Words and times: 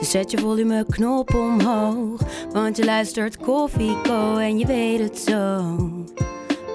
Dus 0.00 0.10
zet 0.10 0.30
je 0.30 0.38
volumeknop 0.38 1.34
omhoog. 1.34 2.20
Want 2.52 2.76
je 2.76 2.84
luistert 2.84 3.36
Koffieko 3.36 4.36
en 4.36 4.58
je 4.58 4.66
weet 4.66 4.98
het 4.98 5.18
zo. 5.18 5.76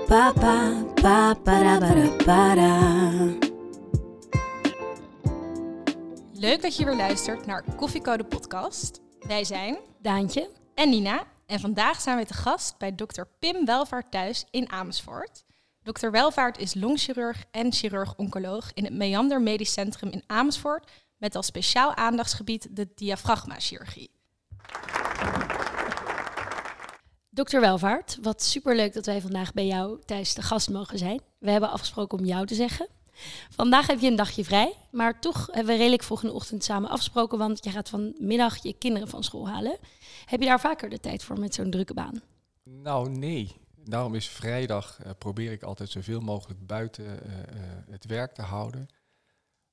Papa, 0.08 0.84
papa, 0.94 1.80
da, 1.80 2.56
da. 2.56 3.12
Leuk 6.34 6.62
dat 6.62 6.76
je 6.76 6.86
weer 6.86 6.96
luistert 6.96 7.46
naar 7.46 7.64
Koffieko 7.76 8.18
de 8.18 8.24
podcast. 8.24 9.02
Wij 9.20 9.44
zijn 9.44 9.78
Daantje. 10.02 10.50
en 10.76 10.90
Nina 10.90 11.24
en 11.46 11.60
vandaag 11.60 12.02
zijn 12.02 12.18
we 12.18 12.26
te 12.26 12.34
gast 12.34 12.78
bij 12.78 12.96
dokter 12.96 13.28
Pim 13.40 13.66
Welvaart 13.66 14.12
thuis 14.12 14.46
in 14.52 14.72
Amersfoort. 14.72 15.44
Dokter 15.84 16.12
Welvaart 16.12 16.58
is 16.58 16.74
longchirurg 16.74 17.44
en 17.52 17.74
chirurg-oncoloog 17.74 18.72
in 18.74 18.84
het 18.84 18.94
Meander 18.94 19.42
Medisch 19.42 19.74
Centrum 19.74 20.10
in 20.10 20.24
Amersfoort 20.28 20.92
met 21.26 21.36
als 21.36 21.46
speciaal 21.46 21.96
aandachtsgebied 21.96 22.68
de 22.72 22.88
diafragmachirurgie. 22.96 24.10
Dokter 27.30 27.62
Welvaart, 27.62 28.18
wat 28.22 28.44
superleuk 28.44 28.94
dat 28.94 29.06
wij 29.06 29.22
vandaag 29.22 29.54
bij 29.54 29.66
jou 29.66 30.00
thuis 30.06 30.34
de 30.34 30.42
gast 30.42 30.70
mogen 30.70 30.98
zijn. 30.98 31.22
We 31.40 31.52
hebben 31.52 31.70
afgesproken 31.70 32.20
om 32.20 32.26
jou 32.26 32.46
te 32.46 32.56
zeggen. 32.56 32.88
Vandaag 33.50 33.88
heb 33.88 34.00
je 34.00 34.08
een 34.08 34.16
dagje 34.16 34.44
vrij, 34.44 34.74
maar 34.92 35.20
toch 35.20 35.46
hebben 35.52 35.74
we 35.74 35.80
redelijk 35.80 36.04
vroeg 36.04 36.22
in 36.24 36.28
de 36.28 36.34
ochtend 36.36 36.64
samen 36.64 36.90
afgesproken, 36.90 37.38
want 37.38 37.64
je 37.64 37.70
gaat 37.70 37.90
vanmiddag 37.90 38.64
je 38.64 38.74
kinderen 38.74 39.08
van 39.08 39.24
school 39.24 39.50
halen. 39.50 39.78
Heb 40.26 40.40
je 40.40 40.46
daar 40.46 40.60
vaker 40.60 40.90
de 40.90 41.00
tijd 41.00 41.24
voor 41.24 41.40
met 41.40 41.54
zo'n 41.54 41.72
drukke 41.72 41.94
baan? 41.94 42.22
Nou, 42.64 43.10
nee. 43.10 43.56
Daarom 43.84 44.16
is 44.16 44.28
vrijdag 44.28 45.00
eh, 45.04 45.12
probeer 45.18 45.52
ik 45.52 45.64
altijd 45.64 45.90
zoveel 45.90 46.20
mogelijk 46.20 46.66
buiten 46.66 47.06
eh, 47.06 47.40
eh, 47.40 47.46
het 47.90 48.06
werk 48.06 48.34
te 48.34 48.42
houden. 48.42 48.88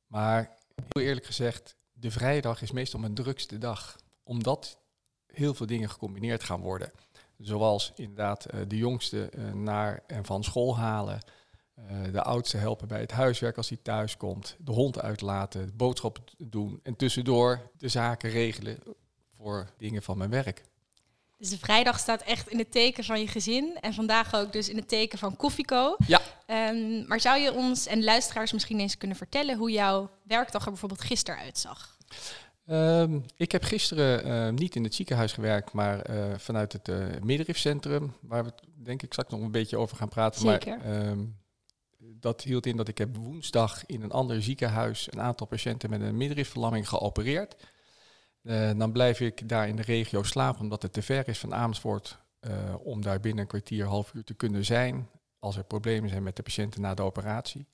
Maar 0.06 0.60
heel 0.88 1.02
eerlijk 1.02 1.26
gezegd, 1.26 1.76
de 1.92 2.10
vrijdag 2.10 2.62
is 2.62 2.72
meestal 2.72 3.00
mijn 3.00 3.14
drukste 3.14 3.58
dag. 3.58 3.96
Omdat 4.22 4.78
heel 5.26 5.54
veel 5.54 5.66
dingen 5.66 5.90
gecombineerd 5.90 6.42
gaan 6.44 6.60
worden. 6.60 6.92
Zoals 7.38 7.92
inderdaad 7.94 8.44
eh, 8.44 8.60
de 8.68 8.76
jongste 8.76 9.28
eh, 9.28 9.52
naar 9.52 10.02
en 10.06 10.24
van 10.24 10.44
school 10.44 10.76
halen. 10.76 11.20
eh, 11.74 12.12
de 12.12 12.22
oudste 12.22 12.56
helpen 12.56 12.88
bij 12.88 13.00
het 13.00 13.10
huiswerk 13.10 13.56
als 13.56 13.68
hij 13.68 13.78
thuis 13.82 14.16
komt. 14.16 14.56
De 14.58 14.72
hond 14.72 15.00
uitlaten, 15.00 15.76
boodschappen 15.76 16.22
doen. 16.38 16.80
En 16.82 16.96
tussendoor 16.96 17.70
de 17.78 17.88
zaken 17.88 18.30
regelen 18.30 18.78
voor 19.32 19.70
dingen 19.78 20.02
van 20.02 20.18
mijn 20.18 20.30
werk. 20.30 20.62
Dus 21.42 21.50
de 21.50 21.58
vrijdag 21.58 21.98
staat 21.98 22.22
echt 22.22 22.48
in 22.48 22.58
het 22.58 22.72
teken 22.72 23.04
van 23.04 23.20
je 23.20 23.26
gezin 23.26 23.78
en 23.80 23.94
vandaag 23.94 24.34
ook 24.34 24.52
dus 24.52 24.68
in 24.68 24.76
het 24.76 24.88
teken 24.88 25.18
van 25.18 25.36
Koffieko. 25.36 25.96
Ja. 26.06 26.20
Ehm, 26.46 27.06
maar 27.06 27.20
zou 27.20 27.40
je 27.40 27.52
ons 27.52 27.86
en 27.86 28.04
luisteraars 28.04 28.52
misschien 28.52 28.80
eens 28.80 28.96
kunnen 28.96 29.16
vertellen 29.16 29.56
hoe 29.56 29.70
jouw 29.70 30.10
werkdag 30.22 30.64
er 30.64 30.70
bijvoorbeeld 30.70 31.00
gisteren 31.00 31.40
uitzag? 31.40 31.96
Ehm, 32.66 33.20
ik 33.36 33.52
heb 33.52 33.62
gisteren 33.62 34.24
eh, 34.24 34.52
niet 34.52 34.74
in 34.74 34.84
het 34.84 34.94
ziekenhuis 34.94 35.32
gewerkt, 35.32 35.72
maar 35.72 36.00
eh, 36.00 36.38
vanuit 36.38 36.72
het 36.72 36.88
uh, 36.88 37.06
middenrifcentrum, 37.22 38.14
waar 38.20 38.44
we 38.44 38.52
denk 38.82 39.02
ik 39.02 39.12
straks 39.12 39.30
nog 39.30 39.40
een 39.40 39.50
beetje 39.50 39.76
over 39.76 39.96
gaan 39.96 40.08
praten. 40.08 40.40
Zeker. 40.40 40.78
Maar 40.78 41.06
ehm, 41.06 41.24
dat 41.98 42.42
hield 42.42 42.66
in 42.66 42.76
dat 42.76 42.88
ik 42.88 42.98
heb 42.98 43.16
woensdag 43.16 43.86
in 43.86 44.02
een 44.02 44.12
ander 44.12 44.42
ziekenhuis 44.42 45.08
een 45.12 45.20
aantal 45.20 45.46
patiënten 45.46 45.90
met 45.90 46.00
een 46.00 46.16
middenrifverlamming 46.16 46.88
geopereerd. 46.88 47.56
Eh, 48.42 48.70
dan 48.76 48.92
blijf 48.92 49.20
ik 49.20 49.48
daar 49.48 49.68
in 49.68 49.76
de 49.76 49.82
regio 49.82 50.22
slapen, 50.22 50.60
omdat 50.60 50.82
het 50.82 50.92
te 50.92 51.02
ver 51.02 51.28
is 51.28 51.38
van 51.38 51.54
Amersfoort 51.54 52.18
eh, 52.40 52.74
om 52.82 53.02
daar 53.02 53.20
binnen 53.20 53.40
een 53.42 53.48
kwartier, 53.48 53.86
half 53.86 54.14
uur 54.14 54.24
te 54.24 54.34
kunnen 54.34 54.64
zijn 54.64 55.08
als 55.38 55.56
er 55.56 55.64
problemen 55.64 56.10
zijn 56.10 56.22
met 56.22 56.36
de 56.36 56.42
patiënten 56.42 56.80
na 56.80 56.94
de 56.94 57.02
operatie. 57.02 57.66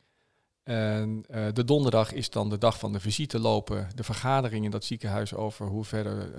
En 0.63 1.25
eh, 1.29 1.47
de 1.53 1.65
donderdag 1.65 2.13
is 2.13 2.31
dan 2.31 2.51
de 2.51 2.59
dag 2.59 2.79
van 2.79 2.93
de 2.93 3.01
visite 3.01 3.39
lopen, 3.39 3.89
de 3.95 4.05
vergadering 4.05 4.65
in 4.65 4.71
dat 4.71 4.85
ziekenhuis 4.85 5.35
over 5.35 5.67
hoe 5.67 5.85
verder 5.85 6.33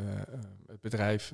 het 0.67 0.81
bedrijf, 0.81 1.33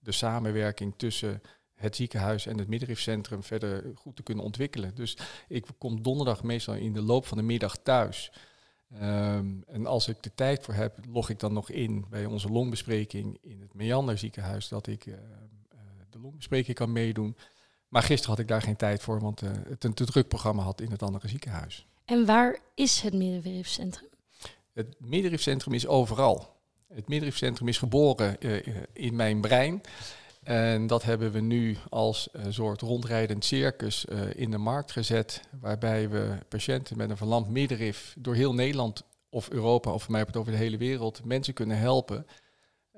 de 0.00 0.12
samenwerking 0.12 0.94
tussen 0.96 1.42
het 1.74 1.96
ziekenhuis 1.96 2.46
en 2.46 2.58
het 2.58 2.68
middenrifcentrum 2.68 3.42
verder 3.42 3.90
goed 3.94 4.16
te 4.16 4.22
kunnen 4.22 4.44
ontwikkelen. 4.44 4.94
Dus 4.94 5.16
ik 5.48 5.66
kom 5.78 6.02
donderdag 6.02 6.42
meestal 6.42 6.74
in 6.74 6.92
de 6.92 7.02
loop 7.02 7.26
van 7.26 7.38
de 7.38 7.44
middag 7.44 7.76
thuis. 7.76 8.32
Ehm, 9.00 9.46
en 9.66 9.86
als 9.86 10.08
ik 10.08 10.22
de 10.22 10.34
tijd 10.34 10.64
voor 10.64 10.74
heb, 10.74 10.98
log 11.08 11.30
ik 11.30 11.40
dan 11.40 11.52
nog 11.52 11.70
in 11.70 12.04
bij 12.10 12.24
onze 12.24 12.48
longbespreking 12.48 13.38
in 13.42 13.60
het 13.60 13.74
Meander 13.74 14.18
ziekenhuis, 14.18 14.68
dat 14.68 14.86
ik 14.86 15.06
eh, 15.06 15.12
eh, 15.14 15.18
de 16.10 16.18
longbespreking 16.18 16.76
kan 16.76 16.92
meedoen. 16.92 17.36
Maar 17.94 18.02
gisteren 18.02 18.30
had 18.30 18.38
ik 18.38 18.48
daar 18.48 18.62
geen 18.62 18.76
tijd 18.76 19.02
voor, 19.02 19.20
want 19.20 19.42
eh, 19.42 19.50
het 19.68 19.84
een 19.84 19.94
te 19.94 20.04
druk 20.04 20.28
programma 20.28 20.62
had 20.62 20.80
in 20.80 20.90
het 20.90 21.02
andere 21.02 21.28
ziekenhuis. 21.28 21.86
En 22.04 22.26
waar 22.26 22.58
is 22.74 23.00
het 23.00 23.14
middenweefcentrum? 23.14 24.08
Het 24.72 24.94
middenrifcentrum 24.98 25.74
is 25.74 25.86
overal. 25.86 26.56
Het 26.88 27.08
middenrifcentrum 27.08 27.68
is 27.68 27.78
geboren 27.78 28.40
eh, 28.40 28.66
in 28.92 29.16
mijn 29.16 29.40
brein. 29.40 29.80
En 30.44 30.86
dat 30.86 31.02
hebben 31.02 31.32
we 31.32 31.40
nu 31.40 31.76
als 31.88 32.28
een 32.32 32.52
soort 32.54 32.80
rondrijdend 32.80 33.44
circus 33.44 34.04
eh, 34.06 34.34
in 34.34 34.50
de 34.50 34.58
markt 34.58 34.92
gezet. 34.92 35.42
Waarbij 35.60 36.08
we 36.08 36.38
patiënten 36.48 36.96
met 36.96 37.10
een 37.10 37.16
verlamd 37.16 37.48
middenrif 37.48 38.14
door 38.18 38.34
heel 38.34 38.54
Nederland 38.54 39.02
of 39.28 39.50
Europa, 39.50 39.92
of 39.92 40.02
voor 40.02 40.12
mij 40.12 40.20
het 40.20 40.36
over 40.36 40.52
de 40.52 40.58
hele 40.58 40.76
wereld, 40.76 41.24
mensen 41.24 41.54
kunnen 41.54 41.78
helpen. 41.78 42.26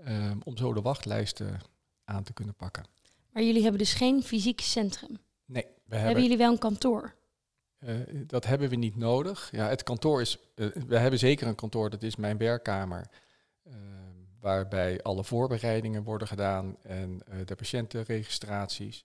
eh, 0.05 0.31
om 0.45 0.57
zo 0.57 0.73
de 0.73 0.81
wachtlijsten 0.83 1.61
aan 2.05 2.23
te 2.23 2.33
kunnen 2.33 2.55
pakken. 2.55 2.85
Maar 3.31 3.43
jullie 3.43 3.63
hebben 3.63 3.79
dus 3.81 3.93
geen 3.95 4.23
fysiek 4.23 4.61
centrum. 4.61 5.19
Nee, 5.45 5.63
we 5.63 5.71
Hebben, 5.83 5.99
hebben, 6.07 6.23
jullie 6.23 6.37
wel 6.39 6.53
een 6.53 6.59
kantoor? 6.59 7.15
Eh, 7.79 7.95
dat 8.27 8.45
hebben 8.47 8.69
we 8.69 8.77
niet 8.77 8.97
nodig. 8.97 9.49
Ja, 9.53 9.69
het 9.69 9.83
kantoor 9.83 10.21
is. 10.21 10.39
eh, 10.55 10.67
we 10.87 10.99
hebben 10.99 11.19
zeker 11.19 11.47
een 11.47 11.55
kantoor, 11.55 11.91
dat 11.91 12.03
is 12.03 12.17
mijn 12.17 12.37
werkkamer. 12.39 13.07
Eh, 14.37 14.43
waarbij 14.43 15.03
alle 15.03 15.25
voorbereidingen 15.25 16.03
worden 16.03 16.29
gedaan 16.29 16.77
en 16.83 17.23
eh, 17.27 17.39
de 17.45 17.55
patiëntenregistraties. 17.55 19.05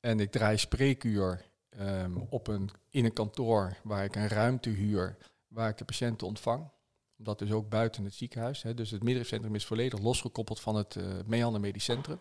En 0.00 0.20
ik 0.20 0.30
draai 0.30 0.58
spreekuur 0.58 1.44
ehm, 1.68 2.16
op 2.28 2.46
een, 2.46 2.70
in 2.90 3.04
een 3.04 3.12
kantoor 3.12 3.76
waar 3.82 4.04
ik 4.04 4.16
een 4.16 4.28
ruimte 4.28 4.70
huur 4.70 5.16
waar 5.48 5.68
ik 5.68 5.78
de 5.78 5.84
patiënten 5.84 6.26
ontvang. 6.26 6.70
Dat 7.16 7.40
is 7.40 7.52
ook 7.52 7.68
buiten 7.68 8.04
het 8.04 8.14
ziekenhuis. 8.14 8.62
Hè. 8.62 8.74
Dus 8.74 8.90
het 8.90 9.02
middenrifcentrum 9.02 9.54
is 9.54 9.66
volledig 9.66 10.00
losgekoppeld 10.00 10.60
van 10.60 10.76
het 10.76 10.94
uh, 10.94 11.04
Meander 11.26 11.60
Medisch 11.60 11.84
Centrum. 11.84 12.20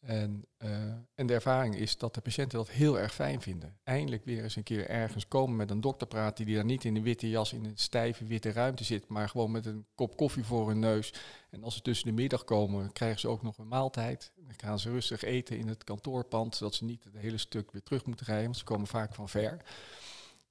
En, 0.00 0.44
eh, 0.56 0.70
en 1.14 1.26
de 1.26 1.34
ervaring 1.34 1.76
is 1.76 1.98
dat 1.98 2.14
de 2.14 2.20
patiënten 2.20 2.58
dat 2.58 2.70
heel 2.70 2.98
erg 2.98 3.14
fijn 3.14 3.40
vinden. 3.40 3.78
Eindelijk 3.84 4.24
weer 4.24 4.42
eens 4.42 4.56
een 4.56 4.62
keer 4.62 4.88
ergens 4.88 5.28
komen 5.28 5.56
met 5.56 5.70
een 5.70 5.80
dokter 5.80 6.06
praten 6.06 6.44
die 6.44 6.54
daar 6.54 6.64
niet 6.64 6.84
in 6.84 6.96
een 6.96 7.02
witte 7.02 7.28
jas 7.28 7.52
in 7.52 7.64
een 7.64 7.76
stijve 7.76 8.24
witte 8.24 8.52
ruimte 8.52 8.84
zit, 8.84 9.08
maar 9.08 9.28
gewoon 9.28 9.50
met 9.50 9.66
een 9.66 9.86
kop 9.94 10.16
koffie 10.16 10.44
voor 10.44 10.68
hun 10.68 10.78
neus. 10.78 11.12
En 11.50 11.64
als 11.64 11.74
ze 11.74 11.82
tussen 11.82 12.06
de 12.06 12.12
middag 12.12 12.44
komen, 12.44 12.92
krijgen 12.92 13.20
ze 13.20 13.28
ook 13.28 13.42
nog 13.42 13.58
een 13.58 13.68
maaltijd. 13.68 14.32
Dan 14.36 14.54
gaan 14.56 14.78
ze 14.78 14.90
rustig 14.90 15.22
eten 15.22 15.58
in 15.58 15.68
het 15.68 15.84
kantoorpand, 15.84 16.56
zodat 16.56 16.74
ze 16.74 16.84
niet 16.84 17.04
het 17.04 17.16
hele 17.16 17.38
stuk 17.38 17.72
weer 17.72 17.82
terug 17.82 18.06
moeten 18.06 18.26
rijden, 18.26 18.44
want 18.44 18.56
ze 18.56 18.64
komen 18.64 18.86
vaak 18.86 19.14
van 19.14 19.28
ver. 19.28 19.62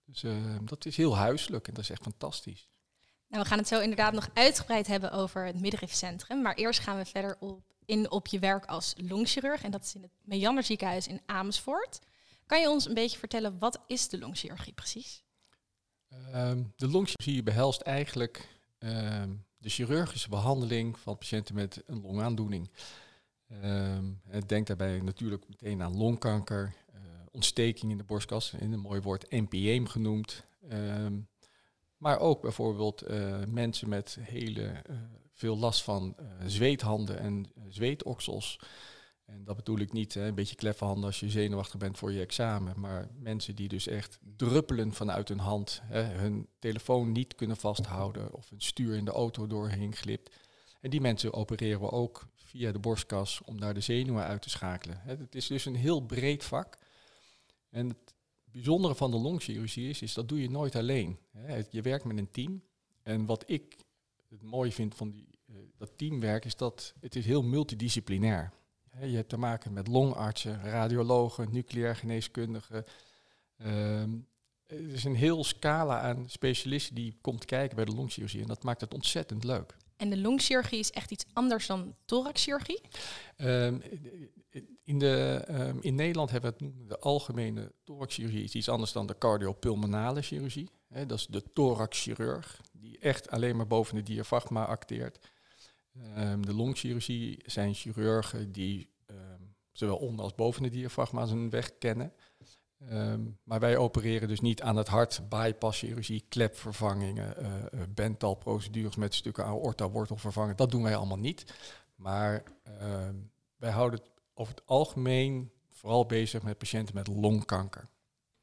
Dus 0.06 0.24
eh, 0.24 0.34
dat 0.62 0.86
is 0.86 0.98
heel 0.98 1.18
huiselijk 1.18 1.68
en 1.68 1.74
dat 1.74 1.84
is 1.84 1.90
echt 1.90 2.04
fantastisch. 2.04 2.70
Nou, 3.28 3.44
we 3.44 3.50
gaan 3.50 3.58
het 3.58 3.68
zo 3.68 3.80
inderdaad 3.80 4.14
nog 4.14 4.30
uitgebreid 4.34 4.88
hebben 4.88 5.12
over 5.12 5.46
het 5.46 5.62
middenrifcentrum. 5.62 6.42
Maar 6.42 6.56
eerst 6.56 6.80
gaan 6.80 6.98
we 6.98 7.06
verder 7.06 7.38
op, 7.40 7.75
in 7.86 8.12
op 8.12 8.28
je 8.28 8.40
werk 8.40 8.66
als 8.66 8.94
longchirurg. 8.98 9.64
En 9.64 9.72
dat 9.72 9.84
is 9.84 9.96
in 9.96 10.02
het 10.02 10.12
Meander 10.22 10.64
ziekenhuis 10.64 11.08
in 11.08 11.22
Amersfoort. 11.26 12.00
Kan 12.46 12.62
je 12.62 12.70
ons 12.70 12.88
een 12.88 12.94
beetje 12.94 13.18
vertellen, 13.18 13.60
wat 13.60 13.80
is 13.88 14.10
de 14.10 14.20
longchirurgie 14.20 14.74
precies? 14.74 15.24
Ehm, 16.08 16.64
de 16.76 16.88
longchirurgie 16.88 17.44
behelst 17.44 17.82
eigenlijk 17.82 18.48
ehm, 18.78 19.34
de 19.58 19.70
chirurgische 19.70 20.30
behandeling 20.30 21.00
van 21.00 21.18
patiënten 21.18 21.56
met 21.56 21.84
een 21.86 22.02
longaandoening. 22.02 22.70
Ehm, 23.48 24.06
het 24.28 24.50
denkt 24.50 24.68
daarbij 24.68 25.00
natuurlijk 25.00 25.48
meteen 25.48 25.82
aan 25.82 25.98
longkanker, 25.98 26.74
eh, 26.94 27.02
ontsteking 27.32 27.92
in 27.92 27.98
de 27.98 28.04
borstkas, 28.04 28.54
in 28.54 28.72
een 28.72 28.80
mooi 28.80 29.02
woord 29.02 29.32
NPM 29.32 29.86
genoemd. 29.86 30.44
Maar 31.98 32.20
ook 32.20 32.42
bijvoorbeeld 32.42 33.02
eh, 33.02 33.44
mensen 33.48 33.90
met 33.90 34.18
hele 34.22 34.64
eh, 34.64 34.96
veel 35.36 35.58
last 35.58 35.84
van 35.84 36.16
eh, 36.18 36.26
zweethanden 36.46 37.20
en 37.20 37.46
eh, 37.56 37.64
zweetoksels. 37.70 38.60
En 39.26 39.44
dat 39.44 39.56
bedoel 39.56 39.80
ik 39.80 39.94
niet, 39.94 40.14
hè, 40.14 40.28
een 40.28 40.36
beetje 40.36 40.56
kleffe 40.56 40.86
handen 40.86 41.06
als 41.06 41.20
je 41.20 41.30
zenuwachtig 41.30 41.80
bent 41.80 41.98
voor 41.98 42.12
je 42.12 42.22
examen. 42.22 42.80
Maar 42.80 43.08
mensen 43.20 43.56
die 43.56 43.68
dus 43.68 43.88
echt 43.88 44.20
druppelen 44.36 44.94
vanuit 44.94 45.28
hun 45.28 45.40
hand, 45.40 45.82
hè, 45.84 46.04
hun 46.04 46.48
telefoon 46.60 47.12
niet 47.12 47.36
kunnen 47.36 47.58
vasthouden 47.58 48.34
of 48.34 48.52
een 48.52 48.62
stuur 48.62 48.96
in 48.96 49.06
de 49.06 49.12
auto 49.12 49.48
doorheen 49.48 49.96
glipt. 49.96 50.36
En 50.82 50.90
die 50.90 51.02
mensen 51.02 51.34
opereren 51.34 51.80
we 51.80 51.92
ook 51.92 52.28
via 52.36 52.72
de 52.72 52.80
borstkas 52.80 53.42
om 53.46 53.60
daar 53.60 53.74
de 53.74 53.80
zenuwen 53.80 54.24
uit 54.24 54.42
te 54.42 54.50
schakelen. 54.50 55.02
Het 55.04 55.36
is 55.36 55.48
dus 55.48 55.66
een 55.66 55.76
heel 55.76 56.00
breed 56.00 56.44
vak. 56.44 56.78
En 57.70 57.88
het 57.88 58.14
bijzondere 58.52 58.96
van 58.96 59.12
de 59.12 59.18
longchirurgie 59.18 59.90
is, 59.90 60.02
is 60.02 60.14
dat 60.14 60.30
doe 60.30 60.42
je 60.42 60.50
nooit 60.50 60.76
alleen. 60.76 61.20
Je 61.70 61.82
werkt 61.82 62.06
met 62.06 62.18
een 62.18 62.32
team. 62.32 62.64
En 63.04 63.26
wat 63.26 63.44
ik 63.48 63.85
het 64.30 64.42
mooi 64.42 64.72
vind 64.72 64.96
van 64.96 65.12
die, 65.12 65.28
eh, 65.46 65.56
dat 65.78 65.98
teamwerk 65.98 66.46
is 66.46 66.56
dat 66.56 66.94
het 67.00 67.16
is 67.16 67.26
heel 67.26 67.44
multidisciplinair. 67.44 68.52
Hè, 68.90 69.06
Je 69.06 69.16
hebt 69.16 69.30
te 69.30 69.38
maken 69.38 69.74
met 69.74 69.88
longartsen, 69.88 70.64
radiologen, 70.64 71.52
nucleair 71.52 71.96
geneeskundigen. 71.96 72.86
Ehm, 73.58 74.10
het 74.66 74.94
is 74.94 75.04
een 75.04 75.16
heel 75.16 75.44
scala 75.44 76.02
aan 76.02 76.30
specialisten 76.30 76.96
die 76.96 77.18
komt 77.22 77.46
kijken 77.46 77.76
bij 77.76 77.86
de 77.86 77.96
longchirurgie. 77.96 78.42
En 78.42 78.48
dat 78.48 78.64
maakt 78.64 78.82
het 78.82 78.94
ontzettend 78.94 79.44
leuk. 79.44 79.76
En 79.98 80.10
de 80.10 80.18
longchirurgie 80.18 80.80
is 80.80 80.92
echt 80.92 81.12
iets 81.12 81.26
anders 81.34 81.68
dan 81.68 81.96
thoraxchirurgie. 82.06 82.82
Ehm, 83.36 83.80
in, 84.84 85.00
de, 85.00 85.44
ehm, 85.48 85.78
in 85.82 85.96
Nederland 85.96 86.32
hebben 86.32 86.56
we 86.58 86.66
het 86.66 86.90
de 86.90 87.00
algemene 87.00 87.72
thoraxchirurgie 87.84 88.44
is 88.44 88.56
iets 88.56 88.70
anders 88.70 88.92
dan 88.92 89.08
de 89.08 89.18
cardiopulmonale 89.18 90.22
chirurgie. 90.22 90.70
Dat 91.08 91.18
is 91.18 91.28
de 91.28 91.44
thoraxchirurg, 91.54 92.62
die 92.72 93.00
echt 93.00 93.30
alleen 93.30 93.56
maar 93.56 93.68
boven 93.68 93.96
de 93.96 94.04
diafragma 94.04 94.66
acteert. 94.66 95.30
Ehm, 95.94 96.42
de 96.42 96.54
longchirurgie 96.54 97.40
zijn 97.46 97.74
chirurgen 97.74 98.52
die 98.52 98.94
zowel 99.78 99.98
onder 99.98 100.24
als 100.24 100.36
boven 100.36 100.64
de 100.64 100.70
diafragma 100.70 101.26
zijn 101.26 101.50
weg 101.50 101.78
kennen. 101.78 102.14
Ehm, 102.80 103.22
maar 103.44 103.60
wij 103.60 103.78
opereren 103.78 104.28
dus 104.28 104.40
niet 104.40 104.62
aan 104.62 104.76
het 104.76 104.88
hart, 104.88 105.30
bypasschirurgie, 105.30 106.26
klepvervangingen, 106.30 107.38
eh 107.38 107.56
eh, 107.56 107.80
bentalprocedures 107.90 108.96
met 108.96 109.14
stukken 109.14 109.46
aorta, 109.46 109.90
wortel 109.90 110.18
vervangen. 110.18 110.56
Dat 110.56 110.72
doen 110.72 110.84
wij 110.84 110.96
allemaal 110.96 111.18
niet. 111.18 111.54
Maar 111.96 112.44
ehm, 112.64 113.16
wij 113.56 113.72
houden 113.72 114.00
het 114.00 114.10
over 114.34 114.54
het 114.56 114.66
algemeen 114.66 115.52
vooral 115.70 116.06
bezig 116.06 116.44
met 116.44 116.58
patiënten 116.58 116.96
met 116.96 117.08
longkanker. 117.08 117.88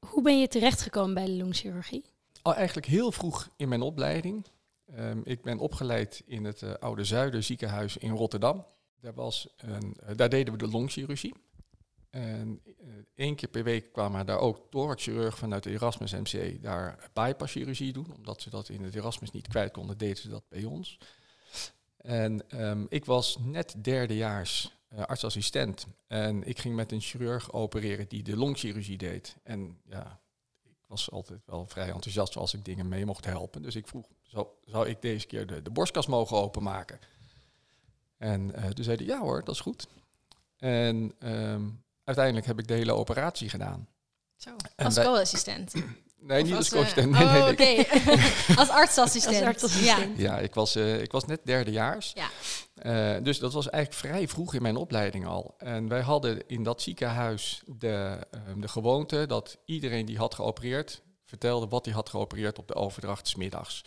Hoe 0.07 0.23
ben 0.23 0.41
je 0.41 0.49
terechtgekomen 0.49 1.15
bij 1.15 1.25
de 1.25 1.37
longchirurgie? 1.37 2.05
Al 2.43 2.55
eigenlijk 2.55 2.87
heel 2.87 3.13
vroeg 3.13 3.49
in 3.57 3.69
mijn 3.69 3.83
opleiding. 3.83 4.47
Ehm, 4.87 5.21
ik 5.25 5.43
ben 5.43 5.59
opgeleid 5.59 6.23
in 6.27 6.45
het 6.45 6.63
eh, 6.63 6.73
Oude 6.73 7.05
Zuiden 7.05 7.45
ziekenhuis 7.45 7.97
in 7.97 8.11
Rotterdam. 8.11 8.67
Daar, 9.01 9.15
was 9.15 9.49
een, 9.57 9.97
daar 10.17 10.29
deden 10.29 10.53
we 10.53 10.59
de 10.59 10.69
longchirurgie. 10.69 11.35
En 12.13 12.61
eh, 12.65 12.87
één 13.15 13.35
keer 13.35 13.49
per 13.49 13.65
week 13.65 13.93
kwamen 13.93 14.27
daar 14.27 14.39
ook 14.39 14.71
thoraxchirurg 14.71 15.39
vanuit 15.39 15.63
de 15.63 15.71
Erasmus 15.71 16.13
MC 16.13 16.63
daar 16.63 17.11
bypasschirurgie 17.13 17.93
doen. 17.93 18.15
Omdat 18.17 18.43
ze 18.43 18.51
dat 18.51 18.69
in 18.69 18.83
het 18.83 18.95
Erasmus 18.95 19.31
niet 19.31 19.49
kwijt 19.49 19.73
konden, 19.73 19.99
deden 19.99 20.17
ze 20.17 20.29
dat 20.29 20.49
bij 20.49 20.65
ons. 20.65 20.99
En 21.97 22.51
ehm, 22.51 22.85
ik 22.89 23.05
was 23.05 23.39
net 23.41 23.75
derdejaars 23.79 24.73
eh, 24.89 25.03
artsassistent. 25.03 25.87
En 26.07 26.43
ik 26.49 26.59
ging 26.59 26.75
met 26.75 26.93
een 26.93 27.01
chirurg 27.01 27.53
opereren 27.53 28.09
die 28.09 28.23
de 28.23 28.37
longchirurgie 28.37 28.99
deed. 28.99 29.37
En 29.43 29.81
ja, 29.85 30.21
ik 30.63 30.77
was 30.87 31.11
altijd 31.11 31.41
wel 31.47 31.67
vrij 31.67 31.91
enthousiast 31.91 32.37
als 32.37 32.55
ik 32.55 32.65
dingen 32.65 32.89
mee 32.89 33.07
mocht 33.07 33.25
helpen. 33.25 33.63
Dus 33.63 33.77
ik 33.77 33.87
vroeg, 33.87 34.07
zou, 34.23 34.47
zou 34.65 34.89
ik 34.89 35.03
deze 35.03 35.27
keer 35.27 35.47
de, 35.47 35.63
de 35.63 35.71
borstkas 35.71 36.07
mogen 36.07 36.37
openmaken? 36.37 36.99
En 38.17 38.55
eh, 38.55 38.69
toen 38.69 38.85
zei 38.85 38.97
hij, 38.97 39.07
ja 39.07 39.21
hoor, 39.21 39.45
dat 39.45 39.55
is 39.55 39.61
goed. 39.61 39.89
En 40.57 41.13
ehm, 41.19 41.69
uiteindelijk 42.05 42.47
heb 42.47 42.59
ik 42.59 42.69
de 42.69 42.75
hele 42.75 42.93
operatie 42.93 43.49
gedaan. 43.49 43.89
Zo. 44.37 44.51
En 44.77 44.85
Als 44.85 44.95
co-assistent. 44.95 45.73
Nee, 46.25 46.41
Of 46.43 46.47
niet 46.47 46.57
als 46.57 46.67
eh, 46.67 46.73
co-assistent. 46.73 47.11
Nee, 47.11 47.23
oh, 47.25 47.33
nee, 47.33 47.53
oké. 47.53 47.63
nee. 47.63 47.87
als 48.57 48.69
artsassistent. 48.69 49.37
Als 49.37 49.45
artsassistent. 49.45 50.19
Ja, 50.19 50.39
ik 50.39 50.55
was, 50.55 50.75
eh, 50.75 51.01
ik 51.01 51.13
was 51.13 51.25
net 51.25 51.41
derdejaars. 51.45 52.13
Ja. 52.15 52.29
Eh, 52.75 53.23
dus 53.23 53.39
dat 53.39 53.53
was 53.53 53.71
eigenlijk 53.71 54.07
vrij 54.07 54.29
vroeg 54.29 54.55
in 54.55 54.63
mijn 54.63 54.77
opleiding 54.77 55.27
al. 55.27 55.55
En 55.59 55.89
wij 55.89 56.01
hadden 56.01 56.49
in 56.49 56.63
dat 56.63 56.83
ziekenhuis 56.83 57.63
de, 57.67 58.27
ehm, 58.31 58.61
de 58.61 58.69
gewoonte 58.69 59.27
dat 59.27 59.59
iedereen 59.65 60.07
die 60.07 60.17
had 60.19 60.35
geopereerd, 60.35 61.03
vertelde 61.25 61.69
wat 61.69 61.85
hij 61.85 61.95
had 61.95 62.09
geopereerd 62.09 62.59
op 62.59 62.69
de 62.69 62.75
overdracht 62.75 63.29
's 63.29 63.35
middags. 63.35 63.85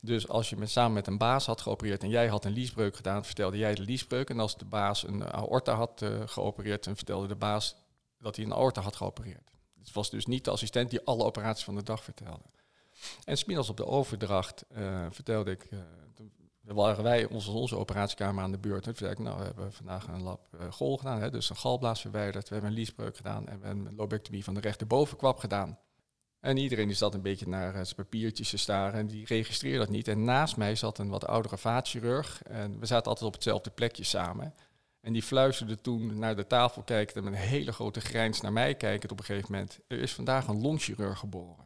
Dus 0.00 0.28
als 0.28 0.50
je 0.50 0.56
met, 0.56 0.70
samen 0.70 0.92
met 0.92 1.06
een 1.06 1.18
baas 1.18 1.46
had 1.46 1.60
geopereerd 1.60 2.02
en 2.02 2.08
jij 2.08 2.28
had 2.28 2.44
een 2.44 2.52
liesbreuk 2.52 2.96
gedaan, 2.96 3.24
vertelde 3.24 3.58
jij 3.58 3.74
de 3.74 3.82
liesbreuk. 3.82 4.30
En 4.30 4.40
als 4.40 4.56
de 4.56 4.64
baas 4.64 5.06
een 5.06 5.32
aorta 5.32 5.74
had 5.74 6.02
eh, 6.02 6.20
geopereerd, 6.26 6.84
dan 6.84 6.96
vertelde 6.96 7.26
de 7.26 7.34
baas 7.34 7.76
dat 8.18 8.36
hij 8.36 8.44
een 8.44 8.54
aorta 8.54 8.80
had 8.80 8.96
geopereerd. 8.96 9.50
Het 9.78 9.92
was 9.92 10.10
dus 10.10 10.26
niet 10.26 10.44
de 10.44 10.50
assistent 10.50 10.90
die 10.90 11.04
alle 11.04 11.24
operaties 11.24 11.64
van 11.64 11.74
de 11.74 11.82
dag 11.82 12.04
vertelde. 12.04 12.44
En 13.24 13.38
smiddags 13.38 13.68
op 13.68 13.76
de 13.76 13.86
overdracht 13.86 14.64
eh, 14.68 15.06
vertelde 15.10 15.50
ik, 15.50 15.64
eh, 15.64 15.78
toen 16.14 16.32
waren 16.60 17.04
wij 17.04 17.26
onze, 17.26 17.50
onze 17.50 17.76
operatiekamer 17.76 18.42
aan 18.44 18.50
de 18.50 18.58
beurt. 18.58 18.86
En 18.86 18.94
toen 18.94 18.94
vertelde 18.94 19.22
ik, 19.22 19.28
nou, 19.28 19.38
we 19.38 19.44
hebben 19.44 19.72
vandaag 19.72 20.06
een 20.08 20.22
lab 20.22 20.54
eh, 20.54 20.72
gol 20.72 20.98
gedaan, 20.98 21.20
hè, 21.20 21.30
dus 21.30 21.50
een 21.50 21.56
galblaas 21.56 22.00
verwijderd. 22.00 22.48
We 22.48 22.54
hebben 22.54 22.72
een 22.72 22.78
liesbreuk 22.78 23.16
gedaan 23.16 23.48
en 23.48 23.60
we 23.60 23.66
hebben 23.66 23.86
een 23.86 23.94
lobectomie 23.94 24.44
van 24.44 24.54
de 24.54 24.60
rechterbovenkwap 24.60 25.38
gedaan. 25.38 25.78
En 26.40 26.56
iedereen 26.56 26.86
die 26.86 26.96
zat 26.96 27.14
een 27.14 27.22
beetje 27.22 27.48
naar 27.48 27.74
eh, 27.74 27.82
zijn 27.82 27.94
papiertjes 27.94 28.50
te 28.50 28.56
staren 28.56 28.98
en 28.98 29.06
die 29.06 29.26
registreerde 29.26 29.78
dat 29.78 29.88
niet. 29.88 30.08
En 30.08 30.24
naast 30.24 30.56
mij 30.56 30.74
zat 30.74 30.98
een 30.98 31.08
wat 31.08 31.26
oudere 31.26 31.58
vaatchirurg 31.58 32.42
en 32.42 32.78
we 32.78 32.86
zaten 32.86 33.06
altijd 33.06 33.26
op 33.26 33.34
hetzelfde 33.34 33.70
plekje 33.70 34.04
samen. 34.04 34.54
En 35.00 35.12
die 35.12 35.22
fluisterde 35.22 35.80
toen 35.80 36.18
naar 36.18 36.36
de 36.36 36.46
tafel 36.46 36.82
kijkend 36.82 37.16
en 37.16 37.24
met 37.24 37.32
een 37.32 37.38
hele 37.38 37.72
grote 37.72 38.00
grijns 38.00 38.40
naar 38.40 38.52
mij 38.52 38.74
kijkend 38.74 39.12
op 39.12 39.18
een 39.18 39.24
gegeven 39.24 39.52
moment. 39.52 39.78
Er 39.86 39.98
is 39.98 40.14
vandaag 40.14 40.46
een 40.46 40.60
longchirurg 40.60 41.18
geboren. 41.18 41.64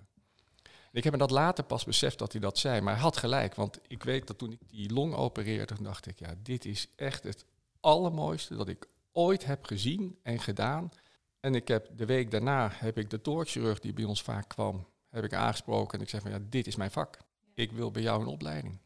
En 0.63 1.01
ik 1.01 1.05
heb 1.05 1.13
me 1.13 1.19
dat 1.19 1.31
later 1.31 1.65
pas 1.65 1.85
beseft 1.85 2.19
dat 2.19 2.33
hij 2.33 2.41
dat 2.41 2.59
zei, 2.59 2.81
maar 2.81 2.93
hij 2.93 3.03
had 3.03 3.17
gelijk. 3.17 3.55
Want 3.55 3.79
ik 3.87 4.03
weet 4.03 4.27
dat 4.27 4.39
toen 4.39 4.53
ik 4.53 4.61
die 4.67 4.93
long 4.93 5.15
opereerde, 5.15 5.75
dacht 5.81 6.07
ik, 6.07 6.19
ja, 6.19 6.35
dit 6.43 6.65
is 6.65 6.89
echt 6.97 7.23
het 7.23 7.45
allermooiste 7.81 8.57
dat 8.57 8.69
ik 8.69 8.87
ooit 9.13 9.45
heb 9.45 9.65
gezien 9.65 10.19
en 10.23 10.41
gedaan. 10.41 10.91
En 11.45 11.55
ik 11.55 11.69
heb 11.69 11.89
de 11.97 12.07
week 12.07 12.31
daarna 12.31 12.71
heb 12.75 12.99
ik 12.99 13.11
de 13.11 13.21
thoraxchirurg 13.21 13.81
die 13.81 13.93
bij 13.93 14.05
ons 14.05 14.23
vaak 14.23 14.49
kwam, 14.49 14.87
heb 15.09 15.25
ik 15.25 15.33
aangesproken 15.33 15.99
en 15.99 16.05
ik 16.05 16.11
zeg 16.11 16.23
van 16.23 16.31
ja, 16.31 16.39
dit 16.49 16.67
is 16.67 16.77
mijn 16.77 16.91
vak. 16.91 17.19
Ik 17.55 17.73
wil 17.73 17.91
bij 17.91 18.03
jou 18.03 18.21
een 18.21 18.27
opleiding. 18.27 18.79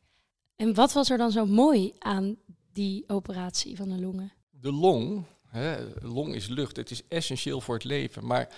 En 0.56 0.74
wat 0.74 0.92
was 0.92 1.10
er 1.10 1.18
dan 1.18 1.30
zo 1.30 1.46
mooi 1.46 1.92
aan 1.98 2.36
die 2.72 3.04
operatie 3.08 3.76
van 3.76 3.88
de 3.88 4.00
longen? 4.00 4.32
De 4.50 4.72
long, 4.72 5.24
hè, 5.46 5.92
long 6.00 6.34
is 6.34 6.46
lucht, 6.46 6.76
het 6.76 6.90
is 6.90 7.08
essentieel 7.08 7.60
voor 7.60 7.74
het 7.74 7.84
leven. 7.84 8.26
Maar 8.26 8.54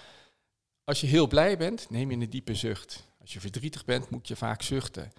als 0.85 1.01
je 1.01 1.07
heel 1.07 1.27
blij 1.27 1.57
bent, 1.57 1.91
neem 1.91 2.11
je 2.11 2.17
een 2.17 2.31
diepe 2.31 2.55
zucht. 2.55 3.07
Als 3.21 3.33
je 3.33 3.41
verdrietig 3.41 3.85
bent, 3.85 4.11
moet 4.11 4.29
je 4.29 4.37
vaak 4.37 4.63
zuchten. 4.63 5.13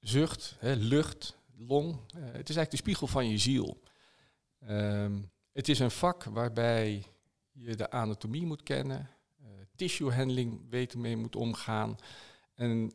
Zucht, 0.00 0.56
hè, 0.58 0.74
lucht, 0.74 1.36
long, 1.56 1.90
eh, 1.90 2.22
het 2.22 2.48
is 2.48 2.56
eigenlijk 2.56 2.70
de 2.70 2.76
spiegel 2.76 3.06
van 3.06 3.28
je 3.28 3.38
ziel. 3.38 3.80
Ehm, 4.60 5.18
het 5.52 5.68
is 5.68 5.78
een 5.78 5.90
vak 5.90 6.24
waarbij 6.24 7.04
je 7.62 7.76
de 7.76 7.90
anatomie 7.90 8.46
moet 8.46 8.62
kennen, 8.62 9.10
eh, 9.40 9.46
tissue 9.76 10.12
handling 10.12 10.60
weten 10.70 11.00
mee 11.00 11.16
moet 11.16 11.36
omgaan. 11.36 11.96
En 12.54 12.92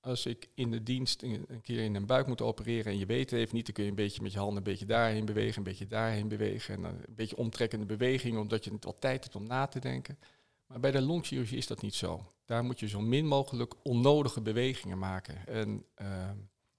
als 0.00 0.26
ik 0.26 0.48
in 0.54 0.70
de 0.70 0.82
dienst 0.82 1.22
een, 1.22 1.60
keer 1.62 1.84
in 1.84 1.94
een 1.94 2.06
buik 2.06 2.26
moet 2.26 2.40
opereren 2.40 2.92
en 2.92 2.98
je 2.98 3.06
weet 3.06 3.30
het 3.30 3.40
even 3.40 3.54
niet, 3.54 3.64
dan 3.64 3.74
kun 3.74 3.84
je 3.84 3.90
een 3.90 3.96
beetje 3.96 4.22
met 4.22 4.32
je 4.32 4.38
handen 4.38 4.56
een 4.56 4.62
beetje 4.62 4.86
daarheen 4.86 5.24
bewegen, 5.24 5.58
een 5.58 5.62
beetje 5.62 5.86
daarheen 5.86 6.28
bewegen. 6.28 6.74
En 6.74 6.84
een 6.84 7.04
beetje 7.08 7.36
omtrekkende 7.36 7.86
bewegingen, 7.86 8.40
omdat 8.40 8.64
je 8.64 8.72
het 8.72 8.84
wat 8.84 9.00
tijd 9.00 9.22
hebt 9.22 9.36
om 9.36 9.46
na 9.46 9.66
te 9.66 9.80
denken. 9.80 10.18
Maar 10.66 10.80
bij 10.80 10.90
de 10.90 11.00
longchirurgie 11.00 11.58
is 11.58 11.66
dat 11.66 11.82
niet 11.82 11.94
zo. 11.94 12.26
Daar 12.44 12.64
moet 12.64 12.80
je 12.80 12.88
zo 12.88 13.00
min 13.00 13.26
mogelijk 13.26 13.74
onnodige 13.82 14.40
bewegingen 14.40 14.98
maken. 14.98 15.46
En 15.46 15.84
ehm, 15.94 16.36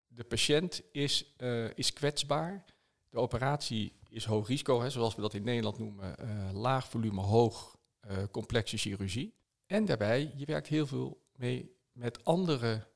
de 0.07 0.23
patiënt 0.23 0.81
is, 0.91 1.33
eh, 1.37 1.77
is 1.77 1.93
kwetsbaar. 1.93 2.65
De 3.09 3.17
operatie 3.17 3.93
is 4.09 4.25
hoog 4.25 4.47
risico, 4.47 4.81
hè, 4.81 4.89
zoals 4.89 5.15
we 5.15 5.21
dat 5.21 5.33
in 5.33 5.43
Nederland 5.43 5.77
noemen. 5.77 6.17
eh, 6.17 6.49
laag 6.53 6.87
volume, 6.89 7.21
hoog 7.21 7.77
eh, 7.99 8.17
complexe 8.31 8.77
chirurgie. 8.77 9.33
En 9.65 9.85
daarbij, 9.85 10.33
je 10.35 10.45
werkt 10.45 10.67
heel 10.67 10.87
veel 10.87 11.21
mee 11.35 11.75
met 11.91 12.25
andere 12.25 12.87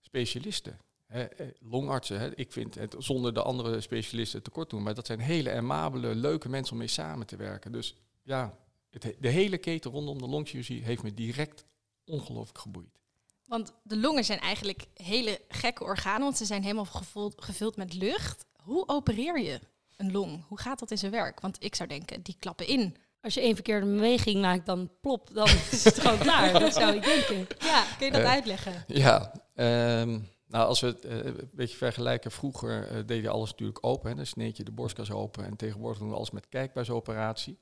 specialisten. 0.00 0.78
Hè, 1.06 1.22
eh, 1.22 1.46
longartsen, 1.60 2.18
hè, 2.20 2.36
ik 2.36 2.52
vind 2.52 2.74
het 2.74 2.94
zonder 2.98 3.34
de 3.34 3.42
andere 3.42 3.80
specialisten 3.80 4.42
tekort 4.42 4.70
doen, 4.70 4.82
maar 4.82 4.94
dat 4.94 5.06
zijn 5.06 5.20
hele 5.20 5.52
amabele, 5.52 6.14
leuke 6.14 6.48
mensen 6.48 6.72
om 6.72 6.78
mee 6.78 6.88
samen 6.88 7.26
te 7.26 7.36
werken. 7.36 7.72
Dus 7.72 7.96
ja, 8.22 8.58
het, 8.90 9.02
he- 9.02 9.14
de 9.20 9.28
hele 9.28 9.58
keten 9.58 9.90
rondom 9.90 10.18
de 10.18 10.28
longchirurgie 10.28 10.82
heeft 10.82 11.02
me 11.02 11.14
direct 11.14 11.64
ongelooflijk 12.04 12.58
geboeid. 12.58 13.00
Want 13.46 13.72
de 13.82 13.96
longen 13.96 14.24
zijn 14.24 14.38
eigenlijk 14.38 14.86
hele 14.94 15.40
gekke 15.48 15.84
organen, 15.84 16.22
want 16.22 16.36
ze 16.36 16.44
zijn 16.44 16.62
helemaal 16.62 16.84
gevuld, 16.84 17.42
gevuld 17.44 17.76
met 17.76 17.94
lucht. 17.94 18.44
Hoe 18.62 18.88
opereer 18.88 19.40
je 19.40 19.60
een 19.96 20.12
long? 20.12 20.44
Hoe 20.48 20.58
gaat 20.60 20.78
dat 20.78 20.90
in 20.90 20.98
zijn 20.98 21.12
werk? 21.12 21.40
Want 21.40 21.56
ik 21.64 21.74
zou 21.74 21.88
denken, 21.88 22.22
die 22.22 22.36
klappen 22.38 22.66
in. 22.66 22.96
Als 23.20 23.34
je 23.34 23.40
één 23.40 23.54
verkeerde 23.54 23.86
beweging 23.86 24.40
maakt, 24.40 24.66
dan 24.66 24.90
plop, 25.00 25.30
dan 25.34 25.46
is 25.70 25.84
het 25.84 26.00
gewoon 26.00 26.18
klaar. 26.18 26.52
Dat 26.60 26.74
zou 26.74 26.96
ik 26.96 27.04
denken. 27.04 27.46
Ja, 27.58 27.84
kun 27.98 28.06
je 28.06 28.12
dat 28.12 28.20
Eh, 28.20 28.30
uitleggen? 28.30 28.84
Ja, 28.86 29.32
ehm, 29.54 30.18
nou 30.46 30.66
als 30.66 30.80
we 30.80 30.86
het 30.86 31.04
eh, 31.04 31.24
een 31.24 31.50
beetje 31.52 31.76
vergelijken, 31.76 32.30
vroeger 32.30 32.88
eh, 32.88 32.96
deed 33.06 33.22
je 33.22 33.28
alles 33.28 33.50
natuurlijk 33.50 33.78
open. 33.86 34.10
Hè, 34.10 34.16
dan 34.16 34.26
sneed 34.26 34.56
je 34.56 34.64
de 34.64 34.72
borstkas 34.72 35.10
open 35.10 35.44
en 35.44 35.56
tegenwoordig 35.56 35.98
doen 35.98 36.08
we 36.08 36.14
alles 36.14 36.30
met 36.30 36.48
kijkbuisoperatie. 36.48 37.58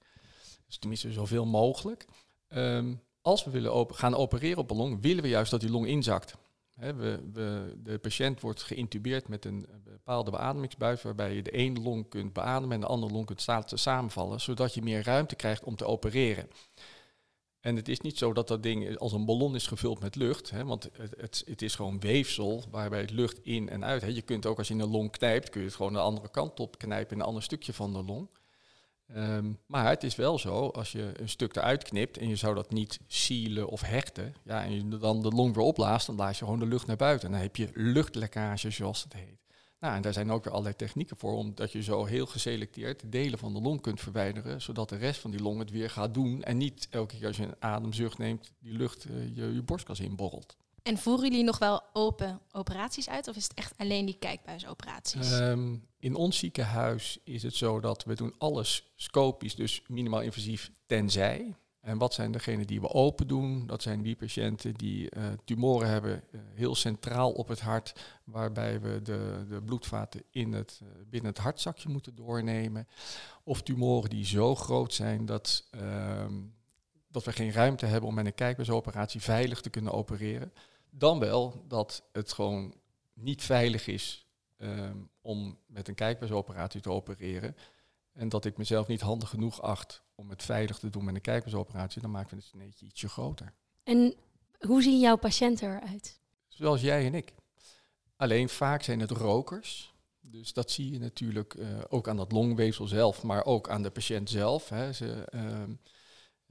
Dus 0.66 0.78
tenminste 0.78 1.12
zoveel 1.12 1.46
mogelijk. 1.46 2.06
Ehm, 2.48 2.94
als 3.22 3.44
we 3.44 3.50
willen 3.50 3.72
open, 3.72 3.96
gaan 3.96 4.14
opereren 4.14 4.58
op 4.58 4.70
een 4.70 4.76
long, 4.76 5.00
willen 5.00 5.22
we 5.22 5.28
juist 5.28 5.50
dat 5.50 5.60
die 5.60 5.70
long 5.70 5.86
inzakt. 5.86 6.34
De 6.80 7.98
patiënt 8.02 8.40
wordt 8.40 8.62
geïntubeerd 8.62 9.28
met 9.28 9.44
een 9.44 9.66
bepaalde 9.84 10.30
beademingsbuis 10.30 11.02
waarbij 11.02 11.34
je 11.34 11.42
de 11.42 11.50
ene 11.50 11.80
long 11.80 12.08
kunt 12.08 12.32
beademen 12.32 12.74
en 12.74 12.80
de 12.80 12.86
andere 12.86 13.12
long 13.12 13.26
kunt 13.26 13.46
samenvallen, 13.64 14.40
zodat 14.40 14.74
je 14.74 14.82
meer 14.82 15.02
ruimte 15.02 15.34
krijgt 15.34 15.64
om 15.64 15.76
te 15.76 15.84
opereren. 15.84 16.48
En 17.60 17.76
het 17.76 17.88
is 17.88 18.00
niet 18.00 18.18
zo 18.18 18.32
dat 18.32 18.48
dat 18.48 18.62
ding 18.62 18.98
als 18.98 19.12
een 19.12 19.24
ballon 19.24 19.54
is 19.54 19.66
gevuld 19.66 20.00
met 20.00 20.16
lucht, 20.16 20.50
want 20.50 20.90
het, 20.92 21.42
het, 21.46 21.62
is 21.62 21.74
gewoon 21.74 22.00
weefsel 22.00 22.64
waarbij 22.70 23.00
het 23.00 23.10
lucht 23.10 23.38
in 23.42 23.68
en 23.68 23.84
uit. 23.84 24.14
Je 24.14 24.22
kunt 24.22 24.46
ook 24.46 24.58
als 24.58 24.68
je 24.68 24.74
een 24.74 24.90
long 24.90 25.10
knijpt, 25.10 25.48
kun 25.48 25.60
je 25.60 25.66
het 25.66 25.76
gewoon 25.76 25.92
de 25.92 25.98
andere 25.98 26.30
kant 26.30 26.60
op 26.60 26.78
knijpen 26.78 27.14
in 27.14 27.20
een 27.20 27.26
ander 27.26 27.42
stukje 27.42 27.72
van 27.72 27.92
de 27.92 28.04
long. 28.04 28.28
Ehm, 29.14 29.52
maar 29.66 29.88
het 29.88 30.02
is 30.02 30.16
wel 30.16 30.38
zo, 30.38 30.66
als 30.68 30.92
je 30.92 31.12
een 31.16 31.28
stuk 31.28 31.56
eruit 31.56 31.82
knipt 31.82 32.18
en 32.18 32.28
je 32.28 32.36
zou 32.36 32.54
dat 32.54 32.70
niet 32.70 33.00
sealen 33.06 33.68
of 33.68 33.80
hechten, 33.80 34.34
ja, 34.44 34.64
en 34.64 34.74
je 34.74 34.98
dan 34.98 35.22
de 35.22 35.30
long 35.30 35.54
weer 35.54 35.64
opblaast, 35.64 36.06
dan 36.06 36.16
blaas 36.16 36.38
je 36.38 36.44
gewoon 36.44 36.60
de 36.60 36.66
lucht 36.66 36.86
naar 36.86 36.96
buiten. 36.96 37.26
En 37.26 37.32
dan 37.32 37.42
heb 37.42 37.56
je 37.56 37.70
luchtlekkage, 37.74 38.70
zoals 38.70 39.02
het 39.02 39.12
heet. 39.12 39.38
Nou, 39.80 39.94
en 39.94 40.02
daar 40.02 40.12
zijn 40.12 40.30
ook 40.30 40.44
weer 40.44 40.52
allerlei 40.52 40.76
technieken 40.76 41.16
voor, 41.16 41.32
omdat 41.32 41.72
je 41.72 41.82
zo 41.82 42.04
heel 42.04 42.26
geselecteerd 42.26 43.12
delen 43.12 43.38
van 43.38 43.52
de 43.52 43.60
long 43.60 43.80
kunt 43.80 44.00
verwijderen, 44.00 44.62
zodat 44.62 44.88
de 44.88 44.96
rest 44.96 45.20
van 45.20 45.30
die 45.30 45.42
long 45.42 45.58
het 45.58 45.70
weer 45.70 45.90
gaat 45.90 46.14
doen 46.14 46.42
en 46.42 46.56
niet 46.56 46.86
elke 46.90 47.16
keer 47.16 47.26
als 47.26 47.36
je 47.36 47.42
een 47.42 47.54
ademzucht 47.58 48.18
neemt, 48.18 48.52
die 48.58 48.72
lucht 48.72 49.06
uh, 49.08 49.36
je, 49.36 49.54
je 49.54 49.62
borstkas 49.62 50.00
inborrelt. 50.00 50.56
En 50.82 50.98
voeren 50.98 51.30
jullie 51.30 51.44
nog 51.44 51.58
wel 51.58 51.82
open 51.92 52.40
operaties 52.52 53.08
uit 53.08 53.28
of 53.28 53.36
is 53.36 53.44
het 53.44 53.54
echt 53.54 53.74
alleen 53.76 54.06
die 54.06 54.18
kijkbuisoperaties? 54.18 55.32
Um, 55.32 55.88
in 55.98 56.14
ons 56.14 56.38
ziekenhuis 56.38 57.18
is 57.24 57.42
het 57.42 57.54
zo 57.54 57.80
dat 57.80 58.04
we 58.04 58.14
doen 58.14 58.34
alles 58.38 58.92
scopisch, 58.96 59.54
dus 59.54 59.82
minimaal 59.86 60.20
invasief, 60.20 60.70
tenzij. 60.86 61.54
En 61.80 61.98
wat 61.98 62.14
zijn 62.14 62.32
degenen 62.32 62.66
die 62.66 62.80
we 62.80 62.88
open 62.88 63.26
doen? 63.26 63.66
Dat 63.66 63.82
zijn 63.82 64.02
die 64.02 64.16
patiënten 64.16 64.74
die 64.74 65.16
uh, 65.16 65.24
tumoren 65.44 65.88
hebben, 65.88 66.22
uh, 66.30 66.40
heel 66.54 66.74
centraal 66.74 67.32
op 67.32 67.48
het 67.48 67.60
hart, 67.60 68.00
waarbij 68.24 68.80
we 68.80 69.02
de, 69.02 69.46
de 69.48 69.62
bloedvaten 69.62 70.22
in 70.30 70.52
het, 70.52 70.80
uh, 70.82 70.88
binnen 71.06 71.30
het 71.30 71.40
hartzakje 71.40 71.88
moeten 71.88 72.14
doornemen. 72.14 72.88
Of 73.44 73.62
tumoren 73.62 74.10
die 74.10 74.26
zo 74.26 74.54
groot 74.54 74.94
zijn 74.94 75.26
dat, 75.26 75.68
ehm, 75.70 76.34
dat 77.10 77.24
we 77.24 77.32
geen 77.32 77.52
ruimte 77.52 77.86
hebben 77.86 78.08
om 78.08 78.14
met 78.14 78.26
een 78.26 78.34
kijkbuisoperatie 78.34 79.20
veilig 79.20 79.60
te 79.60 79.70
kunnen 79.70 79.92
opereren. 79.92 80.52
Dan 80.90 81.18
wel 81.18 81.64
dat 81.68 82.02
het 82.12 82.32
gewoon 82.32 82.74
niet 83.12 83.42
veilig 83.42 83.86
is 83.86 84.26
um, 84.58 85.10
om 85.20 85.58
met 85.66 85.88
een 85.88 85.94
kijkbuisoperatie 85.94 86.80
te 86.80 86.90
opereren. 86.90 87.56
En 88.12 88.28
dat 88.28 88.44
ik 88.44 88.56
mezelf 88.56 88.86
niet 88.86 89.00
handig 89.00 89.28
genoeg 89.28 89.62
acht 89.62 90.02
om 90.14 90.30
het 90.30 90.42
veilig 90.42 90.78
te 90.78 90.90
doen 90.90 91.04
met 91.04 91.14
een 91.14 91.20
kijkbuisoperatie, 91.20 92.02
dan 92.02 92.10
maken 92.10 92.30
we 92.30 92.36
het 92.36 92.44
sneetje 92.44 92.86
ietsje 92.86 93.08
groter. 93.08 93.54
En 93.82 94.14
hoe 94.58 94.82
zien 94.82 95.00
jouw 95.00 95.16
patiënten 95.16 95.68
eruit? 95.68 96.20
Zoals 96.48 96.80
jij 96.80 97.06
en 97.06 97.14
ik. 97.14 97.34
Alleen 98.16 98.48
vaak 98.48 98.82
zijn 98.82 99.00
het 99.00 99.10
rokers. 99.10 99.94
Dus 100.20 100.52
dat 100.52 100.70
zie 100.70 100.92
je 100.92 100.98
natuurlijk 100.98 101.54
uh, 101.54 101.78
ook 101.88 102.08
aan 102.08 102.16
dat 102.16 102.32
longweefsel 102.32 102.86
zelf, 102.86 103.22
maar 103.22 103.44
ook 103.44 103.68
aan 103.68 103.82
de 103.82 103.90
patiënt 103.90 104.30
zelf. 104.30 104.68
Hè. 104.68 104.92
Ze, 104.92 105.28
uh, 105.34 105.62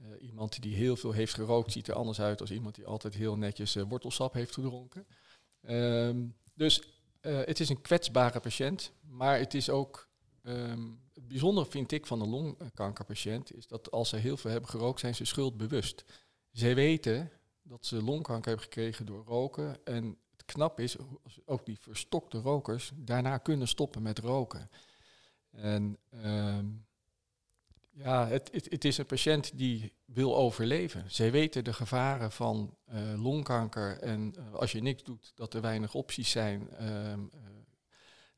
uh, 0.00 0.28
iemand 0.28 0.62
die 0.62 0.74
heel 0.74 0.96
veel 0.96 1.12
heeft 1.12 1.34
gerookt 1.34 1.72
ziet 1.72 1.88
er 1.88 1.94
anders 1.94 2.20
uit 2.20 2.38
dan 2.38 2.48
iemand 2.48 2.74
die 2.74 2.86
altijd 2.86 3.14
heel 3.14 3.36
netjes 3.36 3.76
uh, 3.76 3.84
wortelsap 3.88 4.32
heeft 4.32 4.54
gedronken. 4.54 5.06
Ehm, 5.60 6.26
dus 6.54 6.82
uh, 7.22 7.40
het 7.44 7.60
is 7.60 7.68
een 7.68 7.80
kwetsbare 7.80 8.40
patiënt, 8.40 8.92
maar 9.00 9.38
het 9.38 9.54
is 9.54 9.70
ook. 9.70 10.08
Um, 10.42 11.00
het 11.14 11.28
bijzondere 11.28 11.66
vind 11.66 11.92
ik 11.92 12.06
van 12.06 12.20
een 12.20 12.28
longkankerpatiënt 12.28 13.54
is 13.54 13.66
dat 13.66 13.90
als 13.90 14.08
ze 14.08 14.16
heel 14.16 14.36
veel 14.36 14.50
hebben 14.50 14.70
gerookt, 14.70 15.00
zijn 15.00 15.14
ze 15.14 15.24
schuldbewust. 15.24 16.04
Zij 16.50 16.74
weten 16.74 17.30
dat 17.62 17.86
ze 17.86 18.02
longkanker 18.02 18.48
hebben 18.48 18.64
gekregen 18.64 19.06
door 19.06 19.24
roken. 19.24 19.84
En 19.84 20.18
het 20.30 20.44
knap 20.44 20.80
is, 20.80 20.96
ook 21.44 21.66
die 21.66 21.78
verstokte 21.80 22.38
rokers 22.38 22.92
daarna 22.94 23.38
kunnen 23.38 23.68
stoppen 23.68 24.02
met 24.02 24.18
roken. 24.18 24.70
En 25.50 25.98
um, 26.24 26.86
ja, 28.02 28.26
het, 28.26 28.48
het, 28.52 28.66
het, 28.70 28.84
is 28.84 28.98
een 28.98 29.06
patiënt 29.06 29.58
die 29.58 29.92
wil 30.04 30.36
overleven. 30.36 31.04
Zij 31.08 31.30
weten 31.30 31.64
de 31.64 31.72
gevaren 31.72 32.32
van 32.32 32.76
uh, 32.92 33.22
longkanker 33.22 33.98
en 33.98 34.34
uh, 34.38 34.54
als 34.54 34.72
je 34.72 34.82
niks 34.82 35.02
doet, 35.02 35.32
dat 35.34 35.54
er 35.54 35.60
weinig 35.60 35.94
opties 35.94 36.30
zijn. 36.30 36.68
Uh, 36.80 37.12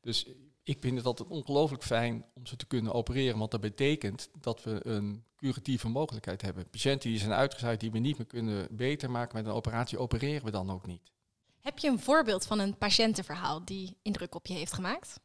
dus 0.01 0.27
ik 0.63 0.77
vind 0.81 0.97
het 0.97 1.05
altijd 1.05 1.29
ongelooflijk 1.29 1.83
fijn 1.83 2.25
om 2.33 2.45
ze 2.45 2.55
te 2.55 2.65
kunnen 2.65 2.93
opereren, 2.93 3.37
want 3.37 3.51
dat 3.51 3.61
betekent 3.61 4.29
dat 4.39 4.63
we 4.63 4.87
een 4.87 5.23
curatieve 5.35 5.89
mogelijkheid 5.89 6.41
hebben. 6.41 6.69
Patiënten 6.69 7.09
die 7.09 7.19
zijn 7.19 7.31
uitgezaaid, 7.31 7.79
die 7.79 7.91
we 7.91 7.99
niet 7.99 8.17
meer 8.17 8.27
kunnen 8.27 8.67
beter 8.71 9.11
maken 9.11 9.37
met 9.37 9.45
een 9.45 9.51
operatie, 9.51 9.97
opereren 9.97 10.45
we 10.45 10.51
dan 10.51 10.71
ook 10.71 10.85
niet. 10.85 11.11
Heb 11.59 11.77
je 11.77 11.89
een 11.89 11.99
voorbeeld 11.99 12.45
van 12.45 12.59
een 12.59 12.77
patiëntenverhaal 12.77 13.65
die 13.65 13.97
indruk 14.01 14.35
op 14.35 14.45
je 14.45 14.53
heeft 14.53 14.73
gemaakt? 14.73 15.19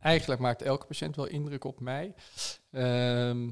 Eigenlijk 0.00 0.40
maakt 0.40 0.62
elke 0.62 0.86
patiënt 0.86 1.16
wel 1.16 1.26
indruk 1.26 1.64
op 1.64 1.80
mij. 1.80 2.14
Ehm, 2.70 3.50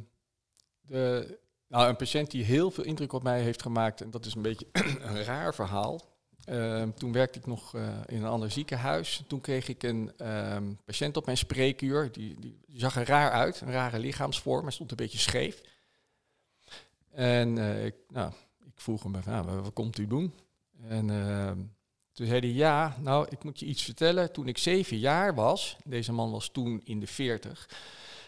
de, 0.87 1.39
nou, 1.69 1.89
een 1.89 1.97
patiënt 1.97 2.31
die 2.31 2.45
heel 2.45 2.71
veel 2.71 2.85
indruk 2.85 3.13
op 3.13 3.23
mij 3.23 3.43
heeft 3.43 3.63
gemaakt, 3.63 4.01
en 4.01 4.11
dat 4.11 4.27
is 4.27 4.35
een 4.35 4.43
beetje 4.43 4.67
een 5.03 5.25
raar 5.25 5.55
verhaal. 5.55 6.01
Uh, 6.49 6.83
toen 6.83 7.13
werkte 7.13 7.39
ik 7.39 7.47
nog 7.47 7.75
uh, 7.75 7.89
in 8.07 8.17
een 8.17 8.29
ander 8.29 8.51
ziekenhuis. 8.51 9.23
Toen 9.27 9.41
kreeg 9.41 9.69
ik 9.69 9.83
een 9.83 10.13
um, 10.55 10.79
patiënt 10.85 11.17
op 11.17 11.25
mijn 11.25 11.37
spreekuur. 11.37 12.13
Die, 12.13 12.37
die, 12.41 12.59
zag 12.67 12.97
er 12.97 13.07
raar 13.07 13.31
uit, 13.31 13.61
een 13.61 13.71
rare 13.71 13.99
lichaamsvorm. 13.99 14.63
Hij 14.63 14.73
stond 14.73 14.91
een 14.91 14.97
beetje 14.97 15.19
scheef. 15.19 15.61
En 17.11 17.57
uh, 17.57 17.85
ik, 17.85 17.95
nou, 18.09 18.33
ik 18.65 18.81
vroeg 18.81 19.03
hem, 19.03 19.17
nou, 19.25 19.61
wat 19.61 19.73
komt 19.73 19.99
u 19.99 20.07
doen? 20.07 20.35
En 20.89 21.11
ehm, 21.11 21.59
toen 22.13 22.27
zei 22.27 22.41
hij, 22.41 22.49
ja, 22.49 22.97
nou, 23.01 23.27
ik 23.31 23.45
moet 23.45 23.61
je 23.61 23.67
iets 23.67 23.83
vertellen. 23.83 24.33
Toen 24.33 24.49
ik 24.49 24.59
zeven 24.59 24.99
jaar 24.99 25.35
was, 25.35 25.77
deze 25.85 26.13
man 26.13 26.31
was 26.31 26.49
toen 26.49 26.81
in 26.85 27.01
de 27.01 27.07
veertig... 27.07 27.69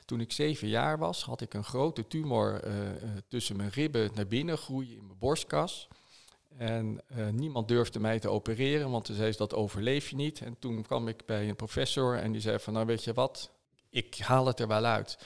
Toen 0.04 0.20
ik 0.20 0.32
zeven 0.32 0.68
jaar 0.68 0.98
was, 0.98 1.22
had 1.22 1.40
ik 1.40 1.54
een 1.54 1.64
grote 1.64 2.06
tumor 2.06 2.66
uh, 2.66 2.72
tussen 3.28 3.56
mijn 3.56 3.70
ribben 3.70 4.10
naar 4.14 4.26
binnen 4.26 4.58
groeien 4.58 4.96
in 4.96 5.06
mijn 5.06 5.18
borstkas. 5.18 5.88
En 6.56 7.00
uh, 7.16 7.28
niemand 7.28 7.68
durfde 7.68 8.00
mij 8.00 8.18
te 8.18 8.28
opereren, 8.28 8.90
want 8.90 9.06
ze 9.06 9.14
zei 9.14 9.32
dat 9.36 9.54
overleef 9.54 10.08
je 10.08 10.16
niet. 10.16 10.40
En 10.40 10.58
toen 10.58 10.82
kwam 10.82 11.08
ik 11.08 11.26
bij 11.26 11.48
een 11.48 11.56
professor 11.56 12.18
en 12.18 12.32
die 12.32 12.40
zei 12.40 12.58
van, 12.58 12.72
nou 12.72 12.86
weet 12.86 13.04
je 13.04 13.12
wat, 13.12 13.50
ik 13.90 14.18
haal 14.18 14.46
het 14.46 14.60
er 14.60 14.68
wel 14.68 14.84
uit. 14.84 15.18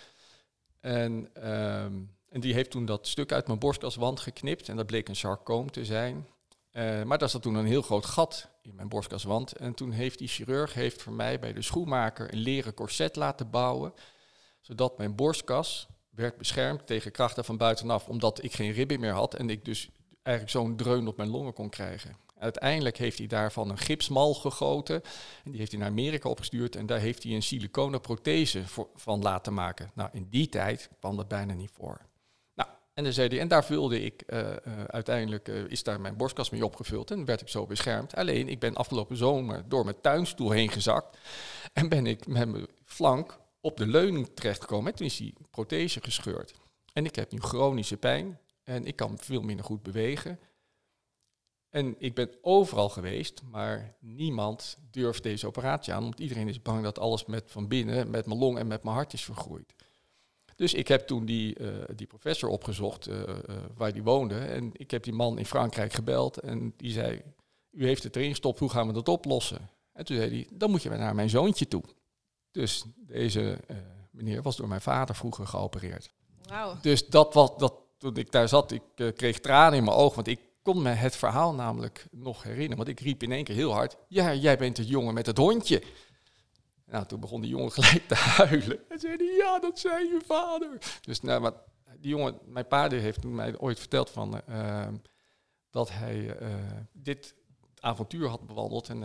En, 0.81 1.13
um, 1.49 2.17
en 2.29 2.41
die 2.41 2.55
heeft 2.55 2.71
toen 2.71 2.85
dat 2.85 3.07
stuk 3.07 3.33
uit 3.33 3.47
mijn 3.47 3.59
borstkaswand 3.59 4.21
geknipt 4.21 4.69
en 4.69 4.77
dat 4.77 4.87
bleek 4.87 5.09
een 5.09 5.17
sarcoom 5.17 5.71
te 5.71 5.85
zijn. 5.85 6.29
Uh, 6.73 7.03
maar 7.03 7.19
daar 7.19 7.29
zat 7.29 7.43
toen 7.43 7.55
een 7.55 7.67
heel 7.67 7.83
groot 7.83 8.07
gat 8.07 8.49
in 8.63 8.75
mijn 8.75 8.89
borstkaswand. 8.89 9.53
En 9.53 9.75
toen 9.75 9.91
heeft 9.91 10.19
die 10.19 10.29
chirurg 10.29 10.75
heeft 10.75 11.03
voor 11.03 11.13
mij 11.13 11.39
bij 11.39 11.53
de 11.53 11.63
schoenmaker 11.63 12.33
een 12.33 12.39
leren 12.39 12.75
corset 12.75 13.17
laten 13.17 13.51
bouwen 13.51 13.93
zodat 14.69 14.99
mijn 14.99 15.15
borstkas 15.15 15.87
werd 16.11 16.37
beschermd 16.37 16.87
tegen 16.87 17.13
krachten 17.13 17.45
van 17.45 17.57
buitenaf, 17.57 18.09
omdat 18.09 18.43
ik 18.43 18.53
geen 18.53 18.73
ribben 18.73 19.01
meer 19.01 19.13
had 19.13 19.35
en 19.35 19.51
ik 19.51 19.65
dus 19.65 19.89
eigenlijk 20.23 20.57
zo'n 20.57 20.77
dreun 20.77 21.09
op 21.09 21.17
mijn 21.17 21.29
longen 21.29 21.53
kon 21.53 21.69
krijgen. 21.69 22.17
Uiteindelijk 22.39 22.97
heeft 22.97 23.19
hij 23.19 23.27
daarvan 23.27 23.71
een 23.71 23.79
gipsmal 23.79 24.35
gegoten 24.35 25.03
en 25.45 25.51
die 25.51 25.59
heeft 25.59 25.71
hij 25.71 25.81
naar 25.81 25.91
Amerika 25.91 26.29
opgestuurd 26.29 26.77
en 26.77 26.87
daar 26.87 26.99
heeft 26.99 27.23
hij 27.23 27.33
een 27.33 27.43
siliconen 27.43 28.01
prothese 28.01 28.67
voor, 28.67 28.89
van 28.95 29.23
laten 29.23 29.55
maken. 29.55 29.91
Nou, 29.95 30.11
in 30.13 30.27
die 30.31 30.49
tijd 30.49 30.91
kwam 30.99 31.17
dat 31.17 31.29
bijna 31.29 31.55
niet 31.55 31.71
voor. 31.73 32.01
Nou, 32.55 32.69
en 32.95 33.05
dan 33.05 33.13
zei 33.13 33.29
hij, 33.29 33.41
en 33.41 33.49
daar 33.49 33.65
vulde 33.65 34.01
ik, 34.01 34.23
uh, 34.27 34.39
uh, 34.39 34.85
uiteindelijk 34.87 35.49
uh, 35.49 35.71
is 35.71 35.83
daar 35.83 36.01
mijn 36.01 36.17
borstkas 36.17 36.51
mee 36.51 36.65
opgevuld 36.65 37.11
en 37.11 37.25
werd 37.25 37.41
ik 37.41 37.49
zo 37.49 37.67
beschermd. 37.67 38.15
Alleen, 38.15 38.49
ik 38.49 38.59
ben 38.59 38.75
afgelopen 38.75 39.17
zomer 39.17 39.69
door 39.69 39.85
mijn 39.85 40.01
tuinstoel 40.01 40.51
heen 40.51 40.71
gezakt 40.71 41.19
en 41.73 41.89
ben 41.89 42.07
ik 42.07 42.27
met 42.27 42.49
mijn 42.49 42.67
flank 42.85 43.39
op 43.61 43.77
de 43.77 43.87
leuning 43.87 44.29
terechtgekomen. 44.35 44.95
Toen 44.95 45.07
is 45.07 45.17
die 45.17 45.35
prothese 45.51 46.01
gescheurd. 46.01 46.55
En 46.93 47.05
ik 47.05 47.15
heb 47.15 47.33
nu 47.33 47.39
chronische 47.39 47.97
pijn 47.97 48.39
en 48.63 48.87
ik 48.87 48.97
kan 48.97 49.19
veel 49.19 49.43
minder 49.43 49.65
goed 49.65 49.83
bewegen. 49.83 50.41
En 51.69 51.95
ik 51.99 52.15
ben 52.15 52.31
overal 52.41 52.89
geweest, 52.89 53.43
maar 53.43 53.97
niemand 54.01 54.79
durft 54.91 55.23
deze 55.23 55.47
operatie 55.47 55.93
aan, 55.93 56.03
want 56.03 56.21
iedereen 56.21 56.49
is 56.49 56.63
bang 56.63 56.83
dat 56.83 56.99
alles 56.99 57.25
met 57.25 57.45
van 57.47 57.69
binnen, 57.69 58.11
met 58.11 58.27
mijn 58.27 58.39
long 58.39 58.59
en 58.59 58.67
met 58.67 58.83
mijn 58.83 58.95
hart 58.95 59.13
is 59.13 59.25
vergroeid. 59.25 59.75
Dus 60.57 60.75
ik 60.75 60.89
heb 60.89 61.07
toen 61.07 61.25
die, 61.25 61.59
uh, 61.59 61.85
die 61.95 62.07
professor 62.07 62.49
opgezocht 62.49 63.09
uh, 63.09 63.19
uh, 63.19 63.35
waar 63.75 63.93
die 63.93 64.03
woonde. 64.03 64.39
En 64.39 64.71
ik 64.73 64.91
heb 64.91 65.03
die 65.03 65.13
man 65.13 65.39
in 65.39 65.47
Frankrijk 65.47 65.93
gebeld 65.93 66.39
en 66.39 66.73
die 66.77 66.93
zei, 66.93 67.23
u 67.71 67.87
heeft 67.87 68.03
het 68.03 68.17
erin 68.17 68.31
gestopt, 68.31 68.59
hoe 68.59 68.71
gaan 68.71 68.87
we 68.87 68.93
dat 68.93 69.09
oplossen? 69.09 69.71
En 69.93 70.05
toen 70.05 70.17
zei 70.17 70.31
hij, 70.31 70.49
dan 70.53 70.71
moet 70.71 70.83
je 70.83 70.89
naar 70.89 71.15
mijn 71.15 71.31
zoontje 71.31 71.69
toe. 71.69 71.83
Dus 72.51 72.85
deze 72.97 73.61
uh, 73.71 73.77
meneer 74.11 74.43
was 74.43 74.57
door 74.57 74.69
mijn 74.69 74.81
vader 74.81 75.15
vroeger 75.15 75.47
geopereerd. 75.47 76.11
Wow. 76.43 76.83
Dus 76.83 77.09
dat 77.09 77.35
was, 77.35 77.57
dat, 77.57 77.75
toen 77.99 78.17
ik 78.17 78.33
daar 78.33 78.49
zat, 78.49 78.73
ik 78.73 78.83
uh, 78.97 79.13
kreeg 79.13 79.41
tranen 79.41 79.79
in 79.79 79.85
mijn 79.85 79.97
ogen, 79.97 80.15
want 80.15 80.27
ik 80.27 80.41
kon 80.63 80.83
me 80.83 80.91
het 80.91 81.17
verhaal 81.17 81.55
namelijk 81.55 82.07
nog 82.11 82.43
herinneren. 82.43 82.77
Want 82.77 82.89
ik 82.89 83.01
riep 83.01 83.23
in 83.23 83.33
één 83.33 83.45
keer 83.45 83.55
heel 83.55 83.73
hard, 83.73 83.97
ja, 84.09 84.35
jij 84.35 84.59
bent 84.59 84.77
het 84.77 84.89
jongen 84.89 85.15
met 85.15 85.27
het 85.27 85.37
hondje. 85.37 85.83
Nou, 86.87 87.07
toen 87.07 87.21
begon 87.21 87.41
die 87.41 87.51
jongen 87.51 87.73
gelijk 87.79 88.09
te 88.09 88.15
huilen. 88.15 88.91
En 88.91 88.99
zei 88.99 89.17
hij, 89.17 89.37
ja, 89.37 89.59
dat 89.59 89.79
zei 89.79 90.05
je 90.05 90.21
vader. 90.27 90.79
Dus 91.01 91.21
nou, 91.21 91.41
maar 91.41 91.53
die 91.99 92.11
jongen, 92.11 92.39
mijn 92.45 92.67
pa 92.67 92.89
heeft 92.89 93.25
mij 93.25 93.59
ooit 93.59 93.79
verteld 93.79 94.11
van, 94.11 94.41
uh, 94.49 94.89
dat 95.71 95.91
hij 95.91 96.37
dit 96.93 97.35
avontuur 97.81 98.29
had 98.29 98.47
bewandeld. 98.47 98.89
En 98.89 99.03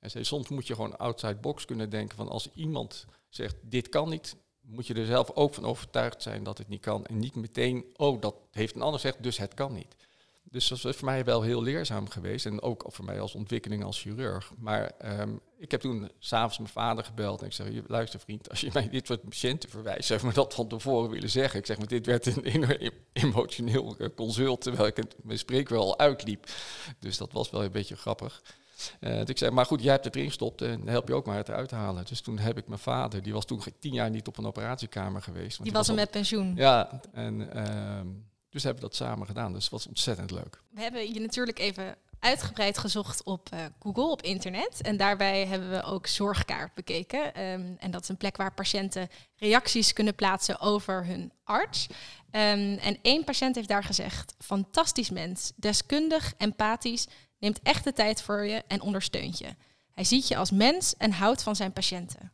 hij 0.00 0.08
zei, 0.08 0.24
soms 0.24 0.48
moet 0.48 0.66
je 0.66 0.74
gewoon 0.74 0.98
outside 0.98 1.34
box 1.34 1.64
kunnen 1.64 1.90
denken 1.90 2.16
van 2.16 2.28
als 2.28 2.48
iemand 2.54 3.06
zegt 3.28 3.56
dit 3.62 3.88
kan 3.88 4.08
niet, 4.08 4.36
moet 4.60 4.86
je 4.86 4.94
er 4.94 5.06
zelf 5.06 5.30
ook 5.30 5.54
van 5.54 5.64
overtuigd 5.64 6.22
zijn 6.22 6.42
dat 6.42 6.58
het 6.58 6.68
niet 6.68 6.80
kan. 6.80 7.06
En 7.06 7.18
niet 7.18 7.34
meteen, 7.34 7.84
oh 7.96 8.20
dat 8.20 8.34
heeft 8.50 8.74
een 8.74 8.82
ander 8.82 9.00
gezegd, 9.00 9.22
dus 9.22 9.38
het 9.38 9.54
kan 9.54 9.72
niet. 9.72 9.96
Dus 10.50 10.68
dat 10.68 10.84
is 10.84 10.96
voor 10.96 11.04
mij 11.04 11.24
wel 11.24 11.42
heel 11.42 11.62
leerzaam 11.62 12.08
geweest. 12.08 12.46
En 12.46 12.62
ook 12.62 12.84
voor 12.86 13.04
mij 13.04 13.20
als 13.20 13.34
ontwikkeling 13.34 13.84
als 13.84 14.00
chirurg. 14.00 14.52
Maar 14.58 14.92
um, 15.20 15.40
ik 15.58 15.70
heb 15.70 15.80
toen 15.80 16.10
s'avonds 16.18 16.58
mijn 16.58 16.70
vader 16.70 17.04
gebeld. 17.04 17.40
En 17.40 17.46
ik 17.46 17.52
zeg, 17.52 17.66
luister 17.86 18.20
vriend, 18.20 18.50
als 18.50 18.60
je 18.60 18.70
mij 18.72 18.88
dit 18.88 19.06
soort 19.06 19.22
patiënten 19.22 19.70
verwijst, 19.70 20.06
zou 20.06 20.26
me 20.26 20.32
dat 20.32 20.54
van 20.54 20.68
tevoren 20.68 21.10
willen 21.10 21.30
zeggen. 21.30 21.58
Ik 21.58 21.66
zeg, 21.66 21.78
maar 21.78 21.86
dit 21.86 22.06
werd 22.06 22.26
een 22.26 22.92
emotioneel 23.12 23.96
consult, 24.16 24.60
terwijl 24.60 24.86
ik 24.86 24.96
het, 24.96 25.14
mijn 25.22 25.38
spreek 25.38 25.68
wel 25.68 25.98
uitliep. 25.98 26.46
Dus 26.98 27.16
dat 27.16 27.32
was 27.32 27.50
wel 27.50 27.64
een 27.64 27.72
beetje 27.72 27.96
grappig. 27.96 28.42
Uh, 29.00 29.18
dus 29.18 29.28
ik 29.28 29.38
zei, 29.38 29.50
maar 29.50 29.66
goed, 29.66 29.82
jij 29.82 29.92
hebt 29.92 30.04
het 30.04 30.14
erin 30.14 30.28
gestopt 30.28 30.62
en 30.62 30.88
help 30.88 31.08
je 31.08 31.14
ook 31.14 31.26
maar 31.26 31.36
het 31.36 31.48
eruit 31.48 31.70
halen. 31.70 32.04
Dus 32.04 32.20
toen 32.20 32.38
heb 32.38 32.58
ik 32.58 32.66
mijn 32.66 32.80
vader, 32.80 33.22
die 33.22 33.32
was 33.32 33.44
toen 33.44 33.62
tien 33.78 33.92
jaar 33.92 34.10
niet 34.10 34.26
op 34.26 34.38
een 34.38 34.46
operatiekamer 34.46 35.22
geweest. 35.22 35.62
Die 35.62 35.72
was 35.72 35.86
hem 35.86 35.96
met 35.96 36.10
pensioen. 36.10 36.52
Ja, 36.56 37.00
en... 37.12 37.50
Uh, 37.56 38.00
dus 38.50 38.62
hebben 38.62 38.82
we 38.82 38.88
dat 38.88 38.96
samen 38.96 39.26
gedaan. 39.26 39.52
Dus 39.52 39.62
het 39.62 39.72
was 39.72 39.86
ontzettend 39.86 40.30
leuk. 40.30 40.62
We 40.70 40.80
hebben 40.80 41.12
je 41.12 41.20
natuurlijk 41.20 41.58
even 41.58 41.96
uitgebreid 42.18 42.78
gezocht 42.78 43.22
op 43.22 43.48
uh, 43.54 43.60
Google, 43.78 44.10
op 44.10 44.22
internet. 44.22 44.80
En 44.80 44.96
daarbij 44.96 45.46
hebben 45.46 45.70
we 45.70 45.82
ook 45.82 46.06
Zorgkaart 46.06 46.74
bekeken. 46.74 47.42
Um, 47.42 47.76
en 47.78 47.90
dat 47.90 48.02
is 48.02 48.08
een 48.08 48.16
plek 48.16 48.36
waar 48.36 48.54
patiënten 48.54 49.08
reacties 49.36 49.92
kunnen 49.92 50.14
plaatsen 50.14 50.60
over 50.60 51.06
hun 51.06 51.32
arts. 51.44 51.86
Um, 51.86 52.76
en 52.76 52.98
één 53.02 53.24
patiënt 53.24 53.54
heeft 53.54 53.68
daar 53.68 53.84
gezegd: 53.84 54.34
fantastisch 54.38 55.10
mens, 55.10 55.52
deskundig, 55.56 56.34
empathisch, 56.38 57.06
neemt 57.40 57.60
echt 57.62 57.84
de 57.84 57.92
tijd 57.92 58.22
voor 58.22 58.44
je 58.44 58.62
en 58.66 58.80
ondersteunt 58.80 59.38
je. 59.38 59.54
Hij 59.90 60.04
ziet 60.04 60.28
je 60.28 60.36
als 60.36 60.50
mens 60.50 60.96
en 60.96 61.10
houdt 61.10 61.42
van 61.42 61.56
zijn 61.56 61.72
patiënten. 61.72 62.32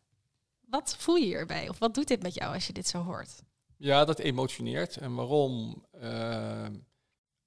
Wat 0.61 0.97
voel 0.99 1.15
je 1.15 1.25
hierbij? 1.25 1.69
Of 1.69 1.79
wat 1.79 1.95
doet 1.95 2.09
dit 2.09 2.23
met 2.23 2.35
jou 2.35 2.55
als 2.55 2.67
je 2.67 2.73
dit 2.73 2.89
zo 2.89 3.03
hoort? 3.03 3.43
Ja, 3.77 4.05
dat 4.05 4.19
emotioneert. 4.19 4.97
En 4.97 5.15
waarom? 5.15 5.85
Uh, 6.03 6.67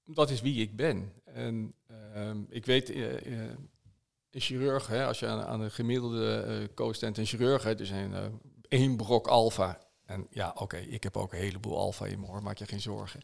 dat 0.05 0.29
is 0.29 0.41
wie 0.41 0.61
ik 0.61 0.75
ben. 0.75 1.13
En 1.25 1.73
uh, 2.15 2.31
ik 2.49 2.65
weet, 2.65 2.89
uh, 2.89 3.13
een 4.31 4.41
chirurg, 4.41 4.87
hè, 4.87 5.05
als 5.05 5.19
je 5.19 5.27
aan, 5.27 5.61
een 5.61 5.71
gemiddelde 5.71 6.45
uh, 6.47 6.75
co-assistent 6.75 7.17
en 7.17 7.25
chirurg, 7.25 7.63
hè, 7.63 7.79
er 7.79 7.85
zijn 7.85 8.41
één 8.67 8.97
brok 8.97 9.27
alfa. 9.27 9.87
En 10.05 10.27
ja, 10.29 10.51
oké, 10.55 10.77
ik 10.77 11.03
heb 11.03 11.17
ook 11.17 11.33
een 11.33 11.39
heleboel 11.39 11.77
alfa 11.77 12.05
in 12.05 12.19
me 12.19 12.25
hoor, 12.25 12.43
maak 12.43 12.57
je 12.57 12.65
geen 12.65 12.81
zorgen. 12.81 13.21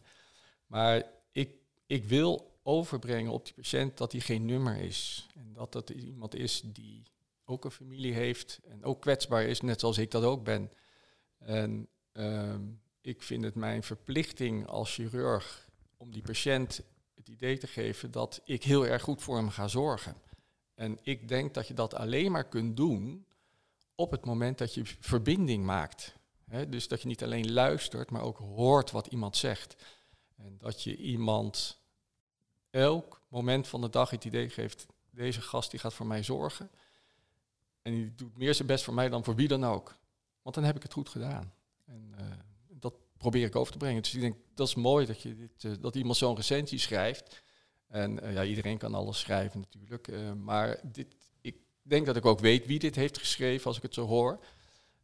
Maar 0.66 1.02
ik, 1.32 1.50
ik 1.86 2.04
wil 2.04 2.55
overbrengen 2.66 3.32
op 3.32 3.44
die 3.44 3.54
patiënt 3.54 3.96
dat 3.96 4.12
hij 4.12 4.20
geen 4.20 4.44
nummer 4.44 4.76
is. 4.76 5.26
En 5.34 5.52
dat 5.52 5.72
dat 5.72 5.90
iemand 5.90 6.34
is 6.34 6.62
die 6.64 7.02
ook 7.44 7.64
een 7.64 7.70
familie 7.70 8.12
heeft 8.12 8.60
en 8.68 8.84
ook 8.84 9.00
kwetsbaar 9.00 9.42
is, 9.44 9.60
net 9.60 9.80
zoals 9.80 9.98
ik 9.98 10.10
dat 10.10 10.22
ook 10.22 10.44
ben. 10.44 10.70
En 11.38 11.88
um, 12.12 12.80
ik 13.00 13.22
vind 13.22 13.44
het 13.44 13.54
mijn 13.54 13.82
verplichting 13.82 14.66
als 14.66 14.94
chirurg 14.94 15.68
om 15.96 16.12
die 16.12 16.22
patiënt 16.22 16.80
het 17.14 17.28
idee 17.28 17.58
te 17.58 17.66
geven 17.66 18.10
dat 18.10 18.40
ik 18.44 18.64
heel 18.64 18.86
erg 18.86 19.02
goed 19.02 19.22
voor 19.22 19.36
hem 19.36 19.50
ga 19.50 19.68
zorgen. 19.68 20.16
En 20.74 20.98
ik 21.02 21.28
denk 21.28 21.54
dat 21.54 21.68
je 21.68 21.74
dat 21.74 21.94
alleen 21.94 22.32
maar 22.32 22.48
kunt 22.48 22.76
doen 22.76 23.26
op 23.94 24.10
het 24.10 24.24
moment 24.24 24.58
dat 24.58 24.74
je 24.74 24.82
verbinding 24.84 25.64
maakt. 25.64 26.14
dus 26.68 26.88
dat 26.88 27.02
je 27.02 27.08
niet 27.08 27.22
alleen 27.22 27.52
luistert, 27.52 28.10
maar 28.10 28.22
ook 28.22 28.38
hoort 28.38 28.90
wat 28.90 29.06
iemand 29.06 29.36
zegt. 29.36 29.76
En 30.36 30.58
dat 30.58 30.82
je 30.82 30.96
iemand 30.96 31.78
elk 32.76 33.20
moment 33.28 33.68
van 33.68 33.80
de 33.80 33.90
dag 33.90 34.10
het 34.10 34.24
idee 34.24 34.50
geeft, 34.50 34.86
deze 35.10 35.40
gast 35.40 35.70
die 35.70 35.80
gaat 35.80 35.94
voor 35.94 36.06
mij 36.06 36.22
zorgen. 36.22 36.70
En 37.82 37.92
die 37.92 38.14
doet 38.14 38.36
meer 38.36 38.54
zijn 38.54 38.68
best 38.68 38.84
voor 38.84 38.94
mij 38.94 39.08
dan 39.08 39.24
voor 39.24 39.34
wie 39.34 39.48
dan 39.48 39.64
ook. 39.64 39.96
Want 40.42 40.54
dan 40.54 40.64
heb 40.64 40.76
ik 40.76 40.82
het 40.82 40.92
goed 40.92 41.08
gedaan. 41.08 41.52
En, 41.84 42.14
uh, 42.20 42.26
probeer 43.16 43.46
ik 43.46 43.56
over 43.56 43.72
te 43.72 43.78
brengen. 43.78 44.02
Dus 44.02 44.14
ik 44.14 44.20
denk, 44.20 44.36
dat 44.54 44.68
is 44.68 44.74
mooi 44.74 45.06
dat, 45.06 45.22
je 45.22 45.36
dit, 45.36 45.64
uh, 45.64 45.72
dat 45.80 45.94
iemand 45.94 46.16
zo'n 46.16 46.36
recensie 46.36 46.78
schrijft. 46.78 47.42
En 47.86 48.24
uh, 48.24 48.32
ja, 48.32 48.44
iedereen 48.44 48.78
kan 48.78 48.94
alles 48.94 49.18
schrijven 49.18 49.60
natuurlijk. 49.60 50.34
Maar 50.36 50.80
dit, 50.82 51.16
ik 51.40 51.56
denk 51.82 52.06
dat 52.06 52.16
ik 52.16 52.24
ook 52.24 52.40
weet 52.40 52.66
wie 52.66 52.78
dit 52.78 52.94
heeft 52.94 53.18
geschreven 53.18 53.66
als 53.66 53.76
ik 53.76 53.82
het 53.82 53.94
zo 53.94 54.06
hoor. 54.06 54.44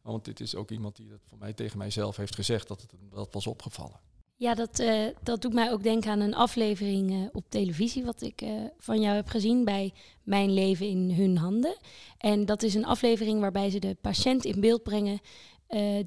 Want 0.01 0.25
dit 0.25 0.39
is 0.39 0.55
ook 0.55 0.71
iemand 0.71 0.95
die 0.95 1.09
dat 1.09 1.19
voor 1.27 1.37
mij 1.37 1.53
tegen 1.53 1.77
mijzelf 1.77 2.15
heeft 2.15 2.35
gezegd 2.35 2.67
dat 2.67 2.81
het 2.81 2.91
dat 3.09 3.33
was 3.33 3.47
opgevallen. 3.47 3.99
Ja, 4.43 4.53
dat, 4.53 4.83
dat 5.23 5.41
doet 5.41 5.53
mij 5.53 5.71
ook 5.71 5.83
denken 5.83 6.11
aan 6.11 6.19
een 6.19 6.35
aflevering 6.35 7.29
op 7.33 7.45
televisie, 7.49 8.03
wat 8.05 8.21
ik 8.21 8.43
van 8.77 9.01
jou 9.01 9.15
heb 9.15 9.27
gezien 9.27 9.65
bij 9.65 9.93
Mijn 10.23 10.53
Leven 10.53 10.87
in 10.87 11.11
Hun 11.11 11.37
Handen. 11.37 11.77
En 12.17 12.45
dat 12.45 12.63
is 12.63 12.73
een 12.73 12.85
aflevering 12.85 13.39
waarbij 13.39 13.69
ze 13.69 13.79
de 13.79 13.97
patiënt 14.01 14.45
in 14.45 14.61
beeld 14.61 14.83
brengen 14.83 15.19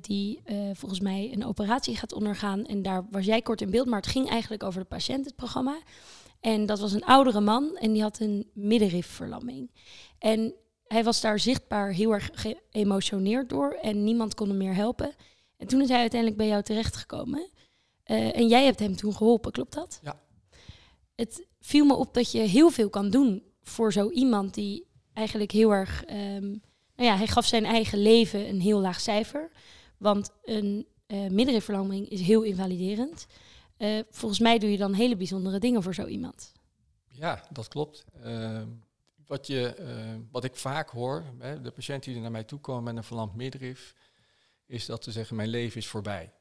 die 0.00 0.42
volgens 0.72 1.00
mij 1.00 1.30
een 1.32 1.44
operatie 1.44 1.96
gaat 1.96 2.12
ondergaan. 2.12 2.66
En 2.66 2.82
daar 2.82 3.06
was 3.10 3.24
jij 3.24 3.42
kort 3.42 3.60
in 3.60 3.70
beeld, 3.70 3.86
maar 3.86 4.00
het 4.00 4.10
ging 4.10 4.28
eigenlijk 4.28 4.62
over 4.62 4.80
de 4.80 4.86
patiënt, 4.86 5.24
het 5.24 5.36
programma. 5.36 5.78
En 6.40 6.66
dat 6.66 6.78
was 6.78 6.92
een 6.92 7.04
oudere 7.04 7.40
man 7.40 7.76
en 7.76 7.92
die 7.92 8.02
had 8.02 8.20
een 8.20 8.50
middenrifverlamming. 8.52 9.70
En 10.18 10.54
hij 10.86 11.04
was 11.04 11.20
daar 11.20 11.38
zichtbaar 11.38 11.92
heel 11.92 12.12
erg 12.12 12.30
geëmotioneerd 12.32 13.48
door 13.48 13.72
en 13.82 14.04
niemand 14.04 14.34
kon 14.34 14.48
hem 14.48 14.56
meer 14.56 14.74
helpen. 14.74 15.14
En 15.56 15.66
toen 15.66 15.80
is 15.80 15.88
hij 15.88 16.00
uiteindelijk 16.00 16.40
bij 16.40 16.48
jou 16.48 16.62
terechtgekomen. 16.62 17.50
Uh, 18.06 18.36
en 18.36 18.48
jij 18.48 18.64
hebt 18.64 18.78
hem 18.78 18.96
toen 18.96 19.14
geholpen, 19.14 19.52
klopt 19.52 19.72
dat? 19.72 20.00
Ja. 20.02 20.20
Het 21.14 21.46
viel 21.60 21.84
me 21.84 21.94
op 21.94 22.14
dat 22.14 22.30
je 22.30 22.38
heel 22.38 22.70
veel 22.70 22.90
kan 22.90 23.10
doen 23.10 23.42
voor 23.62 23.92
zo 23.92 24.10
iemand 24.10 24.54
die 24.54 24.86
eigenlijk 25.12 25.50
heel 25.50 25.70
erg 25.70 26.04
um, 26.10 26.62
nou 26.96 27.08
ja, 27.08 27.16
hij 27.16 27.26
gaf 27.26 27.46
zijn 27.46 27.64
eigen 27.64 27.98
leven 27.98 28.48
een 28.48 28.60
heel 28.60 28.80
laag 28.80 29.00
cijfer. 29.00 29.50
Want 29.98 30.30
een 30.44 30.86
uh, 31.06 32.08
is 32.08 32.20
heel 32.20 32.42
invaliderend. 32.42 33.26
Uh, 33.78 34.00
volgens 34.10 34.40
mij 34.40 34.58
doe 34.58 34.70
je 34.70 34.76
dan 34.76 34.92
hele 34.92 35.16
bijzondere 35.16 35.58
dingen 35.58 35.82
voor 35.82 35.94
zo 35.94 36.06
iemand. 36.06 36.52
Ja, 37.08 37.46
dat 37.50 37.68
klopt. 37.68 38.04
Uh, 38.24 38.62
wat, 39.26 39.46
je, 39.46 39.74
wat 40.30 40.44
ik 40.44 40.56
vaak 40.56 40.90
hoor, 40.90 41.24
hè, 41.38 41.60
de 41.60 41.70
patiënten 41.70 42.12
die 42.12 42.20
naar 42.20 42.30
mij 42.30 42.44
toe 42.44 42.60
komen 42.60 42.82
met 42.82 42.96
een 42.96 43.04
verlamd 43.04 43.34
middenrif, 43.34 43.94
is 44.66 44.86
dat 44.86 45.04
ze 45.04 45.12
zeggen, 45.12 45.36
mijn 45.36 45.48
leven 45.48 45.80
is 45.80 45.86
voorbij. 45.86 46.32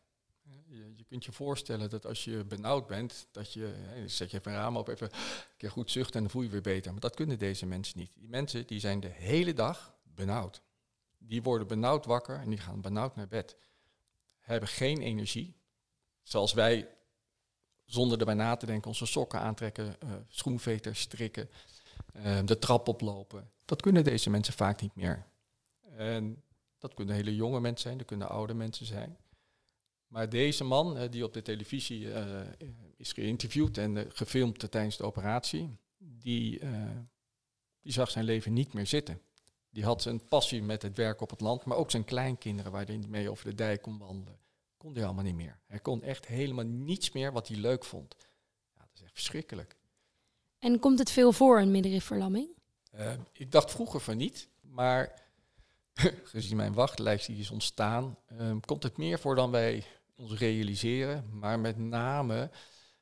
Je, 0.68 0.94
je, 0.96 1.04
kunt 1.04 1.26
je 1.26 1.32
voorstellen 1.32 1.90
dat 1.90 2.06
als 2.06 2.24
je 2.24 2.44
benauwd 2.44 2.88
bent, 2.88 3.28
dat 3.32 3.54
je, 3.54 3.74
hè, 3.78 4.08
zet 4.08 4.32
je 4.32 4.38
even 4.38 4.52
een 4.52 4.58
raam 4.58 4.78
op, 4.78 4.88
even 4.88 5.10
een 5.12 5.20
keer 5.58 5.72
goed 5.72 5.92
zucht 5.92 6.16
en 6.16 6.22
dan 6.22 6.30
voel 6.30 6.42
je 6.42 6.50
weer 6.50 6.62
beter. 6.62 6.92
Maar 6.92 7.02
dat 7.02 7.16
kunnen 7.16 7.40
deze 7.40 7.66
mensen 7.66 8.00
niet. 8.00 8.14
Die 8.16 8.30
mensen 8.30 8.68
die 8.68 8.80
zijn 8.80 9.00
de 9.00 9.08
hele 9.08 9.54
dag 9.54 9.96
benauwd. 10.04 10.62
Die 11.18 11.44
worden 11.44 11.68
benauwd 11.68 12.06
wakker 12.06 12.40
en 12.40 12.50
die 12.50 12.60
gaan 12.60 12.82
benauwd 12.82 13.16
naar 13.16 13.28
bed. 13.28 13.56
Hebben 14.40 14.70
geen 14.70 15.02
energie. 15.02 15.56
Zoals 16.24 16.54
wij 16.54 16.96
zonder 17.86 18.20
erbij 18.20 18.34
na 18.34 18.56
te 18.56 18.66
denken 18.66 18.88
onze 18.88 19.06
sokken 19.06 19.40
aantrekken, 19.40 19.96
uh, 20.04 20.12
schoenveters 20.28 21.00
strikken, 21.00 21.50
uh, 22.16 22.40
de 22.46 22.60
trap 22.60 22.88
oplopen. 22.88 23.52
Dat 23.66 23.82
kunnen 23.82 24.04
deze 24.04 24.30
mensen 24.30 24.54
vaak 24.54 24.82
niet 24.82 24.96
meer. 24.96 25.26
En 25.96 26.44
dat 26.78 26.94
kunnen 26.94 27.16
hele 27.16 27.36
jonge 27.36 27.60
mensen 27.60 27.82
zijn, 27.82 27.98
dat 27.98 28.08
kunnen 28.08 28.30
oude 28.30 28.54
mensen 28.54 28.86
zijn. 28.86 29.18
Maar 30.16 30.30
deze 30.30 30.64
man, 30.64 30.98
uh, 30.98 31.04
die 31.10 31.24
op 31.24 31.34
de 31.34 31.42
televisie 31.42 32.08
is 32.98 33.12
geïnterviewd 33.12 33.78
en 33.78 34.12
gefilmd 34.12 34.72
tijdens 34.72 34.98
de 34.98 35.04
operatie, 35.04 35.78
die, 35.98 36.60
die 37.82 37.92
zag 37.92 38.10
zijn 38.12 38.26
leven 38.26 38.54
niet 38.54 38.74
meer 38.74 38.88
zitten. 38.88 39.22
Die 39.70 39.84
had 39.84 40.06
een 40.06 40.28
passie 40.28 40.64
met 40.64 40.82
het 40.82 40.98
werk 40.98 41.22
op 41.22 41.30
het 41.30 41.42
land, 41.42 41.66
maar 41.66 41.78
ook 41.78 41.92
zijn 41.92 42.04
kleinkinderen 42.04 42.72
waar 42.72 42.86
hij 42.86 43.04
mee 43.08 43.30
over 43.30 43.46
de 43.46 43.56
dijk 43.56 43.82
kon 43.82 43.98
wandelen. 43.98 44.40
Kon 44.78 44.94
hij 44.94 45.06
allemaal 45.06 45.24
niet 45.24 45.36
meer. 45.36 45.60
Hij 45.68 45.80
kon 45.80 46.04
echt 46.04 46.26
helemaal 46.26 46.66
niets 46.66 47.12
meer 47.12 47.32
wat 47.32 47.48
hij 47.48 47.58
leuk 47.58 47.86
vond. 47.86 48.16
Ja, 48.76 48.82
dat 48.82 48.90
is 48.94 49.02
echt 49.02 49.14
verschrikkelijk. 49.14 49.76
En 50.60 50.80
komt 50.80 51.00
het 51.00 51.12
veel 51.12 51.32
voor, 51.32 51.60
een 51.60 51.72
middenrifverlamming? 51.72 52.50
Uh, 52.94 53.14
ik 53.32 53.52
dacht 53.52 53.72
vroeger 53.72 54.00
van 54.00 54.18
niet, 54.18 54.50
maar 54.62 55.22
gezien 56.34 56.58
mijn 56.58 56.74
wachtlijst 56.74 57.28
die 57.28 57.40
is 57.40 57.52
ontstaan, 57.52 58.18
uh, 58.32 58.56
komt 58.66 58.84
het 58.84 58.98
meer 58.98 59.20
voor 59.20 59.36
dan 59.36 59.52
wij 59.52 59.86
ons 60.16 60.34
realiseren. 60.34 61.40
Maar 61.40 61.60
met 61.60 61.78
name 61.78 62.50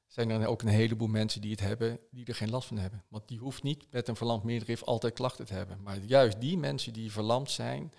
zijn 0.08 0.30
er 0.30 0.48
ook 0.48 0.62
een 0.62 0.68
heleboel 0.68 1.08
mensen 1.08 1.42
die 1.42 1.52
het 1.52 1.60
hebben, 1.60 2.00
die 2.12 2.26
er 2.26 2.36
geen 2.36 2.50
last 2.50 2.68
van 2.68 2.78
hebben. 2.78 3.04
Want 3.08 3.28
die 3.28 3.40
hoeft 3.40 3.64
niet 3.64 3.92
met 3.92 4.08
een 4.08 4.16
verlamd 4.16 4.44
middenrif 4.44 4.84
altijd 4.84 5.14
klachten 5.14 5.46
te 5.46 5.54
hebben. 5.54 5.82
Maar 5.82 5.98
juist 5.98 6.42
die 6.42 6.58
mensen 6.58 6.94
die 6.94 7.12
verlamd 7.12 7.52
zijn, 7.52 7.94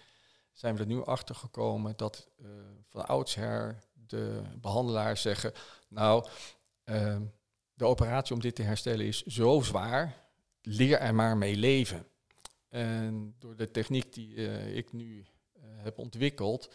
zijn 0.52 0.74
we 0.74 0.80
er 0.80 0.86
nu 0.86 1.04
achter 1.04 1.34
gekomen 1.34 1.96
dat 1.96 2.28
uh, 2.42 2.48
van 2.88 3.06
oudsher 3.06 3.78
de 3.92 4.42
behandelaars 4.60 5.22
zeggen, 5.22 5.52
nou, 5.88 6.26
uh, 6.84 7.16
de 7.74 7.84
operatie 7.84 8.34
om 8.34 8.40
dit 8.40 8.54
te 8.54 8.62
herstellen 8.62 9.06
is 9.06 9.22
zo 9.22 9.60
zwaar, 9.60 10.28
leer 10.62 10.98
er 10.98 11.14
maar 11.14 11.36
mee 11.36 11.56
leven. 11.56 12.06
En 12.68 13.34
door 13.38 13.56
de 13.56 13.70
techniek 13.70 14.12
die 14.12 14.34
uh, 14.34 14.76
ik 14.76 14.92
nu 14.92 15.26
heb 15.60 15.98
ontwikkeld, 15.98 16.74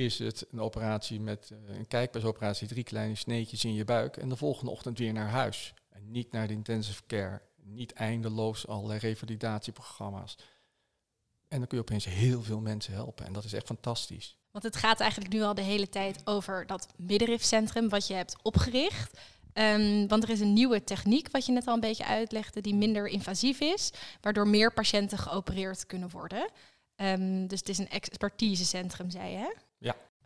is 0.00 0.18
het 0.18 0.46
een 0.50 0.60
operatie 0.60 1.20
met 1.20 1.50
uh, 1.52 1.76
een 1.76 1.86
kijkpasoperatie, 1.86 2.68
drie 2.68 2.84
kleine 2.84 3.14
sneetjes 3.14 3.64
in 3.64 3.74
je 3.74 3.84
buik 3.84 4.16
en 4.16 4.28
de 4.28 4.36
volgende 4.36 4.70
ochtend 4.70 4.98
weer 4.98 5.12
naar 5.12 5.28
huis. 5.28 5.74
En 5.88 6.10
niet 6.10 6.32
naar 6.32 6.46
de 6.46 6.52
intensive 6.52 7.02
care, 7.06 7.42
niet 7.62 7.92
eindeloos 7.92 8.66
allerlei 8.66 8.98
revalidatieprogramma's. 8.98 10.36
En 11.48 11.58
dan 11.58 11.66
kun 11.66 11.76
je 11.76 11.82
opeens 11.82 12.04
heel 12.04 12.42
veel 12.42 12.60
mensen 12.60 12.92
helpen. 12.92 13.26
En 13.26 13.32
dat 13.32 13.44
is 13.44 13.52
echt 13.52 13.66
fantastisch. 13.66 14.36
Want 14.50 14.64
het 14.64 14.76
gaat 14.76 15.00
eigenlijk 15.00 15.32
nu 15.32 15.42
al 15.42 15.54
de 15.54 15.62
hele 15.62 15.88
tijd 15.88 16.20
over 16.24 16.66
dat 16.66 16.88
middenrifcentrum 16.96 17.88
wat 17.88 18.06
je 18.06 18.14
hebt 18.14 18.36
opgericht. 18.42 19.18
Ehm, 19.52 20.06
want 20.06 20.22
er 20.22 20.30
is 20.30 20.40
een 20.40 20.52
nieuwe 20.52 20.84
techniek, 20.84 21.30
wat 21.30 21.46
je 21.46 21.52
net 21.52 21.66
al 21.66 21.74
een 21.74 21.80
beetje 21.80 22.06
uitlegde, 22.06 22.60
die 22.60 22.74
minder 22.74 23.06
invasief 23.06 23.60
is, 23.60 23.90
waardoor 24.20 24.48
meer 24.48 24.72
patiënten 24.72 25.18
geopereerd 25.18 25.86
kunnen 25.86 26.10
worden. 26.10 26.50
Ehm, 26.96 27.46
dus 27.46 27.58
het 27.58 27.68
is 27.68 27.78
een 27.78 27.88
expertisecentrum, 27.88 29.10
zei 29.10 29.30
je. 29.30 29.68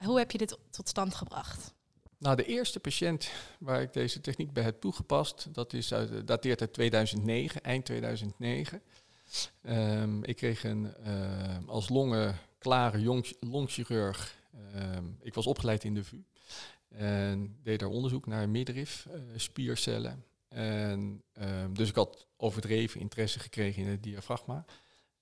Hoe 0.04 0.18
heb 0.18 0.30
je 0.30 0.38
dit 0.38 0.58
tot 0.70 0.88
stand 0.88 1.14
gebracht? 1.14 1.74
Nou, 2.18 2.36
de 2.36 2.44
eerste 2.44 2.80
patiënt 2.80 3.30
waar 3.58 3.82
ik 3.82 3.92
deze 3.92 4.20
techniek 4.20 4.52
bij 4.52 4.62
heb 4.62 4.80
toegepast, 4.80 5.54
dat 5.54 5.72
is 5.72 5.92
uit, 5.92 6.26
dateert 6.26 6.60
uit 6.60 6.72
2009, 6.72 7.62
eind 7.62 7.84
2009. 7.84 8.82
Ehm, 9.62 10.22
ik 10.22 10.36
kreeg 10.36 10.64
een 10.64 10.94
als 11.66 11.88
longen 11.88 12.38
klare 12.58 13.22
longchirurg. 13.40 14.42
ik 15.20 15.34
was 15.34 15.46
opgeleid 15.46 15.84
in 15.84 15.94
de 15.94 16.04
VU. 16.04 16.22
En 16.88 17.58
deed 17.62 17.80
daar 17.80 17.88
onderzoek 17.88 18.26
naar 18.26 18.48
middenrif, 18.48 19.06
uh, 19.08 19.20
spiercellen. 19.36 20.24
En, 20.48 21.22
dus 21.72 21.88
ik 21.88 21.94
had 21.94 22.26
overdreven 22.36 23.00
interesse 23.00 23.38
gekregen 23.38 23.82
in 23.82 23.88
het 23.88 24.02
diafragma, 24.02 24.64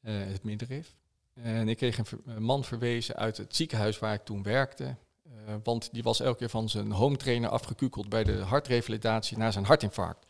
uh, 0.03 0.25
het 0.25 0.43
middenrif. 0.43 0.97
En 1.33 1.69
ik 1.69 1.77
kreeg 1.77 1.99
een, 1.99 2.43
man 2.43 2.65
verwezen 2.65 3.17
uit 3.17 3.37
het 3.37 3.57
ziekenhuis 3.57 3.99
waar 3.99 4.15
ik 4.15 4.25
toen 4.25 4.43
werkte. 4.43 4.97
Uh, 5.27 5.55
want 5.63 5.93
die 5.93 6.03
was 6.03 6.21
elke 6.21 6.39
keer 6.39 6.49
van 6.49 6.69
zijn 6.69 6.93
home 6.93 7.17
trainer 7.17 7.51
afgekukeld 7.51 8.09
bij 8.09 8.25
de 8.25 8.37
hartrevalidatie 8.39 9.37
na 9.39 9.51
zijn 9.51 9.65
hartinfarct. 9.65 10.27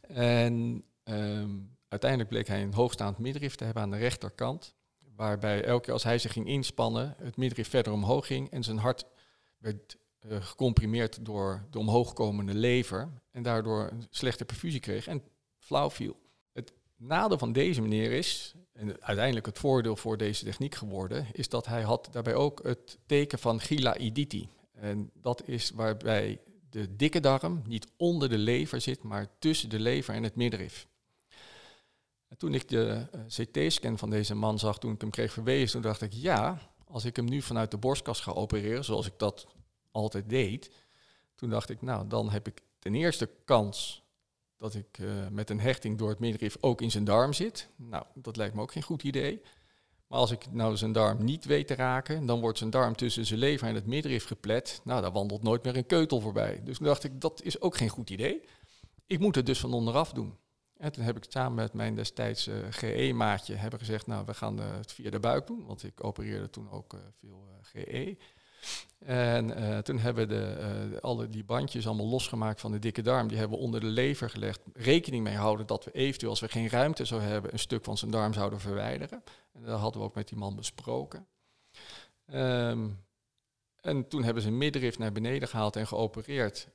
En 0.00 0.84
um, 1.04 1.76
uiteindelijk 1.88 2.30
bleek 2.30 2.46
hij 2.46 2.62
een 2.62 2.74
hoogstaand 2.74 3.18
middenrif 3.18 3.54
te 3.54 3.64
hebben 3.64 3.82
aan 3.82 3.90
de 3.90 3.96
rechterkant. 3.96 4.74
Waarbij 5.16 5.64
elke 5.64 5.84
keer 5.84 5.92
als 5.92 6.04
hij 6.04 6.18
zich 6.18 6.32
ging 6.32 6.46
inspannen, 6.46 7.14
het 7.18 7.36
middenrif 7.36 7.68
verder 7.68 7.92
omhoog 7.92 8.26
ging 8.26 8.50
en 8.50 8.62
zijn 8.62 8.78
hart 8.78 9.04
werd 9.58 9.96
uh, 10.26 10.42
gecomprimeerd 10.42 11.24
door 11.24 11.66
de 11.70 11.78
omhoogkomende 11.78 12.54
lever 12.54 13.08
en 13.30 13.42
daardoor 13.42 13.88
een 13.90 14.06
slechte 14.10 14.44
perfusie 14.44 14.80
kreeg 14.80 15.06
en 15.06 15.22
flauw 15.58 15.90
viel. 15.90 16.16
Nadeel 17.04 17.38
van 17.38 17.52
deze 17.52 17.82
meneer 17.82 18.12
is, 18.12 18.54
en 18.72 19.02
uiteindelijk 19.02 19.46
het 19.46 19.58
voordeel 19.58 19.96
voor 19.96 20.16
deze 20.16 20.44
techniek 20.44 20.74
geworden, 20.74 21.26
is 21.32 21.48
dat 21.48 21.66
hij 21.66 21.82
had 21.82 22.08
daarbij 22.10 22.34
ook 22.34 22.62
het 22.62 22.98
teken 23.06 23.38
van 23.38 23.60
Gila-Iditi. 23.60 24.48
En 24.72 25.10
dat 25.14 25.48
is 25.48 25.70
waarbij 25.70 26.40
de 26.70 26.96
dikke 26.96 27.20
darm 27.20 27.62
niet 27.66 27.86
onder 27.96 28.28
de 28.28 28.38
lever 28.38 28.80
zit, 28.80 29.02
maar 29.02 29.28
tussen 29.38 29.68
de 29.68 29.80
lever 29.80 30.14
en 30.14 30.22
het 30.22 30.36
middenrif. 30.36 30.86
En 32.28 32.36
toen 32.36 32.54
ik 32.54 32.68
de 32.68 33.06
uh, 33.14 33.20
CT-scan 33.26 33.98
van 33.98 34.10
deze 34.10 34.34
man 34.34 34.58
zag, 34.58 34.78
toen 34.78 34.92
ik 34.92 35.00
hem 35.00 35.10
kreeg 35.10 35.32
verwezen, 35.32 35.70
toen 35.70 35.90
dacht 35.90 36.02
ik, 36.02 36.12
ja, 36.12 36.58
als 36.84 37.04
ik 37.04 37.16
hem 37.16 37.24
nu 37.24 37.42
vanuit 37.42 37.70
de 37.70 37.76
borstkas 37.76 38.20
ga 38.20 38.32
opereren, 38.32 38.84
zoals 38.84 39.06
ik 39.06 39.18
dat 39.18 39.46
altijd 39.90 40.28
deed. 40.28 40.70
Toen 41.34 41.50
dacht 41.50 41.70
ik, 41.70 41.82
nou, 41.82 42.08
dan 42.08 42.30
heb 42.30 42.46
ik 42.46 42.60
ten 42.78 42.94
eerste 42.94 43.28
kans 43.44 44.01
dat 44.62 44.74
ik 44.74 44.98
uh, 44.98 45.12
met 45.30 45.50
een 45.50 45.60
hechting 45.60 45.98
door 45.98 46.08
het 46.08 46.18
middenrif 46.18 46.56
ook 46.60 46.80
in 46.80 46.90
zijn 46.90 47.04
darm 47.04 47.32
zit. 47.32 47.68
Nou, 47.76 48.04
dat 48.14 48.36
lijkt 48.36 48.54
me 48.54 48.60
ook 48.60 48.72
geen 48.72 48.82
goed 48.82 49.02
idee. 49.02 49.42
Maar 50.06 50.18
als 50.18 50.30
ik 50.30 50.52
nou 50.52 50.76
zijn 50.76 50.92
darm 50.92 51.24
niet 51.24 51.44
weet 51.44 51.66
te 51.66 51.74
raken, 51.74 52.26
dan 52.26 52.40
wordt 52.40 52.58
zijn 52.58 52.70
darm 52.70 52.96
tussen 52.96 53.26
zijn 53.26 53.38
lever 53.38 53.68
en 53.68 53.74
het 53.74 53.86
middenrif 53.86 54.26
geplet. 54.26 54.80
Nou, 54.84 55.02
daar 55.02 55.12
wandelt 55.12 55.42
nooit 55.42 55.64
meer 55.64 55.76
een 55.76 55.86
keutel 55.86 56.20
voorbij. 56.20 56.60
Dus 56.64 56.76
toen 56.76 56.86
dacht 56.86 57.04
ik, 57.04 57.20
dat 57.20 57.42
is 57.42 57.60
ook 57.60 57.76
geen 57.76 57.88
goed 57.88 58.10
idee. 58.10 58.42
Ik 59.06 59.18
moet 59.18 59.34
het 59.34 59.46
dus 59.46 59.60
van 59.60 59.72
onderaf 59.72 60.12
doen. 60.12 60.38
En 60.76 60.92
toen 60.92 61.04
heb 61.04 61.16
ik 61.16 61.24
samen 61.28 61.54
met 61.54 61.72
mijn 61.72 61.94
destijds 61.94 62.48
uh, 62.48 62.54
GE-maatje 62.70 63.54
hebben 63.54 63.78
gezegd, 63.78 64.06
nou, 64.06 64.24
we 64.26 64.34
gaan 64.34 64.60
uh, 64.60 64.76
het 64.76 64.92
via 64.92 65.10
de 65.10 65.20
buik 65.20 65.46
doen. 65.46 65.66
Want 65.66 65.82
ik 65.82 66.04
opereerde 66.04 66.50
toen 66.50 66.70
ook 66.70 66.96
veel 67.20 67.44
GE. 67.62 68.16
En 69.04 69.60
uh, 69.60 69.78
toen 69.78 69.98
hebben 69.98 70.28
we 70.28 70.34
de, 70.34 70.90
uh, 70.92 70.98
alle 71.00 71.28
die 71.28 71.44
bandjes 71.44 71.86
allemaal 71.86 72.06
losgemaakt 72.06 72.60
van 72.60 72.72
de 72.72 72.78
dikke 72.78 73.02
darm. 73.02 73.28
Die 73.28 73.38
hebben 73.38 73.58
we 73.58 73.64
onder 73.64 73.80
de 73.80 73.86
lever 73.86 74.30
gelegd. 74.30 74.60
Rekening 74.72 75.24
mee 75.24 75.36
houden 75.36 75.66
dat 75.66 75.84
we 75.84 75.90
eventueel, 75.90 76.30
als 76.30 76.40
we 76.40 76.48
geen 76.48 76.68
ruimte 76.68 77.04
zouden 77.04 77.30
hebben, 77.30 77.52
een 77.52 77.58
stuk 77.58 77.84
van 77.84 77.98
zijn 77.98 78.10
darm 78.10 78.32
zouden 78.32 78.60
verwijderen. 78.60 79.22
En 79.52 79.62
dat 79.62 79.80
hadden 79.80 80.00
we 80.00 80.06
ook 80.06 80.14
met 80.14 80.28
die 80.28 80.38
man 80.38 80.56
besproken. 80.56 81.26
Um, 82.34 83.04
en 83.80 84.08
toen 84.08 84.22
hebben 84.22 84.42
ze 84.42 84.48
een 84.48 84.58
middenrif 84.58 84.98
naar 84.98 85.12
beneden 85.12 85.48
gehaald 85.48 85.76
en 85.76 85.86
geopereerd. 85.86 86.68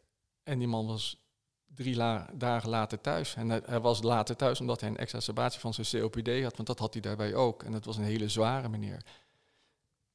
En 0.43 0.59
die 0.59 0.67
man 0.67 0.87
was 0.87 1.27
drie 1.75 1.97
dagen 2.33 2.69
later 2.69 3.01
thuis. 3.01 3.35
En 3.35 3.49
hij, 3.49 3.79
was 3.79 4.01
later 4.01 4.35
thuis 4.35 4.59
omdat 4.59 4.81
hij 4.81 4.89
een 4.89 4.97
exacerbatie 4.97 5.59
van 5.59 5.73
zijn 5.73 6.01
COPD 6.01 6.43
had, 6.43 6.55
want 6.55 6.67
dat 6.67 6.79
had 6.79 6.93
hij 6.93 7.01
daarbij 7.01 7.35
ook. 7.35 7.63
En 7.63 7.71
dat 7.71 7.85
was 7.85 7.97
een 7.97 8.03
hele 8.03 8.29
zware 8.29 8.69
meneer. 8.69 9.01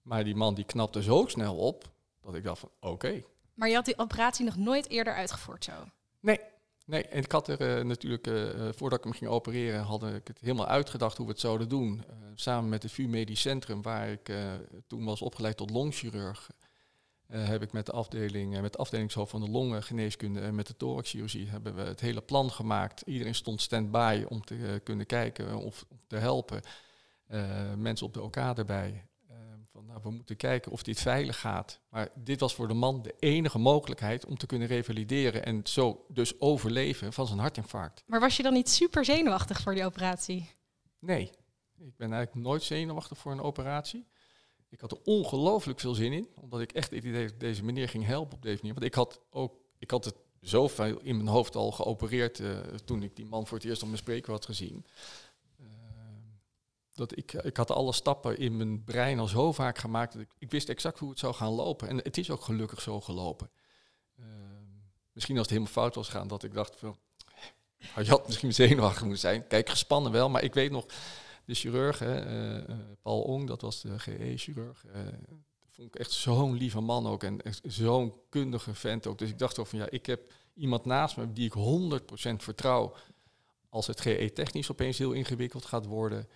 Maar 0.02 0.24
die 0.24 0.34
man 0.34 0.54
die 0.54 0.64
knapte 0.64 1.02
zo 1.02 1.24
snel 1.26 1.56
op 1.56 1.92
dat 2.20 2.34
ik 2.34 2.44
dacht 2.44 2.58
van 2.58 2.70
oké. 2.80 2.92
Okay. 2.92 3.24
Maar 3.54 3.68
je 3.68 3.74
had 3.74 3.84
die 3.84 3.98
operatie 3.98 4.44
nog 4.44 4.56
nooit 4.56 4.88
eerder 4.88 5.14
uitgevoerd 5.14 5.64
zo? 5.64 5.72
Nee, 6.20 6.40
nee. 6.86 7.06
En 7.06 7.22
ik 7.22 7.32
had 7.32 7.48
er 7.48 7.78
uh, 7.78 7.84
natuurlijk, 7.84 8.26
uh, 8.26 8.68
voordat 8.74 8.98
ik 8.98 9.04
hem 9.04 9.12
ging 9.12 9.30
opereren, 9.30 9.82
had 9.82 10.04
ik 10.04 10.28
het 10.28 10.38
helemaal 10.40 10.66
uitgedacht 10.66 11.16
hoe 11.16 11.26
we 11.26 11.32
het 11.32 11.40
zouden 11.40 11.68
doen. 11.68 12.04
Uh, 12.10 12.14
samen 12.34 12.68
met 12.70 12.82
het 12.82 12.92
VU 12.92 13.08
Medisch 13.08 13.40
Centrum, 13.40 13.82
waar 13.82 14.08
ik 14.08 14.32
toen 14.86 15.04
was 15.04 15.22
opgeleid 15.22 15.56
tot 15.56 15.70
longchirurg, 15.70 16.50
heb 17.26 17.62
ik 17.62 17.72
met 17.72 17.86
de 17.86 17.92
afdeling, 17.92 18.60
met 18.60 18.72
de 18.72 18.78
afdelingshoofd 18.78 19.30
van 19.30 19.40
de 19.40 19.50
longengeneeskunde 19.50 20.40
en 20.40 20.54
met 20.54 20.66
de 20.66 20.76
thoraxchirurgie, 20.76 21.48
hebben 21.48 21.74
we 21.74 21.82
het 21.82 22.00
hele 22.00 22.20
plan 22.20 22.50
gemaakt. 22.50 23.00
Iedereen 23.00 23.34
stond 23.34 23.60
stand-by 23.60 24.24
om 24.28 24.44
te 24.44 24.80
kunnen 24.84 25.06
kijken 25.06 25.56
of 25.56 25.86
te 26.06 26.16
helpen. 26.16 26.62
mensen 27.76 28.06
op 28.06 28.14
de 28.14 28.22
OK 28.22 28.36
erbij. 28.36 29.04
Van, 29.82 29.90
nou, 29.90 30.02
we 30.02 30.10
moeten 30.10 30.36
kijken 30.36 30.72
of 30.72 30.82
dit 30.82 31.00
veilig 31.00 31.40
gaat. 31.40 31.80
Maar 31.88 32.08
dit 32.14 32.40
was 32.40 32.54
voor 32.54 32.68
de 32.68 32.74
man 32.74 33.02
de 33.02 33.14
enige 33.18 33.58
mogelijkheid 33.58 34.26
om 34.26 34.36
te 34.36 34.46
kunnen 34.46 34.68
revalideren 34.68 35.44
en 35.44 35.60
zo 35.64 36.04
dus 36.08 36.40
overleven 36.40 37.12
van 37.12 37.26
zijn 37.26 37.38
hartinfarct. 37.38 38.02
Maar 38.06 38.20
was 38.20 38.36
je 38.36 38.42
dan 38.42 38.52
niet 38.52 38.68
super 38.68 39.04
zenuwachtig 39.04 39.60
voor 39.60 39.74
die 39.74 39.84
operatie? 39.84 40.50
Nee, 40.98 41.30
ik 41.78 41.96
ben 41.96 42.12
eigenlijk 42.12 42.46
nooit 42.46 42.62
zenuwachtig 42.62 43.18
voor 43.18 43.32
een 43.32 43.40
operatie. 43.40 44.06
Ik 44.68 44.80
had 44.80 44.92
er 44.92 44.98
ongelooflijk 45.04 45.80
veel 45.80 45.94
zin 45.94 46.12
in, 46.12 46.28
omdat 46.34 46.60
ik 46.60 46.72
echt 46.72 46.90
het 46.90 47.04
idee 47.04 47.26
dat 47.26 47.40
deze 47.40 47.64
meneer 47.64 47.88
ging 47.88 48.04
helpen 48.04 48.36
op 48.36 48.42
deze 48.42 48.56
manier. 48.56 48.74
Want 48.74 48.86
ik 48.86 48.94
had 48.94 49.20
ook, 49.30 49.54
ik 49.78 49.90
had 49.90 50.04
het 50.04 50.16
zoveel 50.40 51.00
in 51.00 51.16
mijn 51.16 51.28
hoofd 51.28 51.56
al 51.56 51.72
geopereerd 51.72 52.38
uh, 52.38 52.58
toen 52.84 53.02
ik 53.02 53.16
die 53.16 53.26
man 53.26 53.46
voor 53.46 53.58
het 53.58 53.66
eerst 53.66 53.82
op 53.82 53.88
mijn 53.88 54.00
spreker 54.00 54.32
had 54.32 54.44
gezien 54.44 54.86
dat 56.94 57.16
ik, 57.16 57.32
ik 57.32 57.56
had 57.56 57.70
alle 57.70 57.92
stappen 57.92 58.38
in 58.38 58.56
mijn 58.56 58.84
brein 58.84 59.18
al 59.18 59.28
zo 59.28 59.52
vaak 59.52 59.78
gemaakt 59.78 60.12
dat 60.12 60.22
ik, 60.22 60.30
ik 60.38 60.50
wist 60.50 60.68
exact 60.68 60.98
hoe 60.98 61.10
het 61.10 61.18
zou 61.18 61.34
gaan 61.34 61.52
lopen. 61.52 61.88
En 61.88 61.96
het 61.96 62.18
is 62.18 62.30
ook 62.30 62.42
gelukkig 62.42 62.80
zo 62.80 63.00
gelopen. 63.00 63.50
Uh, 64.20 64.26
misschien 65.12 65.36
als 65.36 65.46
het 65.46 65.56
helemaal 65.56 65.74
fout 65.74 65.94
was 65.94 66.08
gaan, 66.08 66.28
dat 66.28 66.42
ik 66.42 66.54
dacht 66.54 66.76
van, 66.76 66.96
je 68.04 68.10
had 68.10 68.26
misschien 68.26 68.54
zenuwachtig 68.54 69.00
moeten 69.00 69.20
zijn. 69.20 69.46
Kijk, 69.46 69.68
gespannen 69.68 70.12
wel, 70.12 70.28
maar 70.28 70.42
ik 70.42 70.54
weet 70.54 70.70
nog, 70.70 70.86
de 71.44 71.54
chirurg, 71.54 71.98
hè, 71.98 72.56
uh, 72.68 72.74
Paul 73.02 73.22
Ong, 73.22 73.46
dat 73.46 73.60
was 73.60 73.80
de 73.80 73.98
GE-chirurg, 73.98 74.84
uh, 74.86 74.92
vond 75.70 75.88
ik 75.88 75.94
echt 75.94 76.10
zo'n 76.10 76.54
lieve 76.54 76.80
man 76.80 77.06
ook 77.06 77.22
en 77.22 77.40
zo'n 77.62 78.14
kundige 78.28 78.74
vent 78.74 79.06
ook. 79.06 79.18
Dus 79.18 79.28
ik 79.28 79.38
dacht 79.38 79.58
van, 79.62 79.78
ja, 79.78 79.90
ik 79.90 80.06
heb 80.06 80.32
iemand 80.54 80.84
naast 80.84 81.16
me 81.16 81.32
die 81.32 81.46
ik 81.46 81.54
100% 82.32 82.36
vertrouw 82.36 82.94
als 83.68 83.86
het 83.86 84.00
GE-technisch 84.00 84.70
opeens 84.70 84.98
heel 84.98 85.12
ingewikkeld 85.12 85.64
gaat 85.64 85.86
worden. 85.86 86.28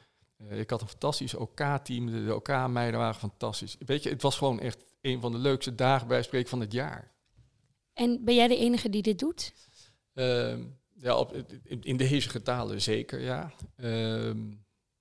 Uh, 0.42 0.60
ik 0.60 0.70
had 0.70 0.80
een 0.80 0.88
fantastisch 0.88 1.34
OK-team. 1.34 2.06
De, 2.06 2.24
de 2.24 2.34
OK-meiden 2.34 3.00
waren 3.00 3.14
fantastisch. 3.14 3.76
Weet 3.86 4.02
je, 4.02 4.08
het 4.08 4.22
was 4.22 4.36
gewoon 4.36 4.60
echt 4.60 4.84
een 5.00 5.20
van 5.20 5.32
de 5.32 5.38
leukste 5.38 5.74
dagen 5.74 6.08
bij 6.08 6.22
spreken 6.22 6.48
van 6.48 6.60
het 6.60 6.72
jaar. 6.72 7.12
En 7.92 8.24
ben 8.24 8.34
jij 8.34 8.48
de 8.48 8.56
enige 8.56 8.90
die 8.90 9.02
dit 9.02 9.18
doet? 9.18 9.52
Uh, 10.14 10.58
ja, 10.94 11.16
op, 11.16 11.36
in 11.80 11.96
deze 11.96 12.28
getalen 12.28 12.82
zeker, 12.82 13.20
ja. 13.20 13.52
Uh, 13.76 14.30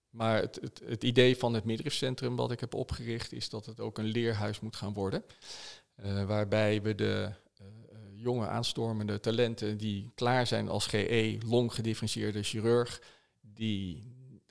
maar 0.10 0.42
het, 0.42 0.56
het, 0.62 0.82
het, 0.86 1.04
idee 1.04 1.38
van 1.38 1.54
het 1.54 1.64
middenrifcentrum 1.64 2.36
wat 2.36 2.52
ik 2.52 2.60
heb 2.60 2.74
opgericht 2.74 3.32
is 3.32 3.50
dat 3.50 3.66
het 3.66 3.80
ook 3.80 3.98
een 3.98 4.06
leerhuis 4.06 4.60
moet 4.60 4.76
gaan 4.76 4.94
worden. 4.94 5.24
Uh, 6.06 6.26
waarbij 6.26 6.82
we 6.82 6.96
de 6.96 7.32
uh, 7.62 7.68
jonge 8.14 8.48
aanstormende 8.48 9.20
talenten 9.20 9.78
die 9.78 10.12
klaar 10.16 10.48
zijn 10.48 10.70
als 10.70 10.88
GE, 10.88 11.38
longgedifferentieerde 11.46 12.44
chirurg, 12.44 13.02
die 13.42 14.04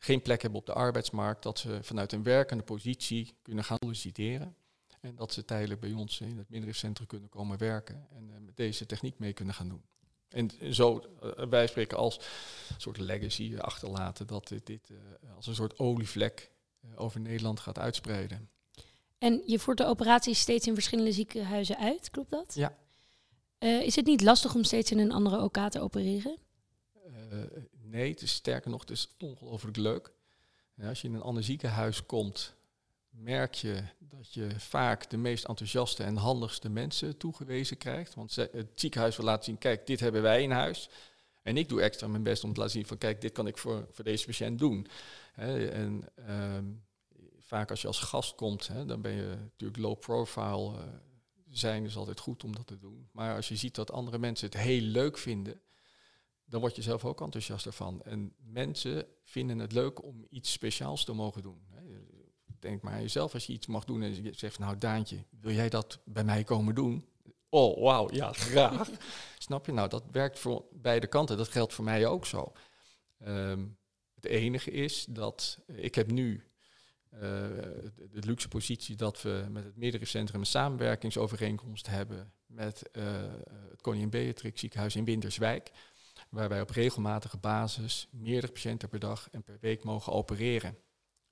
geen 0.04 0.22
plek 0.22 0.42
hebben 0.42 0.60
op 0.60 0.66
de 0.66 0.72
arbeidsmarkt, 0.72 1.42
dat 1.42 1.58
ze 1.58 1.78
vanuit 1.82 2.12
een 2.12 2.22
werkende 2.22 2.62
positie 2.62 3.34
kunnen 3.42 3.64
gaan 3.64 3.78
solliciteren. 3.80 4.56
En 5.00 5.14
dat 5.16 5.32
ze 5.32 5.44
tijdelijk 5.44 5.80
bij 5.80 5.92
ons 5.92 6.20
in 6.20 6.38
het 6.38 6.48
middenrifcentrum 6.48 7.06
kunnen 7.06 7.28
komen 7.28 7.58
werken 7.58 8.06
en 8.10 8.30
uh, 8.30 8.36
met 8.44 8.56
deze 8.56 8.86
techniek 8.86 9.18
mee 9.18 9.32
kunnen 9.32 9.54
gaan 9.54 9.68
doen. 9.68 9.82
En 10.28 10.74
zo, 10.74 11.02
uh, 11.22 11.30
wij 11.48 11.66
spreken 11.66 11.98
als 11.98 12.16
een 12.16 12.80
soort 12.80 12.98
legacy 12.98 13.56
achterlaten 13.58 14.26
dat 14.26 14.48
dit, 14.48 14.66
dit 14.66 14.90
uh, 14.90 14.98
als 15.36 15.46
een 15.46 15.54
soort 15.54 15.78
olievlek 15.78 16.50
over 16.94 17.20
Nederland 17.20 17.60
gaat 17.60 17.78
uitspreiden. 17.78 18.48
En 19.18 19.42
je 19.46 19.58
voert 19.58 19.78
de 19.78 19.86
operaties 19.86 20.40
steeds 20.40 20.66
in 20.66 20.74
verschillende 20.74 21.12
ziekenhuizen 21.12 21.78
uit, 21.78 22.10
klopt 22.10 22.30
dat? 22.30 22.54
Ja. 22.54 22.76
is 23.58 23.96
het 23.96 24.06
niet 24.06 24.20
lastig 24.20 24.54
om 24.54 24.64
steeds 24.64 24.90
in 24.90 24.98
een 24.98 25.12
andere 25.12 25.42
OK 25.42 25.58
te 25.70 25.80
opereren? 25.80 26.36
Nee, 27.86 28.10
het 28.10 28.22
is 28.22 28.32
sterker 28.32 28.70
nog, 28.70 28.80
het 28.80 28.90
is 28.90 29.08
ongelooflijk 29.18 29.76
leuk. 29.76 30.12
Als 30.82 31.00
je 31.00 31.08
in 31.08 31.14
een 31.14 31.22
ander 31.22 31.44
ziekenhuis 31.44 32.06
komt, 32.06 32.54
merk 33.10 33.54
je 33.54 33.82
dat 33.98 34.34
je 34.34 34.50
vaak 34.56 35.10
de 35.10 35.16
meest 35.16 35.44
enthousiaste 35.44 36.02
en 36.02 36.16
handigste 36.16 36.68
mensen 36.68 37.16
toegewezen 37.16 37.76
krijgt. 37.76 38.14
Want 38.14 38.34
het 38.34 38.70
ziekenhuis 38.74 39.16
wil 39.16 39.26
laten 39.26 39.44
zien, 39.44 39.58
kijk, 39.58 39.86
dit 39.86 40.00
hebben 40.00 40.22
wij 40.22 40.42
in 40.42 40.50
huis. 40.50 40.88
En 41.42 41.56
ik 41.56 41.68
doe 41.68 41.82
extra 41.82 42.06
mijn 42.06 42.22
best 42.22 42.44
om 42.44 42.52
te 42.52 42.58
laten 42.58 42.74
zien 42.74 42.86
van, 42.86 42.98
kijk, 42.98 43.20
dit 43.20 43.32
kan 43.32 43.46
ik 43.46 43.58
voor, 43.58 43.88
voor 43.90 44.04
deze 44.04 44.26
patiënt 44.26 44.58
doen. 44.58 44.86
en 45.34 46.08
ehm, 46.14 46.64
vaak 47.38 47.70
als 47.70 47.80
je 47.80 47.86
als 47.86 47.98
gast 47.98 48.34
komt, 48.34 48.70
dan 48.86 49.00
ben 49.00 49.12
je 49.12 49.36
natuurlijk 49.40 49.80
low 49.80 49.98
profile. 49.98 50.72
Uh, 50.72 50.82
zijn 51.50 51.84
is 51.84 51.96
altijd 51.96 52.20
goed 52.20 52.44
om 52.44 52.54
dat 52.54 52.66
te 52.66 52.78
doen. 52.78 53.08
Maar 53.12 53.34
als 53.34 53.48
je 53.48 53.56
ziet 53.56 53.74
dat 53.74 53.92
andere 53.92 54.18
mensen 54.18 54.46
het 54.46 54.56
heel 54.56 54.80
leuk 54.80 55.18
vinden, 55.18 55.60
dan 56.54 56.62
word 56.62 56.76
je 56.76 56.82
zelf 56.82 57.04
ook 57.04 57.20
enthousiast 57.20 57.66
ervan. 57.66 58.02
En 58.02 58.34
mensen 58.36 59.06
vinden 59.24 59.58
het 59.58 59.72
leuk 59.72 60.02
om 60.02 60.26
iets 60.30 60.52
speciaals 60.52 61.04
te 61.04 61.12
mogen 61.12 61.42
doen. 61.42 61.66
Denk 62.58 62.82
maar 62.82 62.92
aan 62.92 63.00
jezelf 63.00 63.34
als 63.34 63.46
je 63.46 63.52
iets 63.52 63.66
mag 63.66 63.84
doen 63.84 64.02
en 64.02 64.22
je 64.22 64.32
zegt, 64.32 64.58
nou 64.58 64.78
Daantje, 64.78 65.24
wil 65.40 65.52
jij 65.52 65.68
dat 65.68 65.98
bij 66.04 66.24
mij 66.24 66.44
komen 66.44 66.74
doen? 66.74 67.08
Oh, 67.48 67.82
wauw, 67.82 68.12
ja, 68.12 68.32
graag. 68.48 68.90
Snap 69.38 69.66
je? 69.66 69.72
Nou, 69.72 69.88
dat 69.88 70.04
werkt 70.12 70.38
voor 70.38 70.64
beide 70.72 71.06
kanten. 71.06 71.36
Dat 71.36 71.48
geldt 71.48 71.72
voor 71.72 71.84
mij 71.84 72.06
ook 72.06 72.26
zo. 72.26 72.52
Ehm, 73.18 73.66
het 74.14 74.24
enige 74.24 74.70
is 74.70 75.06
dat 75.08 75.58
ik 75.66 75.94
heb 75.94 76.10
nu 76.10 76.44
uh, 77.14 77.20
de, 77.20 78.22
luxe 78.26 78.48
positie 78.48 78.96
dat 78.96 79.22
we 79.22 79.46
met 79.50 79.64
het 79.64 79.76
middenrifcentrum 79.76 80.40
een 80.40 80.46
samenwerkingsovereenkomst 80.46 81.86
hebben 81.86 82.32
met 82.46 82.82
uh, 82.92 83.04
het 83.70 83.80
Koningin 83.80 84.10
Beatrix 84.10 84.60
ziekenhuis 84.60 84.96
in 84.96 85.04
Winterswijk 85.04 85.70
waar 86.34 86.48
wij 86.48 86.60
op 86.60 86.70
regelmatige 86.70 87.36
basis 87.36 88.08
meerdere 88.10 88.52
patiënten 88.52 88.88
per 88.88 88.98
dag 88.98 89.28
en 89.30 89.42
per 89.42 89.58
week 89.60 89.84
mogen 89.84 90.12
opereren. 90.12 90.78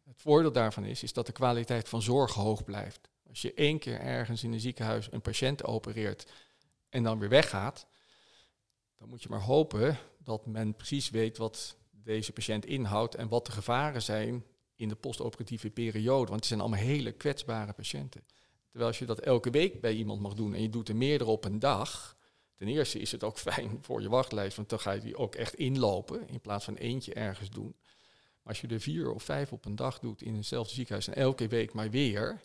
Het 0.04 0.20
voordeel 0.20 0.52
daarvan 0.52 0.84
is, 0.84 1.02
is 1.02 1.12
dat 1.12 1.26
de 1.26 1.32
kwaliteit 1.32 1.88
van 1.88 2.02
zorg 2.02 2.34
hoog 2.34 2.64
blijft. 2.64 3.08
Als 3.28 3.42
je 3.42 3.54
één 3.54 3.78
keer 3.78 4.00
ergens 4.00 4.42
in 4.42 4.52
een 4.52 4.60
ziekenhuis 4.60 5.08
een 5.10 5.20
patiënt 5.20 5.64
opereert 5.64 6.32
en 6.88 7.02
dan 7.02 7.18
weer 7.18 7.28
weggaat, 7.28 7.86
dan 8.98 9.08
moet 9.08 9.22
je 9.22 9.28
maar 9.28 9.42
hopen 9.42 9.98
dat 10.18 10.46
men 10.46 10.74
precies 10.74 11.10
weet 11.10 11.36
wat 11.36 11.76
deze 11.90 12.32
patiënt 12.32 12.66
inhoudt 12.66 13.14
en 13.14 13.28
wat 13.28 13.46
de 13.46 13.52
gevaren 13.52 14.02
zijn 14.02 14.44
in 14.74 14.88
de 14.88 14.94
postoperatieve 14.94 15.70
periode. 15.70 16.26
Want 16.26 16.34
het 16.34 16.44
zijn 16.46 16.60
allemaal 16.60 16.78
hele 16.78 17.12
kwetsbare 17.12 17.72
patiënten. 17.72 18.24
Terwijl 18.68 18.90
als 18.90 18.98
je 18.98 19.06
dat 19.06 19.20
elke 19.20 19.50
week 19.50 19.80
bij 19.80 19.92
iemand 19.92 20.20
mag 20.20 20.34
doen 20.34 20.54
en 20.54 20.62
je 20.62 20.70
doet 20.70 20.88
er 20.88 20.96
meerdere 20.96 21.30
op 21.30 21.44
een 21.44 21.58
dag, 21.58 22.16
Ten 22.62 22.70
eerste 22.70 22.98
is 22.98 23.12
het 23.12 23.24
ook 23.24 23.38
fijn 23.48 23.78
voor 23.80 24.02
je 24.02 24.08
wachtlijst, 24.08 24.56
want 24.56 24.68
dan 24.68 24.80
ga 24.80 24.92
je 24.92 25.00
die 25.00 25.16
ook 25.16 25.34
echt 25.34 25.54
inlopen 25.54 26.28
in 26.28 26.40
plaats 26.40 26.64
van 26.64 26.74
eentje 26.74 27.14
ergens 27.14 27.50
doen. 27.50 27.74
Maar 28.42 28.52
als 28.52 28.60
je 28.60 28.66
er 28.66 28.80
vier 28.80 29.12
of 29.12 29.22
vijf 29.22 29.52
op 29.52 29.64
een 29.64 29.76
dag 29.76 29.98
doet 29.98 30.22
in 30.22 30.34
hetzelfde 30.34 30.74
ziekenhuis 30.74 31.08
en 31.08 31.14
elke 31.14 31.48
week 31.48 31.72
maar 31.72 31.90
weer, 31.90 32.40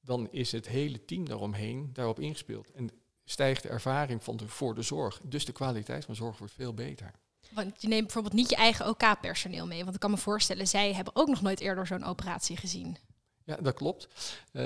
dan 0.00 0.28
is 0.30 0.52
het 0.52 0.68
hele 0.68 1.04
team 1.04 1.28
daaromheen 1.28 1.90
daarop 1.92 2.20
ingespeeld. 2.20 2.70
En 2.70 2.90
stijgt 3.24 3.62
de 3.62 3.68
ervaring 3.68 4.24
van 4.24 4.36
de, 4.36 4.48
voor 4.48 4.74
de 4.74 4.82
zorg. 4.82 5.20
Dus 5.22 5.44
de 5.44 5.52
kwaliteit 5.52 6.04
van 6.04 6.14
zorg 6.14 6.38
wordt 6.38 6.52
veel 6.52 6.74
beter. 6.74 7.10
Want 7.50 7.82
je 7.82 7.88
neemt 7.88 8.04
bijvoorbeeld 8.04 8.34
niet 8.34 8.50
je 8.50 8.56
eigen 8.56 8.88
OK-personeel 8.88 9.66
mee. 9.66 9.82
Want 9.82 9.94
ik 9.94 10.00
kan 10.00 10.10
me 10.10 10.16
voorstellen, 10.16 10.68
zij 10.68 10.92
hebben 10.92 11.16
ook 11.16 11.28
nog 11.28 11.42
nooit 11.42 11.60
eerder 11.60 11.86
zo'n 11.86 12.04
operatie 12.04 12.56
gezien. 12.56 12.96
Ja, 13.44 13.56
dat 13.56 13.74
klopt. 13.74 14.08
Uh, 14.52 14.62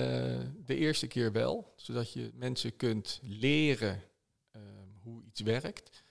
de 0.65 0.77
eerste 0.77 1.07
keer 1.07 1.33
wel, 1.33 1.73
zodat 1.77 2.13
je 2.13 2.31
mensen 2.35 2.77
kunt 2.77 3.21
leren 3.23 4.03
hoe 5.03 5.25
iets 5.25 5.41
werkt. 5.41 6.05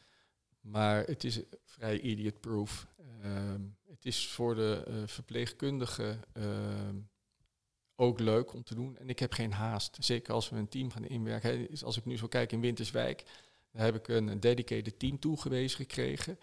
Maar 0.62 1.06
het 1.06 1.24
is 1.24 1.42
vrij 1.66 2.00
idiot-proof. 2.00 2.88
Ehm, 3.22 3.62
het 3.88 4.06
is 4.06 4.28
voor 4.28 4.56
de 4.56 4.86
uh, 4.88 5.08
verpleegkundige 5.08 6.20
ehm, 6.34 7.00
ook 7.96 8.20
leuk 8.20 8.54
om 8.54 8.64
te 8.64 8.76
doen. 8.76 8.98
En 8.98 9.10
ik 9.10 9.20
heb 9.20 9.34
geen 9.34 9.52
haast. 9.52 9.98
Zeker 10.00 10.34
als 10.34 10.50
we 10.50 10.56
een 10.56 10.70
team 10.70 10.92
gaan 10.92 11.06
inwerken. 11.06 11.68
als 11.84 11.98
ik 11.98 12.06
nu 12.06 12.18
zo 12.18 12.28
kijk 12.28 12.52
in 12.52 12.62
Winterswijk, 12.62 13.24
dan 13.72 13.82
heb 13.82 13.96
ik 13.96 14.08
een 14.08 14.40
dedicated 14.40 15.00
team 15.00 15.20
toegewezen 15.20 15.78
gekregen. 15.78 16.40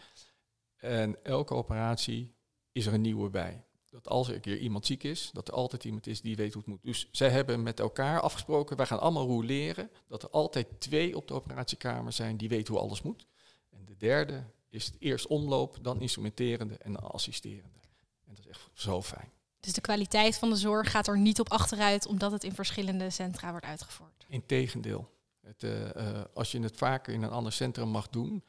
En 0.76 1.24
elke 1.24 1.54
operatie 1.54 2.34
is 2.72 2.86
er 2.86 2.94
een 2.94 3.00
nieuwe 3.00 3.30
bij. 3.30 3.65
Dat 3.90 4.08
als 4.08 4.28
er 4.28 4.34
een 4.34 4.40
keer 4.40 4.58
iemand 4.58 4.86
ziek 4.86 5.02
is, 5.02 5.30
dat 5.32 5.48
er 5.48 5.54
altijd 5.54 5.84
iemand 5.84 6.06
is 6.06 6.20
die 6.20 6.36
weet 6.36 6.52
hoe 6.52 6.62
het 6.62 6.70
moet. 6.70 6.82
Dus 6.82 7.08
zij 7.12 7.30
hebben 7.30 7.62
met 7.62 7.80
elkaar 7.80 8.20
afgesproken, 8.20 8.76
wij 8.76 8.86
gaan 8.86 9.00
allemaal 9.00 9.26
roleren. 9.26 9.90
Dat 10.08 10.22
er 10.22 10.30
altijd 10.30 10.66
twee 10.78 11.16
op 11.16 11.28
de 11.28 11.34
operatiekamer 11.34 12.12
zijn 12.12 12.36
die 12.36 12.48
weten 12.48 12.74
hoe 12.74 12.82
alles 12.82 13.02
moet. 13.02 13.26
En 13.70 13.84
de 13.84 13.96
derde 13.96 14.44
is 14.68 14.86
het 14.86 14.96
eerst 14.98 15.26
omloop, 15.26 15.78
dan 15.82 16.00
instrumenterende 16.00 16.76
en 16.76 16.92
dan 16.92 17.10
assisterende. 17.10 17.78
En 18.24 18.34
dat 18.34 18.38
is 18.38 18.46
echt 18.46 18.68
zo 18.72 19.02
fijn. 19.02 19.30
Dus 19.60 19.72
de 19.72 19.80
kwaliteit 19.80 20.38
van 20.38 20.50
de 20.50 20.56
zorg 20.56 20.90
gaat 20.90 21.06
er 21.06 21.18
niet 21.18 21.40
op 21.40 21.50
achteruit 21.50 22.06
omdat 22.06 22.32
het 22.32 22.44
in 22.44 22.54
verschillende 22.54 23.10
centra 23.10 23.50
wordt 23.50 23.66
uitgevoerd? 23.66 24.26
Integendeel. 24.28 25.10
Het, 25.40 25.62
uh, 25.62 26.24
als 26.34 26.52
je 26.52 26.60
het 26.60 26.76
vaker 26.76 27.14
in 27.14 27.22
een 27.22 27.30
ander 27.30 27.52
centrum 27.52 27.88
mag 27.88 28.08
doen, 28.08 28.44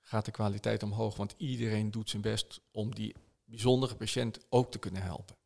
gaat 0.00 0.24
de 0.24 0.30
kwaliteit 0.30 0.82
omhoog. 0.82 1.16
Want 1.16 1.34
iedereen 1.36 1.90
doet 1.90 2.10
zijn 2.10 2.22
best 2.22 2.60
om 2.70 2.94
die 2.94 3.14
bijzondere 3.52 3.94
patiënt 3.94 4.38
ook 4.48 4.70
te 4.70 4.78
kunnen 4.78 5.02
helpen. 5.02 5.36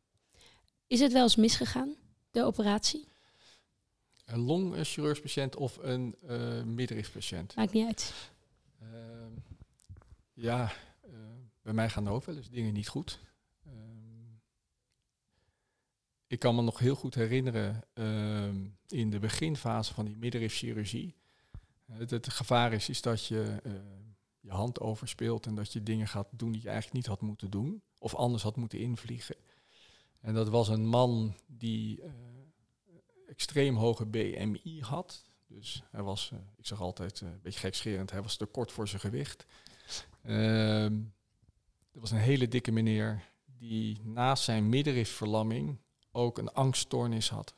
Is 0.87 1.01
het 1.01 1.13
wel 1.13 1.23
eens 1.23 1.37
misgegaan, 1.37 1.95
de 2.31 2.45
operatie? 2.45 3.09
Een 4.25 4.39
longchirurgspatiënt 4.39 5.57
of 5.57 5.77
een 5.77 6.15
uh, 6.25 6.63
middenrifpatiënt? 6.63 7.55
Maakt 7.55 7.73
niet 7.73 7.87
uit. 7.87 8.31
Uh, 8.83 8.89
ja, 10.33 10.73
uh, 11.07 11.13
bij 11.63 11.73
mij 11.73 11.91
gaan 11.91 12.07
er 12.07 12.13
ook 12.13 12.25
wel 12.25 12.37
eens 12.37 12.51
dingen 12.51 12.73
niet 12.73 12.89
goed. 12.89 13.19
Ehm, 13.65 13.75
ik 16.27 16.39
kan 16.39 16.55
me 16.55 16.63
nog 16.63 16.79
heel 16.79 16.95
goed 16.95 17.15
herinneren 17.15 17.83
ehm, 17.93 18.67
in 18.87 19.11
de 19.11 19.19
beginfase 19.19 19.95
van 19.95 20.05
die 20.05 20.17
middenrifchirurgie. 20.17 21.15
Het, 21.93 22.11
het 22.11 22.29
gevaar 22.29 22.73
is, 22.73 22.89
is 22.89 23.03
dat 23.03 23.27
je 23.27 23.61
je 24.41 24.51
hand 24.51 24.81
overspeelt 24.81 25.47
en 25.47 25.55
dat 25.55 25.73
je 25.73 25.83
dingen 25.83 26.09
gaat 26.09 26.29
doen 26.31 26.53
die 26.53 26.63
je 26.63 26.69
eigenlijk 26.69 26.97
niet 26.97 27.07
had 27.07 27.21
moeten 27.21 27.51
doen 27.51 27.83
of 28.07 28.15
anders 28.15 28.43
had 28.43 28.57
moeten 28.57 28.79
invliegen. 28.79 29.37
En 30.21 30.35
dat 30.35 30.49
was 30.49 30.69
een 30.69 30.87
man 30.87 31.35
die 31.47 32.01
uh, 32.01 32.11
extreem 33.29 33.77
hoge 33.77 34.07
BMI 34.07 34.81
had. 34.81 35.25
Dus 35.47 35.83
hij 35.91 36.03
was, 36.03 36.31
uh, 36.33 36.39
ik 36.57 36.67
zeg 36.67 36.81
altijd 36.81 37.21
uh, 37.21 37.29
een 37.29 37.41
beetje 37.43 37.61
gekscherend, 37.61 38.11
hij 38.11 38.23
was 38.23 38.37
te 38.37 38.47
kort 38.47 38.73
voor 38.73 38.89
zijn 38.89 39.01
gewicht. 39.01 39.47
Uh, 40.23 40.85
er 40.85 42.01
was 42.01 42.11
een 42.11 42.19
hele 42.19 42.49
dikke 42.49 42.73
meneer 42.73 43.23
die 43.45 44.01
naast 44.03 44.45
zijn 44.45 44.69
middenrifverlamming 44.69 45.79
ook 46.13 46.39
een 46.39 46.53
angststoornis 46.53 47.31
had. 47.31 47.55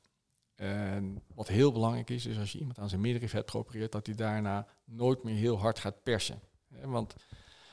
En 0.54 1.22
wat 1.34 1.48
heel 1.48 1.72
belangrijk 1.72 2.10
is, 2.10 2.26
is 2.26 2.38
als 2.38 2.52
je 2.52 2.58
iemand 2.58 2.78
aan 2.78 2.88
zijn 2.88 3.00
middenrif 3.00 3.32
hebt 3.32 3.50
geopereerd, 3.50 3.92
dat 3.92 4.06
hij 4.06 4.14
daarna 4.14 4.66
nooit 4.84 5.22
meer 5.22 5.36
heel 5.36 5.58
hard 5.58 5.78
gaat 5.78 6.02
persen. 6.02 6.40
Want 6.68 7.14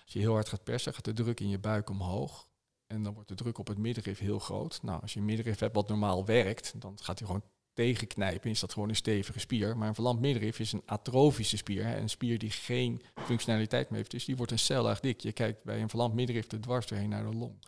als 0.04 0.14
je 0.14 0.20
heel 0.20 0.34
hard 0.34 0.50
gaat 0.50 0.64
persen, 0.64 0.94
gaat 0.94 1.06
de 1.06 1.14
druk 1.14 1.40
in 1.40 1.50
je 1.50 1.60
buik 1.60 1.90
omhoog. 1.90 2.48
En 2.88 3.04
dan 3.04 3.14
wordt 3.14 3.30
de 3.30 3.36
druk 3.36 3.58
op 3.58 3.68
het 3.68 3.78
middenrif 3.78 4.20
heel 4.20 4.40
groot. 4.40 4.80
Nou, 4.82 5.02
als 5.02 5.14
je 5.14 5.20
een 5.20 5.26
middenrif 5.26 5.60
hebt 5.60 5.76
wat 5.76 5.88
normaal 5.88 6.26
werkt, 6.26 6.82
dan 6.82 6.98
gaat 7.02 7.20
hij 7.20 7.28
gewoon 7.28 7.44
tegenknijpen. 7.74 8.50
Is 8.50 8.60
dat 8.60 8.74
gewoon 8.74 8.90
een 8.90 8.96
stevige 8.96 9.40
spier. 9.40 9.78
Maar 9.78 9.88
een 9.88 9.94
verlamd 9.94 10.20
middenrif 10.20 10.60
is 10.60 10.72
een 10.72 10.84
atrofische 10.86 11.58
spier. 11.58 11.86
Hè, 11.86 11.98
een 11.98 12.10
spier 12.10 12.40
die 12.40 12.52
geen 12.52 13.02
functionaliteit 13.16 13.90
meer 13.90 13.98
heeft. 13.98 14.12
Dus 14.12 14.26
die 14.26 14.36
wordt 14.36 14.52
een 14.52 14.60
cel 14.60 14.96
dik. 15.02 15.20
Je 15.22 15.32
kijkt 15.32 15.64
bij 15.64 15.82
een 15.82 15.90
verlamd 15.90 16.14
middenrif 16.14 16.52
er 16.52 16.62
dwars 16.62 16.88
doorheen 16.88 17.10
naar 17.10 17.32
de 17.32 17.38
long. 17.38 17.64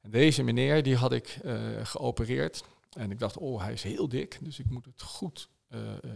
En 0.00 0.10
deze 0.10 0.42
meneer, 0.42 0.82
die 0.82 0.96
had 0.96 1.12
ik 1.12 1.38
uh, 1.44 1.86
geopereerd. 1.86 2.64
En 2.92 3.10
ik 3.10 3.18
dacht, 3.18 3.36
oh, 3.36 3.62
hij 3.62 3.72
is 3.72 3.82
heel 3.82 4.08
dik. 4.08 4.38
Dus 4.40 4.58
ik 4.58 4.70
moet 4.70 4.84
het 4.84 5.02
goed 5.02 5.48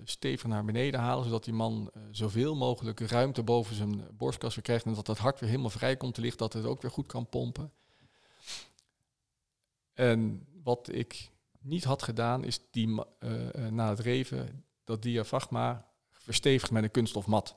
stevig 0.04 0.46
naar 0.46 0.64
beneden 0.64 1.00
halen, 1.00 1.24
zodat 1.24 1.44
die 1.44 1.54
man 1.54 1.90
uh, 1.96 2.02
zoveel 2.10 2.56
mogelijk 2.56 3.00
ruimte 3.00 3.42
boven 3.42 3.74
zijn 3.74 4.06
borstkas 4.16 4.60
krijgt 4.60 4.84
en 4.84 4.94
dat 4.94 5.06
het 5.06 5.18
hart 5.18 5.40
weer 5.40 5.48
helemaal 5.48 5.70
vrij 5.70 5.96
komt 5.96 6.14
te 6.14 6.20
liggen, 6.20 6.38
dat 6.38 6.52
het 6.52 6.64
ook 6.64 6.82
weer 6.82 6.90
goed 6.90 7.06
kan 7.06 7.28
pompen. 7.28 7.72
En 9.92 10.46
wat 10.62 10.88
ik 10.92 11.30
niet 11.60 11.84
had 11.84 12.02
gedaan, 12.02 12.44
is 12.44 12.60
die, 12.70 13.00
na 13.70 13.88
het 13.88 13.98
reven 13.98 14.64
dat 14.84 15.02
diafragma 15.02 15.90
verstevigd 16.10 16.70
met 16.70 16.82
een 16.82 16.90
kunststofmat, 16.90 17.56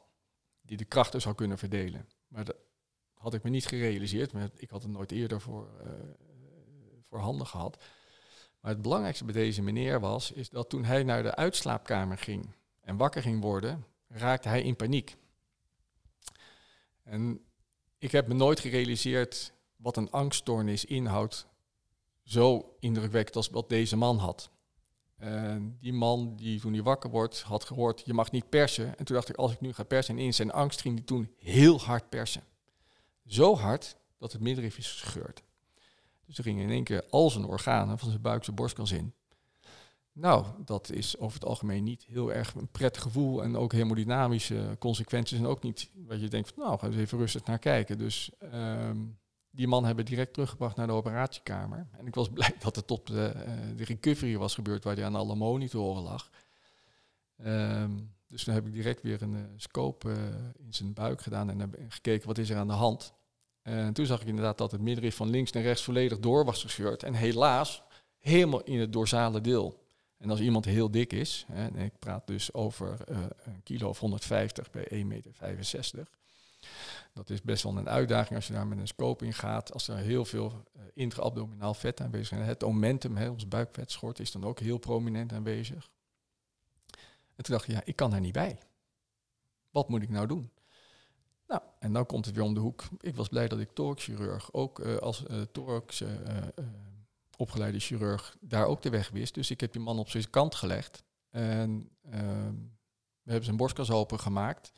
die 0.62 0.78
de 0.78 0.86
krachten 0.86 1.22
zou 1.22 1.36
kunnen 1.36 1.58
verdelen. 1.58 2.08
Maar 2.28 2.46
dat 2.46 2.56
had 3.14 3.34
ik 3.34 3.44
me 3.44 3.50
niet 3.50 3.68
gerealiseerd, 3.68 4.32
maar 4.32 4.50
ik 4.56 4.70
had 4.70 4.82
het 4.82 4.92
nooit 4.92 5.12
eerder 5.12 5.42
voor, 5.42 5.68
voor 7.10 7.20
handen 7.20 7.48
gehad. 7.48 7.78
Maar 8.60 8.72
het 8.72 8.82
belangrijkste 8.82 9.26
bij 9.26 9.34
deze 9.34 9.62
meneer 9.62 10.00
was, 10.00 10.32
is 10.32 10.50
dat 10.50 10.69
toen 10.69 10.84
hij 10.84 11.04
naar 11.04 11.24
de 11.24 11.36
uitslaapkamer 11.36 12.17
ging 12.17 12.56
en 12.82 12.98
wakker 12.98 13.22
ging 13.22 13.41
worden, 13.41 13.86
raakte 14.08 14.50
hij 14.50 14.62
in 14.62 14.76
paniek. 14.76 15.15
En 17.04 17.41
ik 17.98 18.12
heb 18.12 18.28
me 18.28 18.34
nooit 18.34 18.60
gerealiseerd 18.60 19.54
wat 19.76 19.98
een 19.98 20.12
angststoornis 20.12 20.86
inhoudt, 20.86 21.48
zo 22.24 22.76
indrukwekkend 22.80 23.36
als 23.36 23.50
wat 23.50 23.69
deze 23.69 23.95
man 23.95 24.17
had. 24.17 24.50
Die 25.80 25.93
man 25.93 26.36
die 26.36 26.60
toen 26.60 26.74
hij 26.74 26.84
wakker 26.84 27.10
wordt, 27.10 27.41
had 27.41 27.63
gehoord, 27.63 28.02
je 28.06 28.13
mag 28.13 28.32
niet 28.32 28.50
persen. 28.50 28.98
En 28.98 29.06
toen 29.06 29.15
dacht 29.15 29.30
ik, 29.30 29.36
als 29.36 29.52
ik 29.52 29.62
nu 29.62 29.74
ga 29.74 29.84
persen, 29.84 30.17
en 30.17 30.24
in 30.24 30.34
zijn 30.34 30.52
angst 30.52 30.82
ging 30.82 30.95
hij 30.95 31.06
toen 31.06 31.34
heel 31.38 31.80
hard 31.80 32.10
persen. 32.10 32.43
zo 33.26 33.56
hard 33.56 33.95
dat 34.17 34.32
het 34.32 34.41
middenrif 34.41 34.78
is 34.78 34.91
gescheurd. 34.91 35.43
Dus 36.30 36.38
er 36.38 36.44
gingen 36.44 36.63
in 36.63 36.70
één 36.70 36.84
keer 36.84 37.06
al 37.10 37.30
zijn 37.30 37.46
organen 37.46 38.00
van 38.00 38.10
zijn 38.10 38.22
buik, 38.22 38.44
zijn 38.44 38.56
borstkans 38.56 38.92
in. 38.92 39.13
Nou, 40.12 40.46
dat 40.65 40.92
is 40.92 41.18
over 41.18 41.39
het 41.39 41.50
algemeen 41.50 41.84
niet 41.84 42.04
heel 42.04 42.34
erg 42.34 42.54
een 42.54 42.68
prettig 42.68 43.02
gevoel 43.02 43.44
en 43.44 43.58
ook 43.58 43.72
hemodynamische 43.72 44.76
consequenties 44.80 45.39
en 45.39 45.46
ook 45.46 45.63
niet 45.63 45.89
wat 46.08 46.22
je 46.22 46.28
denkt 46.28 46.52
van 46.54 46.63
nou, 46.63 46.78
we 46.82 46.88
eens 46.88 46.96
even 46.96 47.18
rustig 47.18 47.44
naar 47.44 47.60
kijken. 47.60 47.98
Dus 47.98 48.32
ehm, 48.39 48.98
die 49.50 49.68
man 49.68 49.86
hebben 49.86 50.06
direct 50.06 50.34
teruggebracht 50.34 50.76
naar 50.76 50.88
de 50.88 50.94
operatiekamer. 50.94 51.88
En 51.98 52.08
ik 52.08 52.15
was 52.15 52.30
blij 52.34 52.54
dat 52.60 52.76
het 52.76 52.92
op 52.92 53.06
de, 53.08 53.26
eh, 53.26 53.54
de 53.76 53.84
recovery 53.84 54.38
was 54.38 54.54
gebeurd 54.54 54.84
waar 54.84 54.96
hij 54.96 55.06
aan 55.06 55.15
alle 55.15 55.36
monitoren 55.36 56.04
lag. 56.04 56.30
Ehm, 57.38 57.92
dus 58.28 58.44
dan 58.44 58.56
heb 58.56 58.65
ik 58.65 58.74
direct 58.74 59.02
weer 59.02 59.22
een 59.22 59.34
uh, 59.34 59.44
scope 59.56 60.12
eh, 60.12 60.65
in 60.65 60.74
zijn 60.74 60.94
buik 60.94 61.22
gedaan 61.22 61.50
en 61.50 61.60
heb 61.60 61.76
gekeken 61.89 62.28
wat 62.28 62.38
is 62.38 62.50
er 62.50 62.58
aan 62.58 62.68
de 62.68 62.74
hand. 62.74 63.13
En 63.70 63.94
toen 63.94 64.06
zag 64.06 64.22
ik 64.22 64.28
inderdaad 64.28 64.58
dat 64.58 64.72
het 64.72 64.82
middenrif 64.82 65.16
van 65.16 65.30
links 65.30 65.52
naar 65.52 65.64
rechts 65.64 65.84
volledig 65.84 66.20
door 66.20 66.46
was 66.46 66.62
gescheurd. 66.62 67.04
En 67.04 67.14
helaas 67.14 67.84
helemaal 68.18 68.64
in 68.64 68.80
het 68.80 68.94
dorsale 68.94 69.42
deel. 69.42 69.84
En 70.18 70.30
als 70.30 70.40
iemand 70.40 70.66
heel 70.66 70.92
dik 70.92 71.14
is, 71.14 71.46
hè, 71.52 71.68
en 71.68 71.76
ik 71.76 72.00
praat 72.00 72.28
dus 72.28 72.54
over 72.54 72.98
uh, 73.10 73.18
een 73.44 73.64
kilo 73.64 73.90
of 73.90 74.00
150 74.00 74.72
bij 74.72 74.88
1,65 74.92 75.06
meter. 75.06 75.34
Dat 77.14 77.30
is 77.30 77.42
best 77.42 77.64
wel 77.64 77.78
een 77.78 77.90
uitdaging 77.90 78.36
als 78.36 78.48
je 78.48 78.54
daar 78.54 78.68
met 78.68 78.80
een 78.80 78.88
scope 78.88 79.26
in 79.26 79.34
gaat. 79.34 79.74
Als 79.74 79.88
er 79.88 79.98
heel 79.98 80.26
veel 80.26 80.64
uh, 80.76 80.82
intra-abdominaal 80.94 81.74
vet 81.74 82.02
aanwezig 82.02 82.40
is. 82.40 82.46
Het 82.46 82.62
momentum, 82.62 83.18
hè, 83.18 83.30
ons 83.30 83.48
buikvetschort, 83.48 84.20
is 84.20 84.32
dan 84.32 84.44
ook 84.44 84.60
heel 84.60 84.78
prominent 84.78 85.34
aanwezig. 85.34 85.90
En 87.36 87.44
toen 87.44 87.56
dacht 87.56 87.68
ik, 87.68 87.74
ja, 87.74 87.82
ik 87.86 87.96
kan 87.96 88.12
daar 88.12 88.20
niet 88.20 88.34
bij. 88.34 88.60
Wat 89.70 89.90
moet 89.90 90.02
ik 90.02 90.10
nou 90.10 90.28
doen? 90.28 90.50
Nou, 91.50 91.62
en 91.80 91.94
dan 91.94 92.06
komt 92.06 92.26
het 92.26 92.36
weer 92.36 92.44
om 92.44 92.54
de 92.54 92.60
hoek. 92.60 92.84
Ik 93.00 93.16
was 93.16 93.28
blij 93.28 93.48
dat 93.48 93.60
ik 93.60 93.70
thoraxchirurg, 93.74 94.54
ook 94.54 94.80
uh, 94.80 94.98
als 94.98 95.24
uh, 95.32 95.42
thorax 95.42 96.04
opgeleide 97.38 97.80
chirurg 97.80 98.38
daar 98.40 98.66
ook 98.66 98.82
de 98.82 98.90
weg 98.90 99.10
wist. 99.10 99.34
Dus 99.34 99.52
ik 99.52 99.62
heb 99.62 99.72
die 99.72 99.82
man 99.82 100.00
op 100.00 100.10
zijn 100.10 100.30
kant 100.30 100.56
gelegd. 100.56 101.04
En 101.30 101.90
ehm, 102.12 102.54
we 103.22 103.32
hebben 103.32 103.44
zijn 103.44 103.58
borstkas 103.58 103.92
open 103.92 104.20
gemaakt. 104.20 104.72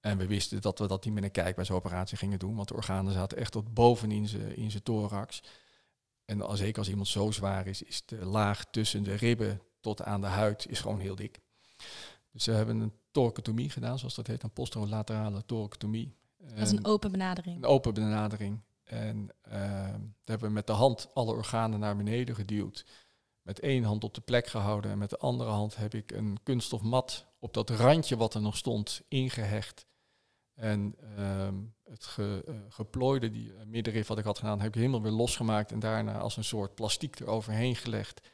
En 0.00 0.18
we 0.18 0.26
wisten 0.26 0.60
dat 0.60 0.78
we 0.78 0.86
dat 0.86 1.04
niet 1.04 1.14
met 1.14 1.24
een 1.24 1.30
kijkwijsoperatie 1.30 2.18
gingen 2.18 2.38
doen. 2.38 2.56
Want 2.56 2.68
de 2.68 2.74
organen 2.74 3.12
zaten 3.12 3.38
echt 3.38 3.52
tot 3.52 3.74
bovenin 3.74 4.28
in 4.54 4.70
zijn 4.70 4.82
thorax. 4.82 5.42
En 6.24 6.42
als, 6.42 6.58
zeker 6.58 6.78
als 6.78 6.88
iemand 6.88 7.08
zo 7.08 7.30
zwaar 7.30 7.66
is, 7.66 7.82
is 7.82 8.02
de 8.06 8.24
laag 8.24 8.64
tussen 8.70 9.02
de 9.02 9.14
ribben 9.14 9.60
tot 9.80 10.02
aan 10.02 10.20
de 10.20 10.26
huid 10.26 10.66
is 10.68 10.80
gewoon 10.80 11.00
heel 11.00 11.14
dik. 11.14 11.40
Dus 12.32 12.46
we 12.46 12.52
hebben 12.52 12.80
een 12.80 12.92
thoracotomie 13.12 13.70
gedaan, 13.70 13.98
zoals 13.98 14.14
dat 14.14 14.26
heet, 14.26 14.42
een 14.42 14.52
posterolaterale 14.52 15.44
thoracotomie. 15.46 16.16
Dat 16.38 16.58
is 16.58 16.70
een 16.70 16.84
open 16.84 17.10
benadering. 17.10 17.56
Een 17.56 17.64
open 17.64 17.94
benadering. 17.94 18.60
En 18.84 19.28
uh, 19.48 19.54
hebben 20.24 20.48
we 20.48 20.54
met 20.54 20.66
de 20.66 20.72
hand 20.72 21.08
alle 21.14 21.32
organen 21.32 21.80
naar 21.80 21.96
beneden 21.96 22.34
geduwd. 22.34 22.86
Met 23.42 23.60
één 23.60 23.84
hand 23.84 24.04
op 24.04 24.14
de 24.14 24.20
plek 24.20 24.46
gehouden 24.46 24.90
en 24.90 24.98
met 24.98 25.10
de 25.10 25.18
andere 25.18 25.50
hand 25.50 25.76
heb 25.76 25.94
ik 25.94 26.12
een 26.12 26.38
kunststof 26.42 26.82
mat 26.82 27.26
op 27.38 27.54
dat 27.54 27.70
randje 27.70 28.16
wat 28.16 28.34
er 28.34 28.40
nog 28.40 28.56
stond 28.56 29.02
ingehecht. 29.08 29.86
En 30.54 30.96
uh, 31.18 31.48
het 31.84 32.04
ge, 32.04 32.44
uh, 32.48 32.54
geplooide 32.68 33.30
die 33.30 33.52
middenrif 33.66 34.06
wat 34.06 34.18
ik 34.18 34.24
had 34.24 34.38
gedaan, 34.38 34.60
heb 34.60 34.68
ik 34.68 34.74
helemaal 34.74 35.02
weer 35.02 35.12
losgemaakt 35.12 35.72
en 35.72 35.78
daarna 35.78 36.18
als 36.18 36.36
een 36.36 36.44
soort 36.44 36.74
plastiek 36.74 37.20
eroverheen 37.20 37.76
gelegd. 37.76 38.28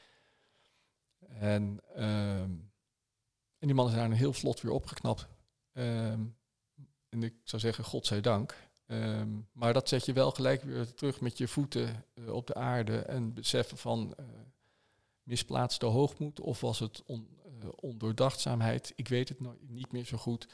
En, 1.28 1.80
ehm, 1.94 2.50
en 3.58 3.66
die 3.66 3.74
man 3.74 3.88
is 3.88 3.94
daarna 3.94 4.14
heel 4.14 4.32
vlot 4.32 4.60
weer 4.60 4.72
opgeknapt. 4.72 5.26
Ehm, 5.72 6.24
en 7.08 7.22
ik 7.22 7.34
zou 7.42 7.62
zeggen, 7.62 7.84
godzijdank. 7.84 8.56
Um, 8.86 9.48
maar 9.52 9.72
dat 9.72 9.88
zet 9.88 10.04
je 10.04 10.12
wel 10.12 10.30
gelijk 10.30 10.62
weer 10.62 10.94
terug 10.94 11.20
met 11.20 11.38
je 11.38 11.48
voeten 11.48 12.04
uh, 12.14 12.32
op 12.32 12.46
de 12.46 12.54
aarde 12.54 12.98
en 12.98 13.34
beseffen 13.34 13.76
van 13.76 14.14
uh, 14.20 14.26
misplaatste 15.22 15.86
hoogmoed 15.86 16.40
of 16.40 16.60
was 16.60 16.78
het 16.78 17.02
on, 17.06 17.28
uh, 17.62 17.68
ondoordachtzaamheid. 17.76 18.92
Ik 18.96 19.08
weet 19.08 19.28
het 19.28 19.38
niet 19.68 19.92
meer 19.92 20.04
zo 20.04 20.16
goed. 20.16 20.48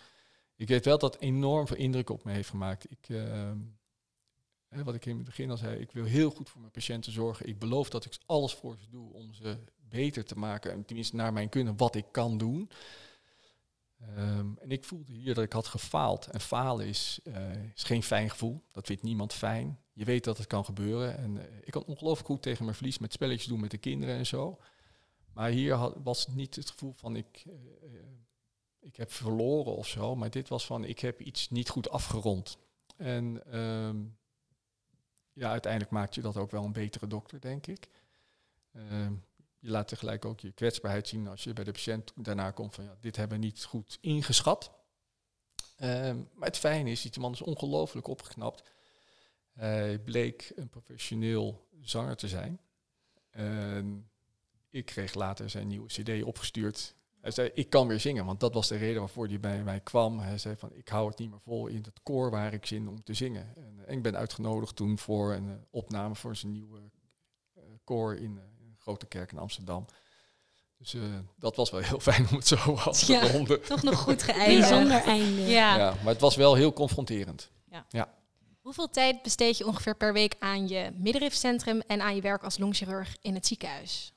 Ik 0.57 0.69
weet 0.69 0.85
wel 0.85 0.99
dat 0.99 1.21
enorm 1.21 1.67
veel 1.67 1.77
indruk 1.77 2.11
op 2.11 2.25
me 2.25 2.33
heeft 2.33 2.49
gemaakt. 2.49 2.90
Ik, 2.90 3.09
ehm, 4.75 4.85
wat 4.85 4.95
ik 4.95 5.07
in 5.07 5.17
het 5.17 5.25
begin 5.25 5.51
al 5.51 5.57
zei, 5.57 5.77
ik 5.77 5.93
wil 5.93 6.05
heel 6.05 6.31
goed 6.31 6.49
voor 6.49 6.61
mijn 6.61 6.73
patiënten 6.73 7.13
zorgen. 7.13 7.47
Ik 7.47 7.59
beloof 7.59 7.91
dat 7.91 8.05
ik 8.05 8.19
alles 8.27 8.55
voor 8.55 8.77
ze 8.81 8.89
doe 8.91 9.13
om 9.13 9.35
ze 9.35 9.59
beter 9.89 10.25
te 10.25 10.39
maken. 10.39 10.73
En 10.73 10.85
tenminste 10.85 11.17
naar 11.17 11.33
mijn 11.33 11.49
kunnen 11.49 11.77
wat 11.77 11.95
ik 11.95 12.07
kan 12.11 12.39
doen. 12.39 12.71
Um, 14.19 14.59
en 14.61 14.71
ik 14.71 14.85
voelde 14.85 15.13
hier 15.13 15.35
dat 15.35 15.45
ik 15.45 15.53
had 15.53 15.67
gefaald. 15.67 16.27
En 16.27 16.41
falen 16.41 16.87
is, 16.87 17.21
uh, 17.25 17.65
is 17.75 17.83
geen 17.83 18.03
fijn 18.03 18.31
gevoel. 18.31 18.63
Dat 18.73 18.87
vindt 18.87 19.03
niemand 19.03 19.33
fijn. 19.33 19.79
Je 19.93 20.05
weet 20.05 20.25
dat 20.25 20.39
het 20.39 20.47
kan 20.47 20.65
gebeuren. 20.65 21.19
En 21.19 21.37
uh, 21.37 21.43
ik 21.61 21.73
kan 21.73 21.85
ongelooflijk 21.85 22.29
goed 22.29 22.43
tegen 22.43 22.65
mijn 22.65 22.77
verlies 22.77 22.99
met 22.99 23.13
spelletjes 23.13 23.49
doen 23.49 23.61
met 23.61 23.71
de 23.71 23.79
kinderen 23.79 24.17
en 24.17 24.27
zo. 24.27 24.59
Maar 25.33 25.51
hier 25.51 26.03
was 26.03 26.27
niet 26.27 26.57
het 26.57 26.71
gevoel 26.71 26.93
van 26.97 27.17
ik, 27.17 27.45
uh, 27.47 27.55
ik 28.81 28.97
heb 28.97 29.13
verloren 29.13 29.77
of 29.77 29.87
zo. 29.87 30.17
Maar 30.17 30.31
dit 30.31 30.49
was 30.49 30.67
van 30.67 30.85
ik 30.85 30.99
heb 30.99 31.21
iets 31.21 31.51
niet 31.51 31.69
goed 31.69 31.91
afgerond. 31.91 32.59
En 32.97 33.59
um, 33.61 34.17
ja, 35.35 35.51
uiteindelijk 35.51 35.92
maakt 35.92 36.14
je 36.14 36.20
dat 36.20 36.37
ook 36.37 36.51
wel 36.51 36.64
een 36.64 36.73
betere 36.73 37.07
dokter, 37.07 37.40
denk 37.40 37.66
ik. 37.66 37.88
Um, 38.77 39.25
je 39.59 39.70
laat 39.70 39.88
tegelijk 39.88 40.25
ook 40.25 40.40
je 40.40 40.53
kwetsbaarheid 40.53 41.09
zien 41.09 41.29
als 41.29 41.44
je 41.44 41.53
bij 41.53 41.64
de 41.64 41.73
patiënt 41.73 42.12
daarna 42.14 42.51
komt 42.51 42.75
van 42.75 42.85
ja, 42.85 42.97
dit 43.01 43.16
hebben 43.16 43.38
we 43.38 43.44
niet 43.44 43.64
goed 43.64 43.99
ingeschat. 44.01 44.70
Um, 45.83 46.29
maar 46.35 46.49
het 46.49 46.59
fijne 46.59 46.90
is, 46.90 47.03
die 47.03 47.20
man 47.20 47.33
is 47.33 47.42
ongelooflijk 47.42 48.07
opgeknapt. 48.07 48.62
Hij 49.53 49.99
bleek 49.99 50.53
een 50.55 50.68
professioneel 50.68 51.68
zanger 51.81 52.16
te 52.16 52.29
zijn. 52.29 52.61
En 53.31 54.11
ik 54.70 54.85
kreeg 54.85 55.14
later 55.14 55.51
zijn 55.51 55.66
nieuwe 55.66 55.88
cd 55.88 56.23
opgestuurd. 56.23 56.94
Hij 57.25 57.33
zei, 57.33 57.51
ik 57.55 57.71
kan 57.71 57.87
weer 57.87 58.01
zingen, 58.01 58.25
want 58.25 58.41
dat 58.41 58.55
was 58.55 58.69
de 58.69 58.77
reden 58.77 59.01
waarvoor 59.01 59.27
hij 59.27 59.41
bij 59.41 59.63
mij 59.63 59.81
kwam. 59.81 60.19
Hij 60.19 60.39
zei 60.39 60.57
van, 60.57 60.71
ik 60.75 60.89
hou 60.89 61.09
het 61.09 61.19
niet 61.19 61.31
meer 61.31 61.41
vol 61.41 61.67
in 61.67 61.83
het 61.83 62.01
koor 62.03 62.31
waar 62.31 62.53
ik 62.53 62.67
zin 62.67 62.89
om 62.89 63.03
te 63.03 63.15
zingen. 63.15 63.53
En, 63.57 63.87
en 63.87 63.97
ik 63.97 64.03
ben 64.03 64.17
uitgenodigd 64.17 64.77
toen 64.77 64.99
voor 64.99 65.33
een 65.33 65.49
uh, 65.49 65.55
opname 65.71 66.15
voor 66.15 66.37
zijn 66.37 66.53
nieuwe 66.53 66.79
uh, 67.57 67.63
koor 67.85 68.15
in, 68.15 68.31
uh, 68.37 68.43
Grote 68.79 69.07
Kerk 69.07 69.33
in 69.33 69.39
Amsterdam. 69.39 69.87
Dus 70.79 70.95
uh, 70.95 71.03
dat 71.37 71.57
was 71.57 71.71
wel 71.71 71.81
heel 71.81 72.01
fijn 72.11 72.29
om 72.31 72.37
het 72.37 72.47
zo 72.47 72.57
af 72.75 73.05
te 73.05 73.13
ja, 73.13 73.31
ronden. 73.31 73.63
Toch 73.63 73.83
nog 73.83 73.99
goed 73.99 74.23
geëindigd. 74.33 74.69
Bijzonder 74.69 75.03
einde. 75.03 75.41
Ja. 75.41 75.77
ja, 75.77 75.95
maar 76.03 76.13
het 76.13 76.21
was 76.21 76.37
wel 76.37 76.55
heel 76.55 76.73
confronterend. 76.73 77.51
Ja. 77.71 77.87
ja. 77.89 78.15
Hoeveel 78.61 78.91
tijd 78.91 79.23
besteed 79.23 79.59
je 79.59 79.67
ongeveer 79.67 79.97
per 79.97 80.13
week 80.13 80.37
aan 80.39 80.69
je 80.69 80.91
middenrifcentrum 80.97 81.81
en 81.81 82.01
aan 82.01 82.15
je 82.15 82.21
werk 82.21 82.43
als 82.43 82.59
longchirurg 82.59 83.17
in 83.21 83.35
het 83.35 83.47
ziekenhuis? 83.47 84.13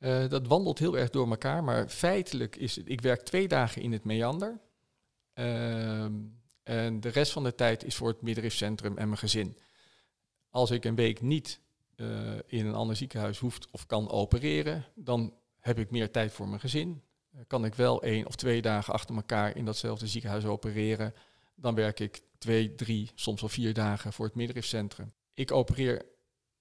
Uh, 0.00 0.28
dat 0.28 0.46
wandelt 0.46 0.78
heel 0.78 0.98
erg 0.98 1.10
door 1.10 1.30
elkaar, 1.30 1.64
maar 1.64 1.88
feitelijk 1.88 2.56
is 2.56 2.76
het, 2.76 2.88
ik 2.88 3.00
werk 3.00 3.22
twee 3.22 3.48
dagen 3.48 3.82
in 3.82 3.92
het 3.92 4.04
meander. 4.04 4.60
Uh, 5.34 6.04
en 6.62 7.00
de 7.00 7.08
rest 7.08 7.32
van 7.32 7.44
de 7.44 7.54
tijd 7.54 7.84
is 7.84 7.94
voor 7.94 8.08
het 8.08 8.22
middenrifcentrum 8.22 8.98
en 8.98 9.06
mijn 9.06 9.18
gezin. 9.18 9.58
Als 10.50 10.70
ik 10.70 10.84
een 10.84 10.94
week 10.94 11.20
niet 11.20 11.60
uh, 11.96 12.38
in 12.46 12.66
een 12.66 12.74
ander 12.74 12.96
ziekenhuis 12.96 13.38
hoeft 13.38 13.70
of 13.70 13.86
kan 13.86 14.10
opereren, 14.10 14.84
dan 14.94 15.34
heb 15.58 15.78
ik 15.78 15.90
meer 15.90 16.10
tijd 16.10 16.32
voor 16.32 16.48
mijn 16.48 16.60
gezin. 16.60 17.02
Uh, 17.34 17.40
kan 17.46 17.64
ik 17.64 17.74
wel 17.74 18.02
één 18.02 18.26
of 18.26 18.36
twee 18.36 18.62
dagen 18.62 18.92
achter 18.92 19.14
elkaar 19.14 19.56
in 19.56 19.64
datzelfde 19.64 20.06
ziekenhuis 20.06 20.44
opereren, 20.44 21.14
dan 21.54 21.74
werk 21.74 22.00
ik 22.00 22.20
twee, 22.38 22.74
drie, 22.74 23.10
soms 23.14 23.40
wel 23.40 23.50
vier 23.50 23.74
dagen 23.74 24.12
voor 24.12 24.26
het 24.26 24.34
middenrifcentrum. 24.34 25.12
Ik 25.34 25.52
opereer 25.52 26.06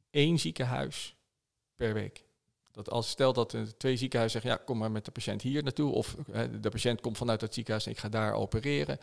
één 0.09 0.39
ziekenhuis 0.39 1.15
per 1.75 1.93
week. 1.93 2.27
Dat 2.79 2.89
als 2.89 3.09
stel 3.09 3.33
dat 3.33 3.55
twee 3.77 3.97
ziekenhuizen 3.97 4.41
zeggen, 4.41 4.59
ja, 4.59 4.65
kom 4.65 4.77
maar 4.77 4.91
met 4.91 5.05
de 5.05 5.11
patiënt 5.11 5.41
hier 5.41 5.63
naartoe, 5.63 5.91
of 5.91 6.15
de 6.61 6.69
patiënt 6.69 7.01
komt 7.01 7.17
vanuit 7.17 7.41
het 7.41 7.53
ziekenhuis 7.53 7.85
en 7.85 7.91
ik 7.91 7.97
ga 7.97 8.09
daar 8.09 8.33
opereren. 8.33 8.97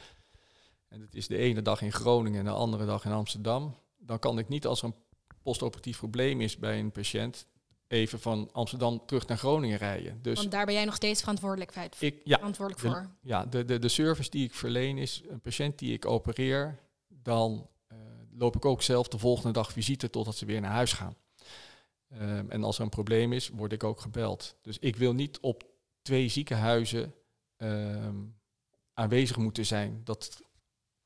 En 0.89 1.01
het 1.01 1.15
is 1.15 1.27
de 1.27 1.37
ene 1.37 1.63
dag 1.63 1.83
in 1.83 1.93
Groningen 1.93 2.39
en 2.39 2.45
de 2.45 2.51
andere 2.51 2.87
dag 2.87 3.05
in 3.05 3.13
Amsterdam. 3.13 3.77
Dan 3.99 4.19
kan 4.19 4.39
ik 4.39 4.49
niet 4.49 4.67
als 4.67 4.83
er 4.83 4.87
een 4.87 4.95
postoperatief 5.43 5.99
probleem 5.99 6.41
is 6.41 6.57
bij 6.57 6.79
een 6.79 6.91
patiënt, 6.91 7.47
even 7.89 8.21
van 8.21 8.49
Amsterdam 8.53 9.03
terug 9.07 9.27
naar 9.27 9.39
Groningen 9.39 9.79
rijden. 9.79 10.23
Dus 10.23 10.39
Want 10.39 10.51
daar 10.51 10.65
ben 10.65 10.75
jij 10.75 10.85
nog 10.85 10.95
steeds 10.95 11.21
verantwoordelijk, 11.21 11.75
ik, 11.99 12.21
ja, 12.25 12.37
verantwoordelijk 12.37 12.87
voor. 12.87 13.03
De, 13.03 13.29
ja, 13.29 13.45
de, 13.45 13.65
de, 13.65 13.79
de 13.79 13.89
service 13.89 14.31
die 14.31 14.45
ik 14.45 14.55
verleen 14.55 14.99
is 14.99 15.23
een 15.29 15.41
patiënt 15.41 15.79
die 15.79 15.93
ik 15.93 16.07
opereer, 16.07 16.79
dan 17.09 17.69
uh, 17.93 17.99
loop 18.33 18.57
ik 18.57 18.65
ook 18.65 18.83
zelf 18.83 19.09
de 19.09 19.19
volgende 19.19 19.53
dag 19.53 19.73
visite 19.73 20.11
totdat 20.11 20.37
ze 20.37 20.47
weer 20.47 20.61
naar 20.61 20.73
huis 20.73 20.93
gaan. 20.93 21.17
Um, 22.13 22.51
en 22.51 22.65
als 22.65 22.77
er 22.77 22.83
een 22.83 22.89
probleem 22.89 23.33
is, 23.33 23.49
word 23.49 23.73
ik 23.73 23.85
ook 23.85 24.01
gebeld. 24.01 24.57
Dus 24.63 24.79
ik 24.79 24.97
wil 24.97 25.15
niet 25.15 25.41
op 25.41 25.65
twee 26.03 26.29
ziekenhuizen 26.29 27.15
um, 27.57 28.39
aanwezig 28.93 29.37
moeten 29.37 29.67
zijn. 29.67 30.01
Dat 30.05 30.43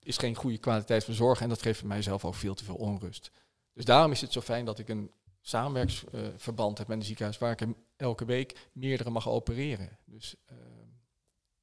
is 0.03 0.17
geen 0.17 0.35
goede 0.35 0.59
kwaliteit 0.59 1.05
van 1.05 1.15
zorg 1.15 1.41
en 1.41 1.49
dat 1.49 1.63
geeft 1.63 1.85
mijzelf 1.85 2.25
ook 2.25 2.35
veel 2.35 2.55
te 2.55 2.65
veel 2.65 2.75
onrust. 2.75 3.31
Dus 3.73 3.85
daarom 3.85 4.11
is 4.11 4.21
het 4.21 4.33
zo 4.33 4.41
fijn 4.41 4.65
dat 4.65 4.79
ik 4.79 4.89
een 4.89 5.11
samenwerksverband 5.41 6.73
uh, 6.73 6.79
heb 6.79 6.89
met 6.89 6.99
een 6.99 7.05
ziekenhuis 7.05 7.39
waar 7.39 7.61
ik 7.61 7.75
elke 7.97 8.25
week 8.25 8.69
meerdere 8.73 9.11
mag 9.11 9.29
opereren. 9.29 9.99
Dus 10.05 10.37
uh, 10.53 10.57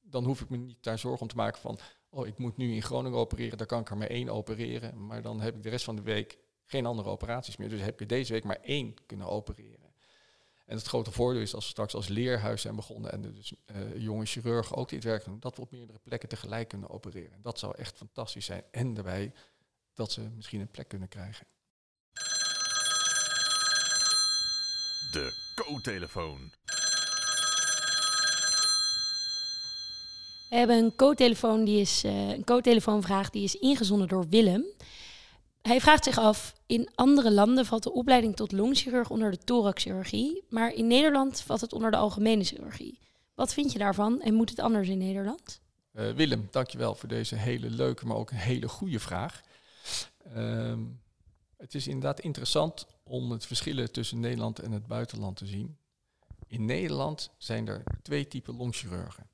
dan 0.01 0.23
hoef 0.23 0.41
ik 0.41 0.49
me 0.49 0.57
niet 0.57 0.83
daar 0.83 0.99
zorgen 0.99 1.21
om 1.21 1.27
te 1.27 1.35
maken 1.35 1.61
van, 1.61 1.79
oh, 2.09 2.27
ik 2.27 2.37
moet 2.37 2.57
nu 2.57 2.73
in 2.73 2.81
Groningen 2.81 3.19
opereren, 3.19 3.57
dan 3.57 3.67
kan 3.67 3.79
ik 3.79 3.89
er 3.89 3.97
maar 3.97 4.07
één 4.07 4.29
opereren. 4.29 5.05
Maar 5.05 5.21
dan 5.21 5.41
heb 5.41 5.55
ik 5.55 5.63
de 5.63 5.69
rest 5.69 5.85
van 5.85 5.95
de 5.95 6.01
week 6.01 6.37
geen 6.67 6.85
andere 6.85 7.09
operaties 7.09 7.57
meer. 7.57 7.69
Dus 7.69 7.81
heb 7.81 7.99
je 7.99 8.05
deze 8.05 8.33
week 8.33 8.43
maar 8.43 8.59
één 8.61 8.93
kunnen 9.05 9.27
opereren. 9.27 9.87
En 10.65 10.77
het 10.77 10.85
grote 10.85 11.11
voordeel 11.11 11.41
is 11.41 11.55
als 11.55 11.63
we 11.63 11.69
straks 11.69 11.93
als 11.93 12.07
leerhuis 12.07 12.61
zijn 12.61 12.75
begonnen 12.75 13.11
en 13.11 13.21
dus 13.21 13.53
uh, 13.71 14.01
jonge 14.01 14.25
chirurgen 14.25 14.75
ook 14.75 14.89
dit 14.89 15.03
werk 15.03 15.25
doen, 15.25 15.39
dat 15.39 15.55
we 15.55 15.61
op 15.61 15.71
meerdere 15.71 15.99
plekken 16.03 16.29
tegelijk 16.29 16.67
kunnen 16.67 16.89
opereren. 16.89 17.41
Dat 17.41 17.59
zou 17.59 17.75
echt 17.77 17.97
fantastisch 17.97 18.45
zijn. 18.45 18.63
En 18.71 18.93
daarbij 18.93 19.33
dat 19.93 20.11
ze 20.11 20.21
misschien 20.21 20.61
een 20.61 20.71
plek 20.71 20.87
kunnen 20.87 21.07
krijgen. 21.07 21.47
De 25.11 25.51
co-telefoon. 25.55 26.51
We 30.49 30.55
hebben 30.55 30.77
een 30.77 30.95
co-telefoon 30.95 31.65
die 31.65 31.79
is 31.79 32.03
uh, 32.03 32.29
een 32.29 32.43
co-telefoonvraag 32.43 33.29
die 33.29 33.43
is 33.43 33.55
ingezonden 33.55 34.07
door 34.07 34.27
Willem. 34.29 34.65
Hij 35.67 35.81
vraagt 35.81 36.03
zich 36.03 36.17
af, 36.17 36.53
in 36.65 36.89
andere 36.95 37.31
landen 37.31 37.65
valt 37.65 37.83
de 37.83 37.91
opleiding 37.91 38.35
tot 38.35 38.51
longchirurg 38.51 39.09
onder 39.09 39.31
de 39.31 39.37
thoraxchirurgie, 39.37 40.43
maar 40.49 40.73
in 40.73 40.87
Nederland 40.87 41.41
valt 41.41 41.61
het 41.61 41.73
onder 41.73 41.91
de 41.91 41.97
algemene 41.97 42.43
chirurgie. 42.43 42.99
Wat 43.35 43.53
vind 43.53 43.71
je 43.71 43.79
daarvan 43.79 44.21
en 44.21 44.33
moet 44.33 44.49
het 44.49 44.59
anders 44.59 44.87
in 44.87 44.97
Nederland? 44.97 45.61
Uh, 45.93 46.11
Willem, 46.11 46.47
dankjewel 46.51 46.95
voor 46.95 47.09
deze 47.09 47.35
hele 47.35 47.69
leuke, 47.69 48.05
maar 48.05 48.17
ook 48.17 48.31
een 48.31 48.37
hele 48.37 48.67
goede 48.67 48.99
vraag. 48.99 49.41
Uh, 50.35 50.77
het 51.57 51.75
is 51.75 51.87
inderdaad 51.87 52.19
interessant 52.19 52.87
om 53.03 53.31
het 53.31 53.45
verschillen 53.45 53.91
tussen 53.91 54.19
Nederland 54.19 54.59
en 54.59 54.71
het 54.71 54.87
buitenland 54.87 55.37
te 55.37 55.45
zien. 55.45 55.77
In 56.47 56.65
Nederland 56.65 57.31
zijn 57.37 57.67
er 57.67 57.83
twee 58.01 58.27
typen 58.27 58.55
longchirurgen. 58.55 59.29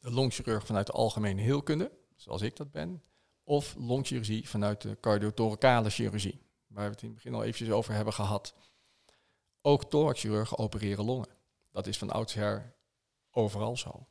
De 0.00 0.10
longchirurg 0.10 0.66
vanuit 0.66 0.86
de 0.86 0.92
algemene 0.92 1.42
heelkunde, 1.42 1.92
zoals 2.16 2.42
ik 2.42 2.56
dat 2.56 2.70
ben, 2.70 3.02
of 3.44 3.74
longchirurgie 3.78 4.48
vanuit 4.48 4.80
de 4.80 4.96
cardiothoracale 5.00 5.90
chirurgie, 5.90 6.42
waar 6.66 6.84
we 6.84 6.90
het 6.90 7.02
in 7.02 7.06
het 7.06 7.16
begin 7.16 7.34
al 7.34 7.42
eventjes 7.42 7.70
over 7.70 7.94
hebben 7.94 8.12
gehad. 8.12 8.54
Ook 9.62 9.84
thoraxchirurgen 9.84 10.58
opereren 10.58 11.04
longen. 11.04 11.28
Dat 11.70 11.86
is 11.86 11.98
van 11.98 12.10
oudsher 12.10 12.74
overal 13.30 13.76
zo. 13.76 14.06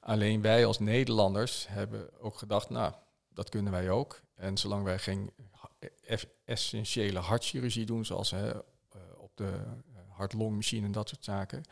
Alleen 0.00 0.42
wij 0.42 0.66
als 0.66 0.78
Nederlanders 0.78 1.68
hebben 1.68 2.20
ook 2.20 2.38
gedacht, 2.38 2.70
nou, 2.70 2.92
dat 3.28 3.48
kunnen 3.48 3.72
wij 3.72 3.90
ook. 3.90 4.20
En 4.34 4.56
zolang 4.56 4.84
wij 4.84 4.98
geen 4.98 5.32
essentiële 6.44 7.18
hartchirurgie 7.18 7.86
doen, 7.86 8.04
zoals 8.04 8.32
eh, 8.32 8.50
op 9.16 9.36
de 9.36 9.44
uh, 9.44 9.98
hart-longmachine 10.08 10.86
en 10.86 10.92
dat 10.92 11.08
soort 11.08 11.24
zaken, 11.24 11.64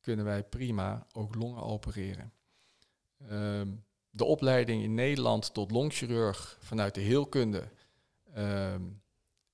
kunnen 0.00 0.24
wij 0.24 0.44
prima 0.44 1.06
ook 1.12 1.34
longen 1.34 1.62
opereren. 1.62 2.32
Um, 3.30 3.84
de 4.10 4.24
opleiding 4.24 4.82
in 4.82 4.94
Nederland 4.94 5.54
tot 5.54 5.70
longchirurg 5.70 6.58
vanuit 6.60 6.94
de 6.94 7.00
heelkunde 7.00 7.68
um, 8.36 9.02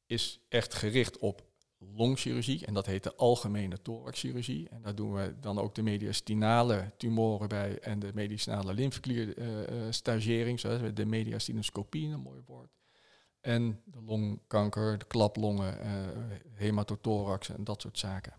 is 0.07 0.41
echt 0.49 0.75
gericht 0.75 1.19
op 1.19 1.45
longchirurgie. 1.79 2.67
En 2.67 2.75
dat 2.75 2.87
heet 2.87 3.03
de 3.03 3.15
algemene 3.15 3.83
thoraxchirurgie. 3.83 4.69
En 4.69 4.83
daar 4.83 4.95
doen 4.95 5.13
we 5.13 5.35
dan 5.41 5.59
ook 5.59 5.75
de 5.75 5.83
mediastinale 5.83 6.93
tumoren 6.97 7.49
bij 7.49 7.79
en 7.79 7.99
de 7.99 8.11
mediastinale 8.15 8.75
lymfeklierstagering, 8.75 10.63
uh, 10.65 10.71
zoals 10.71 10.95
de 10.95 11.07
mediastinoscopie, 11.07 12.09
een 12.09 12.21
mooi 12.21 12.43
woord. 12.47 12.71
En 13.41 13.83
de 13.85 14.03
longkanker, 14.03 14.99
de 14.99 15.05
klaplongen, 15.05 15.79
uh, 15.87 15.91
hematothorax 16.53 17.49
en 17.49 17.65
dat 17.65 17.81
soort 17.81 17.99
zaken. 17.99 18.35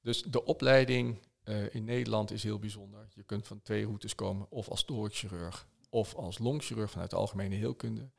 Dus 0.00 0.22
de 0.22 0.44
opleiding 0.44 1.18
uh, 1.44 1.74
in 1.74 1.84
Nederland 1.84 2.30
is 2.30 2.42
heel 2.42 2.58
bijzonder. 2.58 3.08
Je 3.14 3.22
kunt 3.22 3.46
van 3.46 3.62
twee 3.62 3.84
routes 3.84 4.14
komen, 4.14 4.50
of 4.50 4.68
als 4.68 4.84
thoraxchirurg 4.84 5.66
of 5.94 6.14
als 6.14 6.38
longchirurg 6.38 6.90
vanuit 6.90 7.10
de 7.10 7.16
algemene 7.16 7.54
heelkunde. 7.54 8.10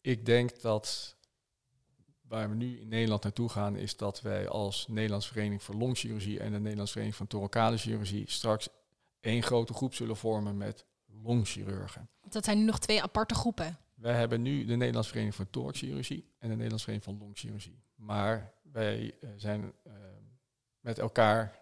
Ik 0.00 0.26
denk 0.26 0.60
dat 0.60 1.16
waar 2.20 2.48
we 2.48 2.54
nu 2.54 2.80
in 2.80 2.88
Nederland 2.88 3.22
naartoe 3.22 3.48
gaan, 3.48 3.76
is 3.76 3.96
dat 3.96 4.20
wij 4.20 4.48
als 4.48 4.86
Nederlands 4.88 5.26
Vereniging 5.26 5.62
voor 5.62 5.74
Longchirurgie 5.74 6.40
en 6.40 6.52
de 6.52 6.58
Nederlands 6.58 6.90
Vereniging 6.90 7.18
van 7.18 7.26
Thoracale 7.26 7.76
Chirurgie 7.76 8.30
straks 8.30 8.68
één 9.20 9.42
grote 9.42 9.74
groep 9.74 9.94
zullen 9.94 10.16
vormen 10.16 10.56
met 10.56 10.84
longchirurgen. 11.06 12.08
Dat 12.28 12.44
zijn 12.44 12.58
nu 12.58 12.64
nog 12.64 12.78
twee 12.78 13.02
aparte 13.02 13.34
groepen. 13.34 13.78
Wij 13.94 14.14
hebben 14.14 14.42
nu 14.42 14.64
de 14.64 14.76
Nederlands 14.76 15.08
Vereniging 15.08 15.36
voor 15.36 15.50
Thoraxchirurgie 15.50 16.32
en 16.38 16.48
de 16.48 16.54
Nederlands 16.54 16.84
Vereniging 16.84 17.16
van 17.16 17.26
Longchirurgie. 17.26 17.82
Maar 17.94 18.54
wij 18.62 19.14
uh, 19.20 19.30
zijn 19.36 19.72
uh, 19.86 19.92
met 20.80 20.98
elkaar 20.98 21.61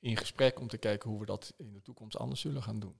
in 0.00 0.16
gesprek 0.16 0.60
om 0.60 0.68
te 0.68 0.78
kijken 0.78 1.10
hoe 1.10 1.18
we 1.18 1.26
dat 1.26 1.54
in 1.56 1.72
de 1.72 1.82
toekomst 1.82 2.16
anders 2.16 2.40
zullen 2.40 2.62
gaan 2.62 2.80
doen. 2.80 2.96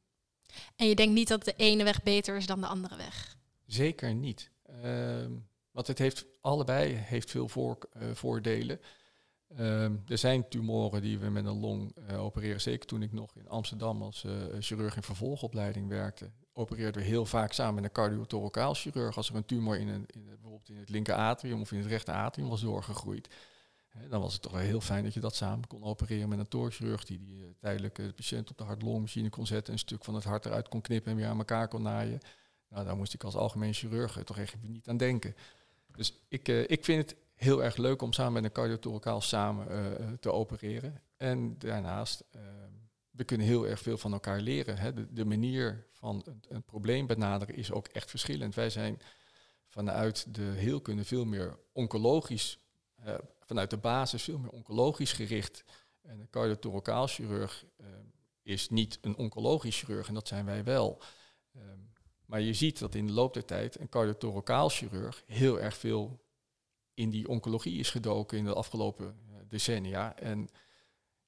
En 0.76 0.88
je 0.88 0.94
denkt 0.94 1.14
niet 1.14 1.28
dat 1.28 1.44
de 1.44 1.54
ene 1.56 1.84
weg 1.84 2.02
beter 2.02 2.36
is 2.36 2.46
dan 2.46 2.60
de 2.60 2.66
andere 2.66 2.96
weg? 2.96 3.36
Zeker 3.66 4.14
niet. 4.14 4.50
Ehm, 4.82 5.32
want 5.70 5.86
het 5.86 5.98
heeft 5.98 6.26
allebei 6.40 6.94
heeft 6.94 7.30
veel 7.30 7.48
voor, 7.48 7.78
uh, 7.96 8.10
voordelen. 8.14 8.80
Um, 9.58 10.02
er 10.06 10.18
zijn 10.18 10.48
tumoren 10.48 11.02
die 11.02 11.18
we 11.18 11.28
met 11.28 11.44
een 11.44 11.60
long 11.60 11.96
uh, 12.10 12.24
opereren. 12.24 12.60
Zeker 12.60 12.86
toen 12.86 13.02
ik 13.02 13.12
nog 13.12 13.36
in 13.36 13.48
Amsterdam 13.48 14.02
als 14.02 14.24
uh, 14.24 14.32
chirurg 14.58 14.96
in 14.96 15.02
vervolgopleiding 15.02 15.88
werkte, 15.88 16.30
opereerden 16.52 17.02
we 17.02 17.08
heel 17.08 17.26
vaak 17.26 17.52
samen 17.52 17.74
met 17.74 17.84
een 17.84 17.92
cardiothoracaal 17.92 18.74
chirurg. 18.74 19.16
Als 19.16 19.28
er 19.28 19.34
een 19.34 19.44
tumor 19.44 19.78
in, 19.78 19.88
een, 19.88 20.06
in 20.06 20.24
bijvoorbeeld 20.24 20.68
in 20.68 20.76
het 20.76 20.88
linker 20.88 21.14
atrium 21.14 21.60
of 21.60 21.72
in 21.72 21.78
het 21.78 21.86
rechter 21.86 22.14
atrium 22.14 22.48
was 22.48 22.60
doorgegroeid, 22.60 23.28
dan 24.08 24.20
was 24.20 24.32
het 24.32 24.42
toch 24.42 24.52
wel 24.52 24.60
heel 24.60 24.80
fijn 24.80 25.04
dat 25.04 25.14
je 25.14 25.20
dat 25.20 25.34
samen 25.34 25.66
kon 25.66 25.82
opereren 25.82 26.28
met 26.28 26.38
een 26.38 26.48
thoraxchirurg 26.48 27.04
die, 27.04 27.18
die 27.18 27.42
uh, 27.42 27.48
tijdelijk 27.58 27.94
de 27.94 28.12
patiënt 28.12 28.50
op 28.50 28.58
de 28.58 28.64
hart-longmachine 28.64 29.28
kon 29.28 29.46
zetten, 29.46 29.72
een 29.72 29.78
stuk 29.78 30.04
van 30.04 30.14
het 30.14 30.24
hart 30.24 30.46
eruit 30.46 30.68
kon 30.68 30.80
knippen 30.80 31.10
en 31.10 31.16
weer 31.16 31.26
aan 31.26 31.38
elkaar 31.38 31.68
kon 31.68 31.82
naaien. 31.82 32.20
Nou, 32.68 32.84
daar 32.84 32.96
moest 32.96 33.14
ik 33.14 33.24
als 33.24 33.34
algemeen 33.34 33.74
chirurg 33.74 34.22
toch 34.24 34.38
echt 34.38 34.56
niet 34.62 34.88
aan 34.88 34.96
denken. 34.96 35.34
Dus 35.96 36.20
ik, 36.28 36.48
uh, 36.48 36.70
ik 36.70 36.84
vind 36.84 37.08
het 37.08 37.18
heel 37.34 37.64
erg 37.64 37.76
leuk 37.76 38.02
om 38.02 38.12
samen 38.12 38.32
met 38.32 38.44
een 38.44 38.52
cardiothoracaal 38.52 39.20
samen 39.20 39.70
uh, 39.70 40.08
te 40.20 40.32
opereren. 40.32 41.02
En 41.16 41.58
daarnaast, 41.58 42.24
we 43.10 43.24
kunnen 43.24 43.46
heel 43.46 43.66
erg 43.66 43.80
veel 43.80 43.98
van 43.98 44.12
elkaar 44.12 44.40
leren. 44.40 44.78
Hè. 44.78 45.12
De, 45.12 45.24
manier 45.24 45.86
van 45.92 46.22
een, 46.24 46.42
een, 46.48 46.62
probleem 46.62 47.06
benaderen 47.06 47.54
is 47.54 47.72
ook 47.72 47.86
echt 47.86 48.10
verschillend. 48.10 48.54
Wij 48.54 48.70
zijn 48.70 49.00
vanuit 49.66 50.34
de 50.34 50.42
heelkunde 50.42 51.04
veel 51.04 51.24
meer 51.24 51.58
oncologisch 51.72 52.58
vanuit 53.50 53.70
de 53.70 53.76
basis 53.76 54.22
veel 54.22 54.38
meer 54.38 54.50
oncologisch 54.50 55.12
gericht. 55.12 55.64
En 56.02 56.20
een 56.20 56.30
cardiotoracaal 56.30 57.06
chirurg 57.06 57.66
uh, 57.80 57.86
is 58.42 58.68
niet 58.68 58.98
een 59.00 59.16
oncologisch 59.16 59.80
chirurg 59.80 60.08
en 60.08 60.14
dat 60.14 60.28
zijn 60.28 60.44
wij 60.44 60.64
wel. 60.64 61.02
Um, 61.56 61.92
maar 62.24 62.40
je 62.40 62.54
ziet 62.54 62.78
dat 62.78 62.94
in 62.94 63.06
de 63.06 63.12
loop 63.12 63.34
der 63.34 63.44
tijd 63.44 63.80
een 63.80 63.88
cardiotoracaal 63.88 64.68
chirurg 64.68 65.22
heel 65.26 65.60
erg 65.60 65.76
veel 65.76 66.24
in 66.94 67.10
die 67.10 67.28
oncologie 67.28 67.78
is 67.78 67.90
gedoken 67.90 68.38
in 68.38 68.44
de 68.44 68.54
afgelopen 68.54 69.06
uh, 69.06 69.36
decennia. 69.48 70.16
En 70.16 70.48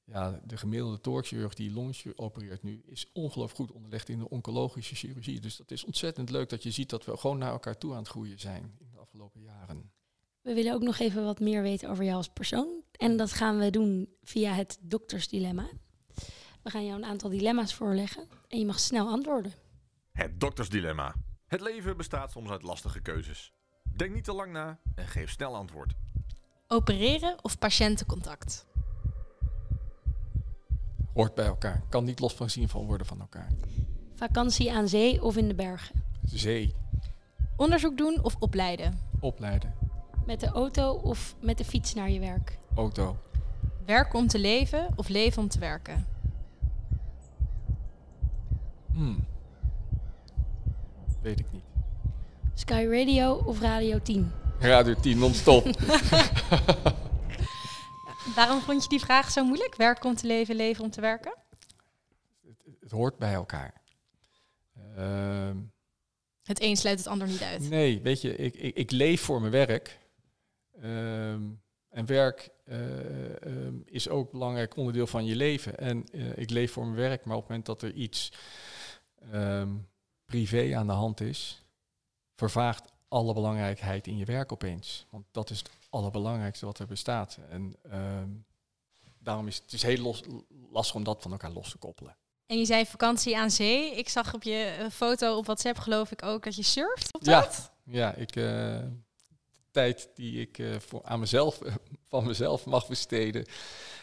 ja, 0.04 0.40
de 0.44 0.56
gemiddelde 0.56 1.00
thoraxchirurg 1.00 1.54
die 1.54 1.72
longs 1.72 2.16
opereert 2.16 2.62
nu 2.62 2.82
is 2.86 3.10
ongelooflijk 3.12 3.60
goed 3.60 3.76
onderlegd 3.76 4.08
in 4.08 4.18
de 4.18 4.28
oncologische 4.28 4.94
chirurgie. 4.94 5.40
Dus 5.40 5.56
dat 5.56 5.70
is 5.70 5.84
ontzettend 5.84 6.30
leuk 6.30 6.48
dat 6.48 6.62
je 6.62 6.70
ziet 6.70 6.90
dat 6.90 7.04
we 7.04 7.16
gewoon 7.16 7.38
naar 7.38 7.52
elkaar 7.52 7.78
toe 7.78 7.92
aan 7.92 7.98
het 7.98 8.08
groeien 8.08 8.38
zijn 8.38 8.76
in 8.78 8.90
de 8.90 8.98
afgelopen 8.98 9.40
jaren. 9.40 9.91
We 10.42 10.54
willen 10.54 10.74
ook 10.74 10.82
nog 10.82 10.98
even 10.98 11.24
wat 11.24 11.40
meer 11.40 11.62
weten 11.62 11.90
over 11.90 12.04
jou 12.04 12.16
als 12.16 12.28
persoon. 12.28 12.82
En 12.92 13.16
dat 13.16 13.32
gaan 13.32 13.58
we 13.58 13.70
doen 13.70 14.08
via 14.22 14.52
het 14.52 14.78
doktersdilemma. 14.80 15.68
We 16.62 16.70
gaan 16.70 16.86
jou 16.86 16.98
een 16.98 17.08
aantal 17.08 17.30
dilemma's 17.30 17.74
voorleggen 17.74 18.28
en 18.48 18.58
je 18.58 18.66
mag 18.66 18.80
snel 18.80 19.08
antwoorden. 19.08 19.52
Het 20.12 20.40
doktersdilemma. 20.40 21.14
Het 21.46 21.60
leven 21.60 21.96
bestaat 21.96 22.30
soms 22.30 22.50
uit 22.50 22.62
lastige 22.62 23.00
keuzes. 23.00 23.52
Denk 23.96 24.14
niet 24.14 24.24
te 24.24 24.32
lang 24.32 24.52
na 24.52 24.78
en 24.94 25.06
geef 25.06 25.30
snel 25.30 25.54
antwoord. 25.54 25.92
Opereren 26.68 27.36
of 27.42 27.58
patiëntencontact? 27.58 28.66
Hoort 31.14 31.34
bij 31.34 31.46
elkaar. 31.46 31.82
Kan 31.88 32.04
niet 32.04 32.20
los 32.20 32.34
van 32.34 32.50
zien 32.50 32.68
van 32.68 32.86
worden 32.86 33.06
van 33.06 33.20
elkaar. 33.20 33.52
Vakantie 34.14 34.72
aan 34.72 34.88
zee 34.88 35.22
of 35.22 35.36
in 35.36 35.48
de 35.48 35.54
bergen? 35.54 36.02
Zee. 36.24 36.74
Onderzoek 37.56 37.96
doen 37.96 38.22
of 38.22 38.36
opleiden? 38.38 39.00
Opleiden. 39.20 39.81
Met 40.26 40.40
de 40.40 40.46
auto 40.46 40.92
of 40.92 41.34
met 41.40 41.58
de 41.58 41.64
fiets 41.64 41.94
naar 41.94 42.10
je 42.10 42.20
werk? 42.20 42.58
Auto. 42.74 43.16
Werken 43.86 44.18
om 44.18 44.26
te 44.26 44.38
leven 44.38 44.88
of 44.96 45.08
leven 45.08 45.42
om 45.42 45.48
te 45.48 45.58
werken? 45.58 46.06
Hmm. 48.92 49.24
Weet 51.22 51.40
ik 51.40 51.46
niet. 51.52 51.64
Sky 52.54 52.86
Radio 52.90 53.34
of 53.34 53.60
Radio 53.60 54.02
10? 54.02 54.32
Radio 54.58 54.94
10 54.94 55.18
non-stop. 55.18 55.64
Waarom 58.36 58.60
vond 58.60 58.82
je 58.82 58.88
die 58.88 59.00
vraag 59.00 59.30
zo 59.30 59.44
moeilijk? 59.44 59.76
Werken 59.76 60.10
om 60.10 60.16
te 60.16 60.26
leven, 60.26 60.56
leven 60.56 60.84
om 60.84 60.90
te 60.90 61.00
werken? 61.00 61.34
Het, 62.46 62.56
het 62.80 62.90
hoort 62.90 63.18
bij 63.18 63.32
elkaar. 63.32 63.80
Uh, 64.98 65.50
het 66.42 66.62
een 66.62 66.76
sluit 66.76 66.98
het 66.98 67.06
ander 67.06 67.26
niet 67.26 67.42
uit. 67.42 67.70
Nee, 67.70 68.00
weet 68.00 68.20
je, 68.20 68.36
ik, 68.36 68.54
ik, 68.54 68.76
ik 68.76 68.90
leef 68.90 69.20
voor 69.20 69.40
mijn 69.40 69.52
werk. 69.52 69.98
Um, 70.82 71.62
en 71.88 72.06
werk 72.06 72.50
uh, 72.64 72.76
um, 73.44 73.82
is 73.84 74.08
ook 74.08 74.24
een 74.24 74.38
belangrijk 74.38 74.76
onderdeel 74.76 75.06
van 75.06 75.24
je 75.24 75.36
leven. 75.36 75.78
En 75.78 76.04
uh, 76.12 76.36
ik 76.36 76.50
leef 76.50 76.72
voor 76.72 76.84
mijn 76.84 76.96
werk, 76.96 77.24
maar 77.24 77.36
op 77.36 77.42
het 77.42 77.50
moment 77.50 77.66
dat 77.66 77.82
er 77.82 77.92
iets 77.92 78.32
ehm, 79.30 79.68
privé 80.24 80.76
aan 80.76 80.86
de 80.86 80.92
hand 80.92 81.20
is, 81.20 81.62
vervaagt 82.36 82.92
alle 83.08 83.34
belangrijkheid 83.34 84.06
in 84.06 84.16
je 84.16 84.24
werk 84.24 84.52
opeens. 84.52 85.06
Want 85.10 85.24
dat 85.30 85.50
is 85.50 85.58
het 85.58 85.70
allerbelangrijkste 85.90 86.66
wat 86.66 86.78
er 86.78 86.86
bestaat. 86.86 87.38
En 87.50 87.76
ehm, 87.90 88.28
daarom 89.18 89.46
is 89.46 89.56
het 89.56 89.72
is 89.72 89.82
heel 89.82 90.02
los, 90.02 90.22
lastig 90.70 90.94
om 90.94 91.04
dat 91.04 91.22
van 91.22 91.32
elkaar 91.32 91.50
los 91.50 91.70
te 91.70 91.78
koppelen. 91.78 92.16
En 92.46 92.58
je 92.58 92.64
zei 92.64 92.86
vakantie 92.86 93.38
aan 93.38 93.50
zee. 93.50 93.96
Ik 93.96 94.08
zag 94.08 94.34
op 94.34 94.42
je 94.42 94.76
eh, 94.78 94.86
foto 94.90 95.36
op 95.36 95.44
WhatsApp 95.44 95.78
geloof 95.78 96.10
ik 96.10 96.22
ook 96.22 96.44
dat 96.44 96.56
je 96.56 96.62
surft. 96.62 97.14
Op 97.14 97.24
Ja. 97.24 97.40
dat? 97.40 97.72
Ja, 97.84 98.14
ik, 98.14 98.36
eh, 98.36 98.44
de 98.44 98.90
tijd 99.72 100.08
die 100.14 100.40
ik 100.40 100.58
eh, 100.58 100.78
voor, 100.78 101.00
aan 101.04 101.20
mezelf, 101.20 101.58
van 102.08 102.26
mezelf 102.26 102.66
mag 102.66 102.88
besteden, 102.88 103.44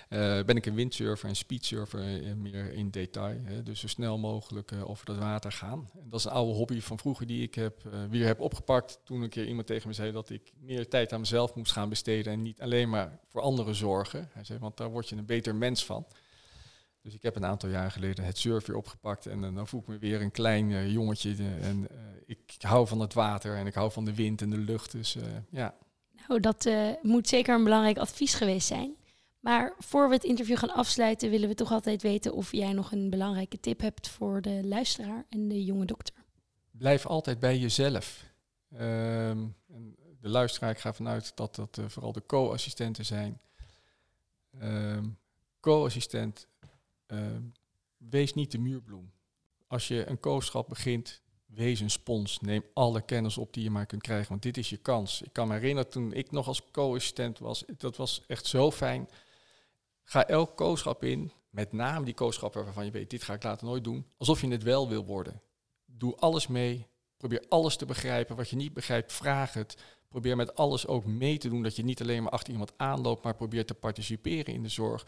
eh, 0.10 0.44
ben 0.44 0.56
ik 0.56 0.66
een 0.66 0.76
windsurfer 0.76 1.30
en 1.30 1.36
speedsurfer 1.36 2.24
eh, 2.24 2.34
meer 2.34 2.74
in 2.74 2.90
detail. 2.90 3.38
Hè, 3.44 3.64
dus 3.64 3.80
zo 3.80 3.88
snel 3.88 4.18
mogelijk 4.18 4.72
eh, 4.72 4.90
over 4.90 5.06
dat 5.06 5.18
water 5.18 5.52
gaan. 5.52 5.90
En 5.94 6.10
dat 6.10 6.20
is 6.20 6.26
een 6.26 6.32
oude 6.32 6.54
hobby 6.54 6.82
van 6.82 7.00
vroeger 7.00 7.28
die 7.28 7.44
ik 7.44 7.56
heb, 7.56 7.86
eh, 7.86 8.00
weer 8.10 8.26
heb 8.26 8.40
opgepakt 8.40 9.00
toen 9.04 9.22
een 9.22 9.30
keer 9.30 9.48
iemand 9.48 9.68
tegen 9.68 9.88
me 9.88 9.94
zei 9.94 10.12
dat 10.12 10.30
ik 10.30 10.52
meer 10.60 10.88
tijd 10.88 11.14
aan 11.14 11.20
mezelf 11.20 11.56
moest 11.56 11.72
gaan 11.72 11.90
besteden 11.90 12.34
en 12.34 12.42
niet 12.42 12.62
alleen 12.62 12.90
maar 12.90 13.20
voor 13.28 13.42
anderen 13.42 13.76
zorgen. 13.76 14.30
Hij 14.34 14.44
zei, 14.44 14.60
want 14.60 14.78
daar 14.78 14.90
word 14.90 15.10
je 15.10 15.16
een 15.16 15.26
beter 15.26 15.56
mens 15.56 15.86
van. 15.86 16.06
Dus 17.02 17.14
ik 17.14 17.22
heb 17.22 17.36
een 17.36 17.45
aantal 17.45 17.70
jaar 17.70 17.91
geleden 17.91 18.26
het 18.26 18.38
surf 18.38 18.66
weer 18.66 18.76
opgepakt 18.76 19.26
en 19.26 19.43
eh, 19.43 19.56
dan 19.56 19.68
voel 19.68 19.82
ik 19.82 19.88
me 19.88 19.97
weer 19.97 20.22
een 20.22 20.32
klein 20.32 20.72
eh, 20.72 20.91
jongetje. 20.91 21.36
eh, 21.38 21.68
en 21.68 21.88
ik 22.26 22.56
hou 22.58 22.88
van 22.88 23.00
het 23.00 23.14
water 23.14 23.56
en 23.56 23.68
ik 23.68 23.74
hou 23.74 23.91
van 23.91 24.06
de 24.06 24.16
wind 24.16 24.41
en 24.41 24.50
de 24.50 24.58
lucht. 24.58 24.91
Dus 24.91 25.18
ja, 25.50 25.76
Nou, 26.28 26.39
dat 26.39 26.70
moet 27.02 27.28
zeker 27.28 27.56
een 27.56 27.64
belangrijk 27.64 27.97
advies 27.97 28.34
geweest 28.34 28.68
zijn. 28.68 28.95
Maar 29.39 29.74
voor 29.78 30.08
we 30.08 30.14
het 30.14 30.24
interview 30.24 30.58
gaan 30.58 30.74
afsluiten, 30.74 31.30
willen 31.30 31.50
we 31.50 31.56
toch 31.56 31.72
altijd 31.72 32.02
weten 32.02 32.34
of 32.34 32.52
jij 32.52 32.74
nog 32.74 32.91
een 32.91 33.10
belangrijke 33.10 33.60
tip 33.60 33.82
hebt 33.82 34.08
voor 34.08 34.41
de 34.41 34.62
luisteraar 34.64 35.26
en 35.30 35.47
de 35.47 35.64
jonge 35.64 35.86
dokter. 35.86 36.16
blijf 36.72 37.06
altijd 37.06 37.39
bij 37.39 37.58
jezelf. 37.58 38.26
Ehm, 38.72 39.45
en 39.68 39.95
de 40.22 40.30
luisteraar, 40.30 40.72
ik 40.72 40.80
ga 40.80 40.93
vanuit 40.93 41.32
dat 41.36 41.56
dat 41.56 41.80
vooral 41.88 42.12
de 42.12 42.26
co-assistenten 42.26 43.06
zijn. 43.06 43.39
Ehm, 44.60 45.06
co-assistent, 45.60 46.47
wees 47.97 48.34
niet 48.34 48.51
de 48.51 48.57
muurbloem. 48.57 49.12
Als 49.68 49.88
je 49.88 50.10
een 50.10 50.20
co-schap 50.20 50.70
begint, 50.70 51.22
wees 51.45 51.80
een 51.80 51.89
spons. 51.89 52.39
Neem 52.39 52.64
alle 52.74 53.01
kennis 53.01 53.38
op 53.38 53.53
die 53.53 53.64
je 53.64 53.70
maar 53.70 53.86
kunt 53.86 54.01
krijgen, 54.01 54.30
want 54.30 54.41
dit 54.41 54.57
is 54.57 54.70
je 54.70 54.78
kans. 54.78 55.22
Ik 55.22 55.34
kan 55.34 55.47
me 55.47 55.53
herinneren 55.53 55.89
toen 55.89 56.14
ik 56.14 56.32
nog 56.32 56.47
als 56.47 56.72
co-assistent 56.72 57.39
was, 57.39 57.64
dat 57.78 57.97
was 57.97 58.24
echt 58.28 58.45
zo 58.45 58.72
fijn. 58.72 59.10
Ga 60.03 60.28
elk 60.28 60.55
co-schap 60.55 61.03
in, 61.03 61.32
met 61.49 61.72
name 61.72 62.05
die 62.05 62.14
co-schappen 62.14 62.64
waarvan 62.64 62.86
je 62.86 62.91
weet, 62.91 63.10
dit 63.10 63.24
ga 63.24 63.34
ik 63.34 63.43
later 63.43 63.68
nooit 63.68 63.84
doen, 63.84 64.05
alsof 64.18 64.41
je 64.41 64.47
het 64.47 64.64
wel 64.64 64.89
wil 64.89 65.05
worden. 65.05 65.41
Doe 65.86 66.16
alles 66.16 66.47
mee, 66.47 66.88
probeer 67.18 67.45
alles 67.49 67.76
te 67.76 67.86
begrijpen. 67.86 68.36
Wat 68.36 68.49
je 68.49 68.55
niet 68.55 68.74
begrijpt, 68.74 69.14
vraag 69.14 69.53
het. 69.53 69.78
Probeer 70.10 70.36
met 70.36 70.55
alles 70.55 70.88
ook 70.88 71.05
mee 71.05 71.38
te 71.38 71.49
doen, 71.49 71.64
dat 71.64 71.76
je 71.76 71.84
niet 71.84 72.01
alleen 72.01 72.24
maar 72.24 72.32
achter 72.32 72.51
iemand 72.51 72.74
aanloopt, 72.78 73.24
maar 73.24 73.36
probeer 73.36 73.66
te 73.66 73.74
participeren 73.74 74.53
in 74.53 74.64
de 74.64 74.70
zorg. 74.70 75.05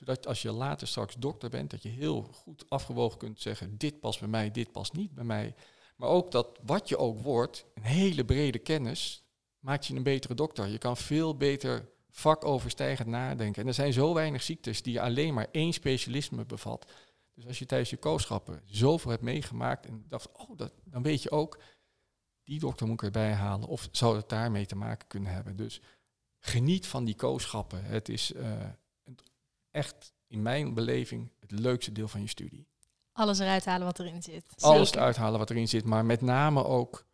Zodat 0.00 0.26
als 0.26 0.42
je 0.42 0.52
later 0.52 0.88
straks 0.88 1.14
dokter 1.14 1.50
bent, 1.50 1.70
dat 1.70 1.82
je 1.82 1.88
heel 1.88 2.22
goed 2.22 2.64
afgewogen 2.70 3.18
kunt 3.18 3.40
zeggen, 3.40 3.78
dit 3.78 4.00
past 4.00 4.20
bij 4.20 4.28
mij, 4.28 4.50
dit 4.50 4.72
past 4.72 4.92
niet 4.92 5.14
bij 5.14 5.24
mij. 5.24 5.54
Maar 5.96 6.08
ook 6.08 6.30
dat 6.30 6.58
wat 6.62 6.88
je 6.88 6.96
ook 6.96 7.20
wordt, 7.20 7.64
een 7.74 7.82
hele 7.82 8.24
brede 8.24 8.58
kennis, 8.58 9.24
maakt 9.58 9.86
je 9.86 9.94
een 9.94 10.02
betere 10.02 10.34
dokter. 10.34 10.68
Je 10.68 10.78
kan 10.78 10.96
veel 10.96 11.36
beter 11.36 11.88
vakoverstijgend 12.10 13.08
nadenken. 13.08 13.62
En 13.62 13.68
er 13.68 13.74
zijn 13.74 13.92
zo 13.92 14.14
weinig 14.14 14.42
ziektes 14.42 14.82
die 14.82 15.00
alleen 15.00 15.34
maar 15.34 15.48
één 15.50 15.72
specialisme 15.72 16.44
bevat. 16.44 16.92
Dus 17.34 17.46
als 17.46 17.58
je 17.58 17.66
tijdens 17.66 17.90
je 17.90 17.96
kooschappen 17.96 18.62
zoveel 18.66 19.10
hebt 19.10 19.22
meegemaakt 19.22 19.86
en 19.86 20.04
dacht, 20.08 20.28
oh, 20.32 20.56
dat, 20.56 20.72
dan 20.84 21.02
weet 21.02 21.22
je 21.22 21.30
ook, 21.30 21.58
die 22.44 22.58
dokter 22.58 22.86
moet 22.86 23.00
ik 23.00 23.06
erbij 23.06 23.32
halen. 23.32 23.68
Of 23.68 23.88
zou 23.92 24.16
het 24.16 24.28
daarmee 24.28 24.66
te 24.66 24.76
maken 24.76 25.06
kunnen 25.06 25.32
hebben. 25.32 25.56
Dus 25.56 25.80
geniet 26.38 26.86
van 26.86 27.04
die 27.04 27.14
kooschappen. 27.14 27.84
Het 27.84 28.08
is 28.08 28.32
eh, 28.32 28.52
echt, 29.70 30.12
in 30.26 30.42
mijn 30.42 30.74
beleving, 30.74 31.32
het 31.40 31.50
leukste 31.50 31.92
deel 31.92 32.08
van 32.08 32.20
je 32.20 32.28
studie. 32.28 32.66
Alles 33.12 33.38
eruit 33.38 33.64
halen 33.64 33.86
wat 33.86 33.98
erin 33.98 34.22
zit. 34.22 34.44
Alles 34.58 34.86
Zeker. 34.88 35.00
eruit 35.00 35.16
halen 35.16 35.38
wat 35.38 35.50
erin 35.50 35.68
zit, 35.68 35.84
maar 35.84 36.04
met 36.04 36.20
name 36.20 36.64
ook 36.64 37.06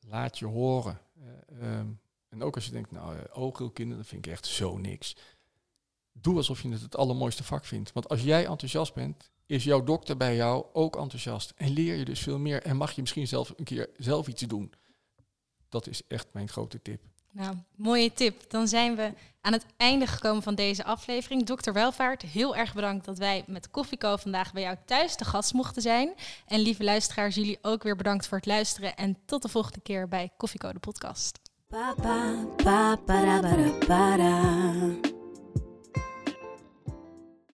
laat 0.00 0.38
je 0.38 0.46
horen. 0.46 1.00
Eh, 1.14 1.78
ehm, 1.78 1.86
en 2.28 2.42
ook 2.42 2.54
als 2.54 2.64
je 2.64 2.72
denkt, 2.72 2.90
nou, 2.90 3.16
uh, 3.16 3.22
oogheelkinderen, 3.32 4.02
dat 4.02 4.10
vind 4.10 4.26
ik 4.26 4.32
echt 4.32 4.46
zo 4.46 4.78
niks. 4.78 5.16
Doe 6.12 6.36
alsof 6.36 6.62
je 6.62 6.68
het 6.68 6.80
het 6.80 6.96
allermooiste 6.96 7.44
vak 7.44 7.64
vindt. 7.64 7.92
Want 7.92 8.08
als 8.08 8.22
jij 8.22 8.46
enthousiast 8.46 8.94
bent, 8.94 9.30
is 9.46 9.64
jouw 9.64 9.84
dokter 9.84 10.16
bij 10.16 10.36
jou 10.36 10.66
ook 10.72 10.96
enthousiast. 10.96 11.52
En 11.56 11.70
leer 11.70 11.94
je 11.94 12.04
dus 12.04 12.20
veel 12.20 12.38
meer 12.38 12.62
en 12.62 12.76
mag 12.76 12.92
je 12.92 13.00
misschien 13.00 13.28
zelf 13.28 13.52
een 13.56 13.64
keer 13.64 13.90
zelf 13.96 14.28
iets 14.28 14.42
doen. 14.42 14.72
Dat 15.68 15.86
is 15.86 16.06
echt 16.06 16.26
mijn 16.32 16.48
grote 16.48 16.82
tip. 16.82 17.11
Nou, 17.32 17.56
mooie 17.74 18.12
tip. 18.12 18.50
Dan 18.50 18.68
zijn 18.68 18.96
we 18.96 19.12
aan 19.40 19.52
het 19.52 19.66
einde 19.76 20.06
gekomen 20.06 20.42
van 20.42 20.54
deze 20.54 20.84
aflevering. 20.84 21.44
Dokter 21.44 21.72
Welvaart, 21.72 22.22
heel 22.22 22.56
erg 22.56 22.74
bedankt 22.74 23.04
dat 23.04 23.18
wij 23.18 23.44
met 23.46 23.70
Koffieco 23.70 24.16
vandaag 24.16 24.52
bij 24.52 24.62
jou 24.62 24.76
thuis 24.84 25.16
te 25.16 25.24
gast 25.24 25.52
mochten 25.52 25.82
zijn. 25.82 26.14
En 26.46 26.60
lieve 26.60 26.84
luisteraars, 26.84 27.34
jullie 27.34 27.58
ook 27.62 27.82
weer 27.82 27.96
bedankt 27.96 28.26
voor 28.26 28.38
het 28.38 28.46
luisteren. 28.46 28.96
En 28.96 29.18
tot 29.24 29.42
de 29.42 29.48
volgende 29.48 29.80
keer 29.80 30.08
bij 30.08 30.30
Koffieco 30.36 30.72
de 30.72 30.78
podcast. 30.78 31.40